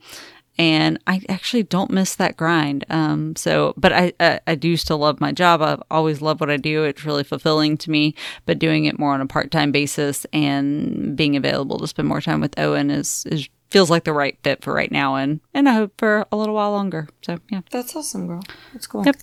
and 0.58 1.00
I 1.06 1.22
actually 1.28 1.64
don't 1.64 1.92
miss 1.92 2.16
that 2.16 2.38
grind. 2.38 2.86
Um, 2.90 3.36
so, 3.36 3.74
but 3.76 3.92
I, 3.92 4.14
I, 4.20 4.40
I 4.48 4.56
do 4.56 4.78
still 4.78 5.00
love 5.00 5.20
my 5.20 5.32
job. 5.32 5.62
I've 5.62 5.84
always 5.92 6.22
loved 6.22 6.40
what 6.40 6.50
I 6.50 6.58
do. 6.58 6.84
It's 6.84 7.04
really 7.04 7.24
fulfilling 7.24 7.78
to 7.80 7.92
me. 7.92 8.16
But 8.46 8.60
doing 8.60 8.86
it 8.86 8.98
more 8.98 9.14
on 9.14 9.22
a 9.22 9.28
part 9.28 9.52
time 9.52 9.72
basis 9.72 10.26
and 10.32 11.16
being 11.18 11.36
available 11.36 11.78
to 11.80 11.88
spend 11.88 12.08
more 12.08 12.22
time 12.22 12.42
with 12.42 12.58
Owen 12.58 12.90
is 12.90 13.26
is 13.26 13.50
feels 13.70 13.90
like 13.90 14.04
the 14.04 14.14
right 14.14 14.38
fit 14.44 14.64
for 14.64 14.74
right 14.74 14.92
now, 14.92 15.16
and 15.16 15.40
and 15.54 15.68
I 15.68 15.74
hope 15.74 15.94
for 15.98 16.26
a 16.32 16.38
little 16.38 16.56
while 16.56 16.72
longer. 16.72 17.08
So 17.22 17.40
yeah, 17.50 17.62
that's 17.72 17.96
awesome, 17.96 18.28
girl. 18.28 18.44
That's 18.74 18.88
cool. 18.88 19.06
Yep. 19.06 19.18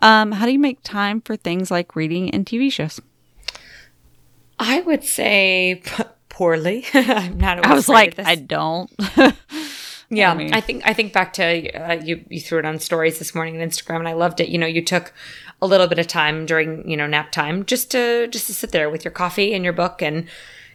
Um, 0.00 0.32
how 0.32 0.46
do 0.46 0.52
you 0.52 0.58
make 0.58 0.82
time 0.82 1.20
for 1.20 1.36
things 1.36 1.70
like 1.70 1.96
reading 1.96 2.30
and 2.30 2.46
TV 2.46 2.72
shows? 2.72 3.00
I 4.58 4.80
would 4.80 5.04
say 5.04 5.82
poorly. 6.28 6.86
I'm 6.94 7.38
not. 7.38 7.64
I 7.64 7.74
was 7.74 7.88
like, 7.88 8.18
I 8.18 8.34
don't. 8.34 8.90
yeah, 10.10 10.30
I, 10.30 10.34
mean, 10.34 10.54
I, 10.54 10.60
think 10.60 10.82
I 10.86 10.92
think 10.92 11.12
back 11.12 11.32
to 11.34 11.70
uh, 11.72 11.94
you. 12.02 12.24
You 12.28 12.40
threw 12.40 12.58
it 12.58 12.64
on 12.64 12.78
stories 12.78 13.18
this 13.18 13.34
morning 13.34 13.60
on 13.60 13.68
Instagram, 13.68 13.98
and 13.98 14.08
I 14.08 14.14
loved 14.14 14.40
it. 14.40 14.48
You 14.48 14.58
know, 14.58 14.66
you 14.66 14.84
took 14.84 15.12
a 15.60 15.66
little 15.66 15.88
bit 15.88 15.98
of 15.98 16.06
time 16.06 16.46
during 16.46 16.88
you 16.88 16.96
know 16.96 17.06
nap 17.06 17.32
time 17.32 17.64
just 17.64 17.90
to 17.92 18.28
just 18.28 18.46
to 18.46 18.54
sit 18.54 18.70
there 18.70 18.90
with 18.90 19.04
your 19.04 19.12
coffee 19.12 19.54
and 19.54 19.64
your 19.64 19.72
book 19.72 20.02
and 20.02 20.26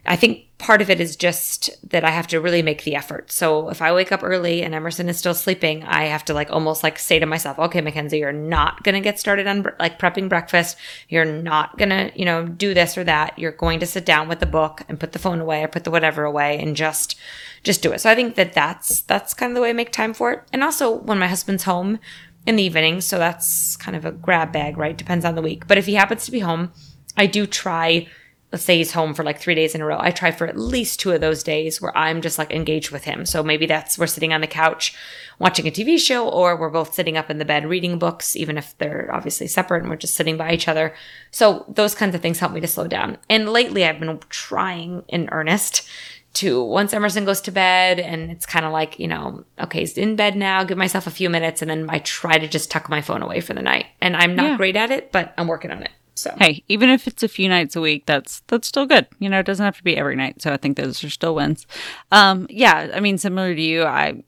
I 0.05 0.17
think 0.17 0.47
part 0.57 0.81
of 0.81 0.89
it 0.89 0.99
is 0.99 1.15
just 1.15 1.69
that 1.89 2.03
I 2.03 2.09
have 2.09 2.27
to 2.27 2.41
really 2.41 2.61
make 2.61 2.83
the 2.83 2.95
effort. 2.95 3.31
So 3.31 3.69
if 3.69 3.81
I 3.81 3.93
wake 3.93 4.11
up 4.11 4.21
early 4.21 4.61
and 4.61 4.73
Emerson 4.75 5.07
is 5.07 5.17
still 5.17 5.33
sleeping, 5.33 5.83
I 5.83 6.05
have 6.05 6.25
to 6.25 6.33
like 6.33 6.51
almost 6.51 6.83
like 6.83 6.99
say 6.99 7.19
to 7.19 7.25
myself, 7.25 7.57
okay, 7.57 7.79
Mackenzie, 7.79 8.19
you're 8.19 8.33
not 8.33 8.83
going 8.83 8.95
to 8.95 9.01
get 9.01 9.19
started 9.19 9.47
on 9.47 9.65
like 9.79 9.99
prepping 9.99 10.27
breakfast. 10.27 10.77
You're 11.07 11.25
not 11.25 11.77
going 11.77 11.89
to, 11.89 12.11
you 12.15 12.25
know, 12.25 12.45
do 12.45 12.73
this 12.73 12.97
or 12.97 13.03
that. 13.05 13.37
You're 13.39 13.51
going 13.51 13.79
to 13.79 13.85
sit 13.85 14.05
down 14.05 14.27
with 14.27 14.39
the 14.39 14.45
book 14.45 14.83
and 14.89 14.99
put 14.99 15.13
the 15.13 15.19
phone 15.19 15.39
away 15.39 15.63
or 15.63 15.69
put 15.69 15.85
the 15.85 15.91
whatever 15.91 16.25
away 16.25 16.59
and 16.59 16.75
just, 16.75 17.17
just 17.63 17.81
do 17.81 17.91
it. 17.93 17.99
So 17.99 18.09
I 18.09 18.15
think 18.15 18.35
that 18.35 18.53
that's, 18.53 19.01
that's 19.01 19.33
kind 19.33 19.51
of 19.51 19.55
the 19.55 19.61
way 19.61 19.69
I 19.69 19.73
make 19.73 19.91
time 19.91 20.13
for 20.13 20.31
it. 20.31 20.43
And 20.51 20.63
also 20.63 20.91
when 20.91 21.19
my 21.19 21.27
husband's 21.27 21.63
home 21.63 21.99
in 22.45 22.57
the 22.57 22.63
evening, 22.63 22.99
so 22.99 23.17
that's 23.17 23.77
kind 23.77 23.95
of 23.95 24.03
a 24.03 24.11
grab 24.11 24.51
bag, 24.51 24.77
right? 24.77 24.97
Depends 24.97 25.23
on 25.23 25.35
the 25.35 25.41
week. 25.41 25.65
But 25.65 25.77
if 25.77 25.85
he 25.85 25.93
happens 25.93 26.25
to 26.25 26.31
be 26.31 26.39
home, 26.39 26.73
I 27.15 27.25
do 27.25 27.45
try 27.45 28.07
let's 28.53 28.63
say 28.63 28.77
he's 28.77 28.91
home 28.91 29.15
for 29.15 29.23
like 29.23 29.39
three 29.39 29.55
days 29.55 29.73
in 29.73 29.81
a 29.81 29.85
row. 29.85 29.97
I 29.99 30.11
try 30.11 30.29
for 30.29 30.45
at 30.45 30.55
least 30.55 30.99
two 30.99 31.11
of 31.11 31.21
those 31.21 31.41
days 31.41 31.81
where 31.81 31.95
I'm 31.97 32.21
just 32.21 32.37
like 32.37 32.51
engaged 32.51 32.91
with 32.91 33.03
him. 33.03 33.25
So 33.25 33.41
maybe 33.41 33.65
that's 33.65 33.97
we're 33.97 34.05
sitting 34.05 34.31
on 34.31 34.41
the 34.41 34.47
couch 34.47 34.95
watching 35.39 35.67
a 35.67 35.71
TV 35.71 35.97
show, 35.97 36.29
or 36.29 36.55
we're 36.55 36.69
both 36.69 36.93
sitting 36.93 37.17
up 37.17 37.31
in 37.31 37.39
the 37.39 37.45
bed 37.45 37.65
reading 37.65 37.97
books, 37.97 38.35
even 38.35 38.59
if 38.59 38.77
they're 38.77 39.09
obviously 39.11 39.47
separate 39.47 39.81
and 39.81 39.89
we're 39.89 39.95
just 39.95 40.13
sitting 40.13 40.37
by 40.37 40.53
each 40.53 40.67
other. 40.67 40.93
So 41.31 41.65
those 41.67 41.95
kinds 41.95 42.13
of 42.13 42.21
things 42.21 42.37
help 42.37 42.51
me 42.51 42.61
to 42.61 42.67
slow 42.67 42.87
down. 42.87 43.17
And 43.27 43.49
lately 43.49 43.85
I've 43.85 43.99
been 43.99 44.19
trying 44.29 45.03
in 45.07 45.29
earnest 45.31 45.89
to 46.35 46.63
once 46.63 46.93
Emerson 46.93 47.25
goes 47.25 47.41
to 47.41 47.51
bed 47.51 47.99
and 47.99 48.29
it's 48.29 48.45
kind 48.45 48.65
of 48.65 48.71
like, 48.71 48.99
you 48.99 49.07
know, 49.07 49.45
okay, 49.59 49.79
he's 49.79 49.97
in 49.97 50.15
bed 50.15 50.35
now, 50.35 50.63
give 50.63 50.77
myself 50.77 51.07
a 51.07 51.11
few 51.11 51.29
minutes 51.29 51.63
and 51.63 51.71
then 51.71 51.89
I 51.89 51.99
try 51.99 52.37
to 52.37 52.47
just 52.47 52.69
tuck 52.69 52.87
my 52.87 53.01
phone 53.01 53.23
away 53.23 53.39
for 53.39 53.55
the 53.55 53.63
night. 53.63 53.87
And 53.99 54.15
I'm 54.15 54.35
not 54.35 54.51
yeah. 54.51 54.57
great 54.57 54.75
at 54.75 54.91
it, 54.91 55.11
but 55.11 55.33
I'm 55.39 55.47
working 55.47 55.71
on 55.71 55.81
it. 55.81 55.91
So 56.15 56.35
hey, 56.37 56.63
even 56.67 56.89
if 56.89 57.07
it's 57.07 57.23
a 57.23 57.27
few 57.27 57.49
nights 57.49 57.75
a 57.75 57.81
week, 57.81 58.05
that's 58.05 58.41
that's 58.47 58.67
still 58.67 58.85
good. 58.85 59.07
You 59.19 59.29
know, 59.29 59.39
it 59.39 59.45
doesn't 59.45 59.63
have 59.63 59.77
to 59.77 59.83
be 59.83 59.97
every 59.97 60.15
night. 60.15 60.41
So 60.41 60.53
I 60.53 60.57
think 60.57 60.77
those 60.77 61.03
are 61.03 61.09
still 61.09 61.35
wins. 61.35 61.65
Um, 62.11 62.47
yeah, 62.49 62.91
I 62.93 62.99
mean, 62.99 63.17
similar 63.17 63.55
to 63.55 63.61
you, 63.61 63.83
I 63.83 64.23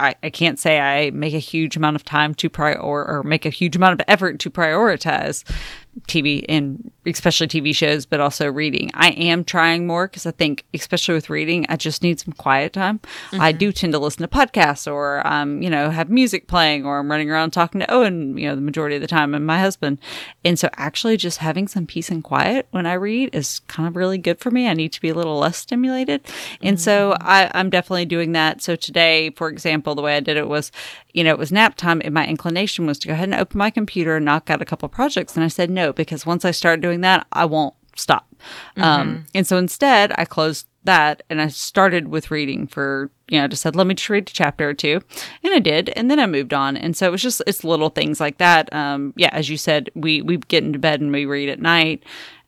I, 0.00 0.14
I 0.22 0.30
can't 0.30 0.58
say 0.58 0.80
I 0.80 1.10
make 1.10 1.34
a 1.34 1.38
huge 1.38 1.76
amount 1.76 1.96
of 1.96 2.04
time 2.04 2.34
to 2.34 2.48
prior 2.48 2.78
or 2.78 3.22
make 3.22 3.46
a 3.46 3.50
huge 3.50 3.76
amount 3.76 4.00
of 4.00 4.04
effort 4.08 4.38
to 4.40 4.50
prioritize 4.50 5.44
TV 6.06 6.44
and 6.48 6.90
especially 7.06 7.46
TV 7.46 7.74
shows, 7.74 8.06
but 8.06 8.20
also 8.20 8.50
reading. 8.50 8.90
I 8.94 9.10
am 9.10 9.44
trying 9.44 9.86
more 9.86 10.06
because 10.06 10.26
I 10.26 10.30
think, 10.30 10.64
especially 10.72 11.14
with 11.14 11.30
reading, 11.30 11.66
I 11.68 11.76
just 11.76 12.02
need 12.02 12.20
some 12.20 12.32
quiet 12.32 12.72
time. 12.72 12.98
Mm-hmm. 13.30 13.40
I 13.40 13.52
do 13.52 13.72
tend 13.72 13.92
to 13.92 13.98
listen 13.98 14.22
to 14.22 14.28
podcasts 14.28 14.90
or, 14.90 15.26
um, 15.26 15.62
you 15.62 15.70
know, 15.70 15.90
have 15.90 16.08
music 16.08 16.46
playing 16.46 16.86
or 16.86 16.98
I'm 16.98 17.10
running 17.10 17.30
around 17.30 17.50
talking 17.50 17.80
to 17.80 17.90
Owen, 17.92 18.36
you 18.38 18.48
know, 18.48 18.54
the 18.54 18.60
majority 18.60 18.96
of 18.96 19.02
the 19.02 19.08
time 19.08 19.34
and 19.34 19.46
my 19.46 19.58
husband. 19.58 19.98
And 20.44 20.58
so 20.58 20.68
actually 20.76 21.16
just 21.16 21.38
having 21.38 21.68
some 21.68 21.86
peace 21.86 22.10
and 22.10 22.24
quiet 22.24 22.66
when 22.70 22.86
I 22.86 22.94
read 22.94 23.34
is 23.34 23.60
kind 23.60 23.88
of 23.88 23.96
really 23.96 24.18
good 24.18 24.40
for 24.40 24.50
me. 24.50 24.68
I 24.68 24.74
need 24.74 24.92
to 24.92 25.00
be 25.00 25.10
a 25.10 25.14
little 25.14 25.38
less 25.38 25.58
stimulated. 25.58 26.22
And 26.62 26.76
mm-hmm. 26.76 26.82
so 26.82 27.16
I, 27.20 27.50
I'm 27.54 27.70
definitely 27.70 28.06
doing 28.06 28.32
that. 28.32 28.62
So 28.62 28.76
today, 28.76 29.30
for 29.30 29.48
example, 29.48 29.94
the 29.94 30.02
way 30.02 30.16
I 30.16 30.20
did 30.20 30.36
it 30.36 30.48
was, 30.48 30.72
you 31.12 31.22
know, 31.22 31.30
it 31.30 31.38
was 31.38 31.52
nap 31.52 31.76
time 31.76 32.00
and 32.04 32.14
my 32.14 32.26
inclination 32.26 32.86
was 32.86 32.98
to 33.00 33.08
go 33.08 33.14
ahead 33.14 33.28
and 33.28 33.40
open 33.40 33.58
my 33.58 33.70
computer 33.70 34.16
and 34.16 34.24
knock 34.24 34.50
out 34.50 34.62
a 34.62 34.64
couple 34.64 34.88
projects. 34.88 35.36
And 35.36 35.44
I 35.44 35.48
said 35.48 35.70
no, 35.70 35.83
because 35.92 36.26
once 36.26 36.44
I 36.44 36.50
start 36.50 36.80
doing 36.80 37.00
that, 37.02 37.26
I 37.32 37.44
won't 37.44 37.74
stop. 37.96 38.26
Um, 38.76 38.82
mm-hmm. 38.82 38.82
Um, 38.82 39.26
and 39.34 39.46
so 39.46 39.56
instead, 39.56 40.12
I 40.16 40.24
closed 40.24 40.66
that 40.84 41.22
and 41.30 41.40
I 41.40 41.48
started 41.48 42.08
with 42.08 42.30
reading 42.30 42.66
for, 42.66 43.10
you 43.28 43.40
know, 43.40 43.48
just 43.48 43.62
said, 43.62 43.74
let 43.74 43.86
me 43.86 43.94
just 43.94 44.10
read 44.10 44.28
a 44.28 44.32
chapter 44.32 44.68
or 44.68 44.74
two. 44.74 45.00
And 45.42 45.54
I 45.54 45.58
did. 45.58 45.88
And 45.90 46.10
then 46.10 46.20
I 46.20 46.26
moved 46.26 46.52
on. 46.52 46.76
And 46.76 46.96
so 46.96 47.06
it 47.06 47.10
was 47.10 47.22
just, 47.22 47.42
it's 47.46 47.64
little 47.64 47.88
things 47.88 48.20
like 48.20 48.38
that. 48.38 48.72
Um, 48.74 49.14
yeah, 49.16 49.30
as 49.32 49.48
you 49.48 49.56
said, 49.56 49.90
we, 49.94 50.20
we 50.22 50.36
get 50.36 50.62
into 50.62 50.78
bed 50.78 51.00
and 51.00 51.10
we 51.10 51.24
read 51.24 51.48
at 51.48 51.60
night. 51.60 52.02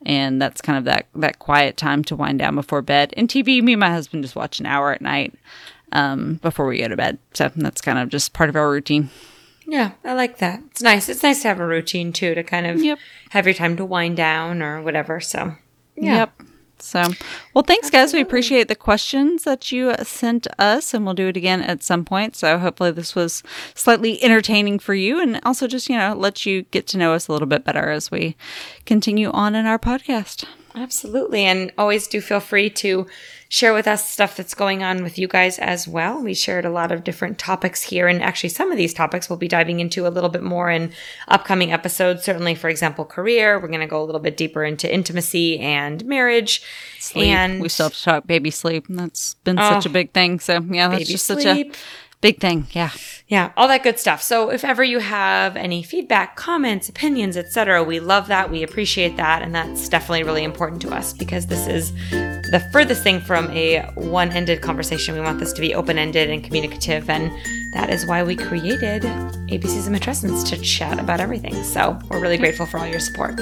And 0.05 0.41
that's 0.41 0.61
kind 0.61 0.77
of 0.77 0.85
that, 0.85 1.07
that 1.15 1.39
quiet 1.39 1.77
time 1.77 2.03
to 2.05 2.15
wind 2.15 2.39
down 2.39 2.55
before 2.55 2.83
bed. 2.83 3.13
And 3.17 3.27
TV, 3.27 3.61
me 3.61 3.73
and 3.73 3.79
my 3.79 3.89
husband 3.89 4.23
just 4.23 4.35
watch 4.35 4.59
an 4.59 4.67
hour 4.67 4.91
at 4.91 5.01
night 5.01 5.33
um, 5.91 6.35
before 6.35 6.67
we 6.67 6.79
go 6.79 6.87
to 6.87 6.95
bed. 6.95 7.17
So 7.33 7.51
that's 7.55 7.81
kind 7.81 7.97
of 7.97 8.09
just 8.09 8.33
part 8.33 8.49
of 8.49 8.55
our 8.55 8.69
routine. 8.69 9.09
Yeah, 9.67 9.91
I 10.05 10.13
like 10.13 10.37
that. 10.37 10.61
It's 10.71 10.81
nice. 10.81 11.09
It's 11.09 11.21
nice 11.21 11.41
to 11.41 11.49
have 11.49 11.59
a 11.59 11.67
routine 11.67 12.13
too 12.13 12.33
to 12.33 12.41
kind 12.41 12.65
of 12.65 12.81
yep. 12.81 12.99
have 13.31 13.45
your 13.45 13.53
time 13.53 13.75
to 13.77 13.85
wind 13.85 14.15
down 14.15 14.61
or 14.61 14.81
whatever. 14.81 15.19
So, 15.19 15.55
yeah. 15.95 16.15
Yep. 16.15 16.41
So, 16.79 16.99
well, 17.53 17.63
thanks, 17.63 17.87
Absolutely. 17.87 17.91
guys. 17.91 18.13
We 18.13 18.21
appreciate 18.21 18.67
the 18.67 18.75
questions 18.75 19.43
that 19.43 19.71
you 19.71 19.89
uh, 19.89 20.03
sent 20.03 20.47
us, 20.59 20.93
and 20.93 21.03
we'll 21.03 21.15
do 21.15 21.27
it 21.27 21.35
again 21.35 21.61
at 21.61 21.83
some 21.83 22.05
point. 22.05 22.35
So, 22.35 22.57
hopefully, 22.59 22.91
this 22.91 23.15
was 23.15 23.43
slightly 23.73 24.23
entertaining 24.23 24.79
for 24.79 24.93
you 24.93 25.19
and 25.19 25.41
also 25.43 25.67
just, 25.67 25.89
you 25.89 25.97
know, 25.97 26.13
let 26.15 26.45
you 26.45 26.61
get 26.63 26.87
to 26.87 26.97
know 26.97 27.13
us 27.13 27.27
a 27.27 27.31
little 27.31 27.47
bit 27.47 27.65
better 27.65 27.89
as 27.89 28.11
we 28.11 28.37
continue 28.85 29.31
on 29.31 29.55
in 29.55 29.65
our 29.65 29.79
podcast. 29.79 30.45
Absolutely. 30.75 31.43
And 31.43 31.71
always 31.77 32.07
do 32.07 32.21
feel 32.21 32.39
free 32.39 32.69
to 32.69 33.07
share 33.49 33.73
with 33.73 33.87
us 33.87 34.09
stuff 34.09 34.35
that's 34.37 34.53
going 34.53 34.83
on 34.83 35.03
with 35.03 35.17
you 35.17 35.27
guys 35.27 35.59
as 35.59 35.87
well. 35.87 36.21
We 36.21 36.33
shared 36.33 36.65
a 36.65 36.69
lot 36.69 36.91
of 36.91 37.03
different 37.03 37.37
topics 37.37 37.83
here, 37.83 38.07
and 38.07 38.21
actually, 38.21 38.49
some 38.49 38.71
of 38.71 38.77
these 38.77 38.93
topics 38.93 39.29
we'll 39.29 39.37
be 39.37 39.47
diving 39.47 39.79
into 39.79 40.07
a 40.07 40.09
little 40.09 40.29
bit 40.29 40.43
more 40.43 40.69
in 40.69 40.91
upcoming 41.27 41.71
episodes. 41.71 42.23
Certainly, 42.23 42.55
for 42.55 42.69
example, 42.69 43.05
career. 43.05 43.59
We're 43.59 43.67
going 43.67 43.79
to 43.81 43.87
go 43.87 44.01
a 44.01 44.05
little 44.05 44.21
bit 44.21 44.37
deeper 44.37 44.63
into 44.63 44.91
intimacy 44.93 45.59
and 45.59 46.05
marriage. 46.05 46.61
Sleep. 46.99 47.27
And 47.27 47.61
we 47.61 47.69
still 47.69 47.87
have 47.87 47.93
to 47.93 48.03
talk 48.03 48.27
baby 48.27 48.51
sleep. 48.51 48.85
That's 48.89 49.35
been 49.35 49.59
oh, 49.59 49.69
such 49.69 49.85
a 49.85 49.89
big 49.89 50.11
thing. 50.11 50.39
So, 50.39 50.59
yeah, 50.61 50.89
that's 50.89 51.09
just 51.09 51.25
sleep. 51.25 51.41
such 51.41 51.57
a 51.57 51.71
Big 52.21 52.39
thing. 52.39 52.67
Yeah. 52.71 52.91
Yeah, 53.29 53.51
all 53.57 53.67
that 53.67 53.83
good 53.83 53.99
stuff. 53.99 54.21
So 54.21 54.51
if 54.51 54.63
ever 54.63 54.85
you 54.85 54.99
have 54.99 55.57
any 55.57 55.83
feedback, 55.83 56.37
comments, 56.37 56.87
opinions, 56.87 57.35
etc., 57.35 57.83
we 57.83 57.99
love 57.99 58.27
that. 58.27 58.49
We 58.49 58.63
appreciate 58.63 59.17
that 59.17 59.41
and 59.41 59.53
that's 59.53 59.89
definitely 59.89 60.23
really 60.23 60.45
important 60.45 60.81
to 60.83 60.95
us 60.95 61.11
because 61.11 61.47
this 61.47 61.67
is 61.67 61.91
the 61.91 62.65
furthest 62.71 63.03
thing 63.03 63.19
from 63.19 63.49
a 63.51 63.81
one-ended 63.95 64.61
conversation. 64.61 65.13
We 65.13 65.19
want 65.19 65.39
this 65.39 65.51
to 65.53 65.61
be 65.61 65.75
open-ended 65.75 66.29
and 66.29 66.41
communicative 66.41 67.09
and 67.09 67.29
that 67.73 67.89
is 67.89 68.05
why 68.05 68.23
we 68.23 68.37
created 68.37 69.03
ABCs 69.03 69.87
and 69.87 69.95
Matrescence 69.95 70.47
to 70.47 70.57
chat 70.61 70.97
about 70.97 71.19
everything. 71.19 71.53
So 71.63 71.99
we're 72.09 72.21
really 72.21 72.37
grateful 72.37 72.65
for 72.65 72.79
all 72.79 72.87
your 72.87 73.01
support. 73.01 73.37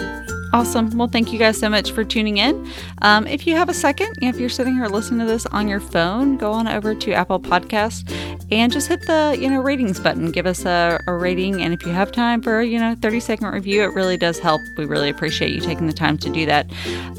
Awesome. 0.55 0.89
Well, 0.97 1.09
thank 1.09 1.33
you 1.33 1.39
guys 1.39 1.59
so 1.59 1.69
much 1.69 1.91
for 1.91 2.05
tuning 2.05 2.37
in. 2.37 2.65
Um, 3.01 3.27
if 3.27 3.45
you 3.45 3.55
have 3.55 3.67
a 3.67 3.73
second, 3.73 4.13
if 4.21 4.39
you're 4.39 4.47
sitting 4.47 4.75
here 4.75 4.85
listening 4.85 5.19
to 5.19 5.25
this 5.25 5.45
on 5.47 5.67
your 5.67 5.81
phone, 5.81 6.37
go 6.37 6.51
on 6.51 6.67
over 6.67 6.95
to 6.95 7.11
Apple 7.11 7.41
Podcast 7.41 8.09
and 8.51 8.71
just 8.71 8.87
hit 8.87 9.01
the 9.07 9.35
you 9.37 9.49
know 9.49 9.59
ratings 9.75 9.99
button. 9.99 10.31
Give 10.31 10.45
us 10.45 10.65
a, 10.65 10.99
a 11.07 11.13
rating, 11.13 11.61
and 11.61 11.73
if 11.73 11.85
you 11.85 11.91
have 11.91 12.11
time 12.11 12.41
for 12.41 12.61
you 12.61 12.79
know 12.79 12.95
30 13.01 13.19
second 13.19 13.47
review, 13.47 13.83
it 13.83 13.93
really 13.93 14.15
does 14.17 14.39
help. 14.39 14.61
We 14.77 14.85
really 14.85 15.09
appreciate 15.09 15.51
you 15.53 15.59
taking 15.59 15.87
the 15.87 15.93
time 15.93 16.17
to 16.19 16.29
do 16.29 16.45
that. 16.45 16.71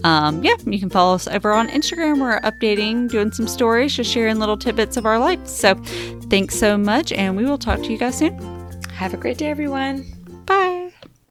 Um, 0.05 0.43
yeah, 0.43 0.55
you 0.65 0.79
can 0.79 0.89
follow 0.89 1.15
us 1.15 1.29
over 1.29 1.53
on 1.53 1.69
Instagram. 1.69 2.21
We're 2.21 2.41
updating, 2.41 3.11
doing 3.11 3.31
some 3.33 3.47
stories, 3.47 3.95
just 3.95 4.11
sharing 4.11 4.39
little 4.39 4.57
tidbits 4.57 4.97
of 4.97 5.05
our 5.05 5.19
life. 5.19 5.47
So, 5.47 5.75
thanks 6.31 6.59
so 6.59 6.79
much, 6.79 7.13
and 7.13 7.37
we 7.37 7.45
will 7.45 7.59
talk 7.59 7.81
to 7.81 7.93
you 7.93 7.99
guys 7.99 8.19
soon. 8.19 8.35
Have 8.95 9.13
a 9.13 9.19
great 9.19 9.37
day, 9.37 9.49
everyone. 9.49 10.07
Bye. 10.47 10.86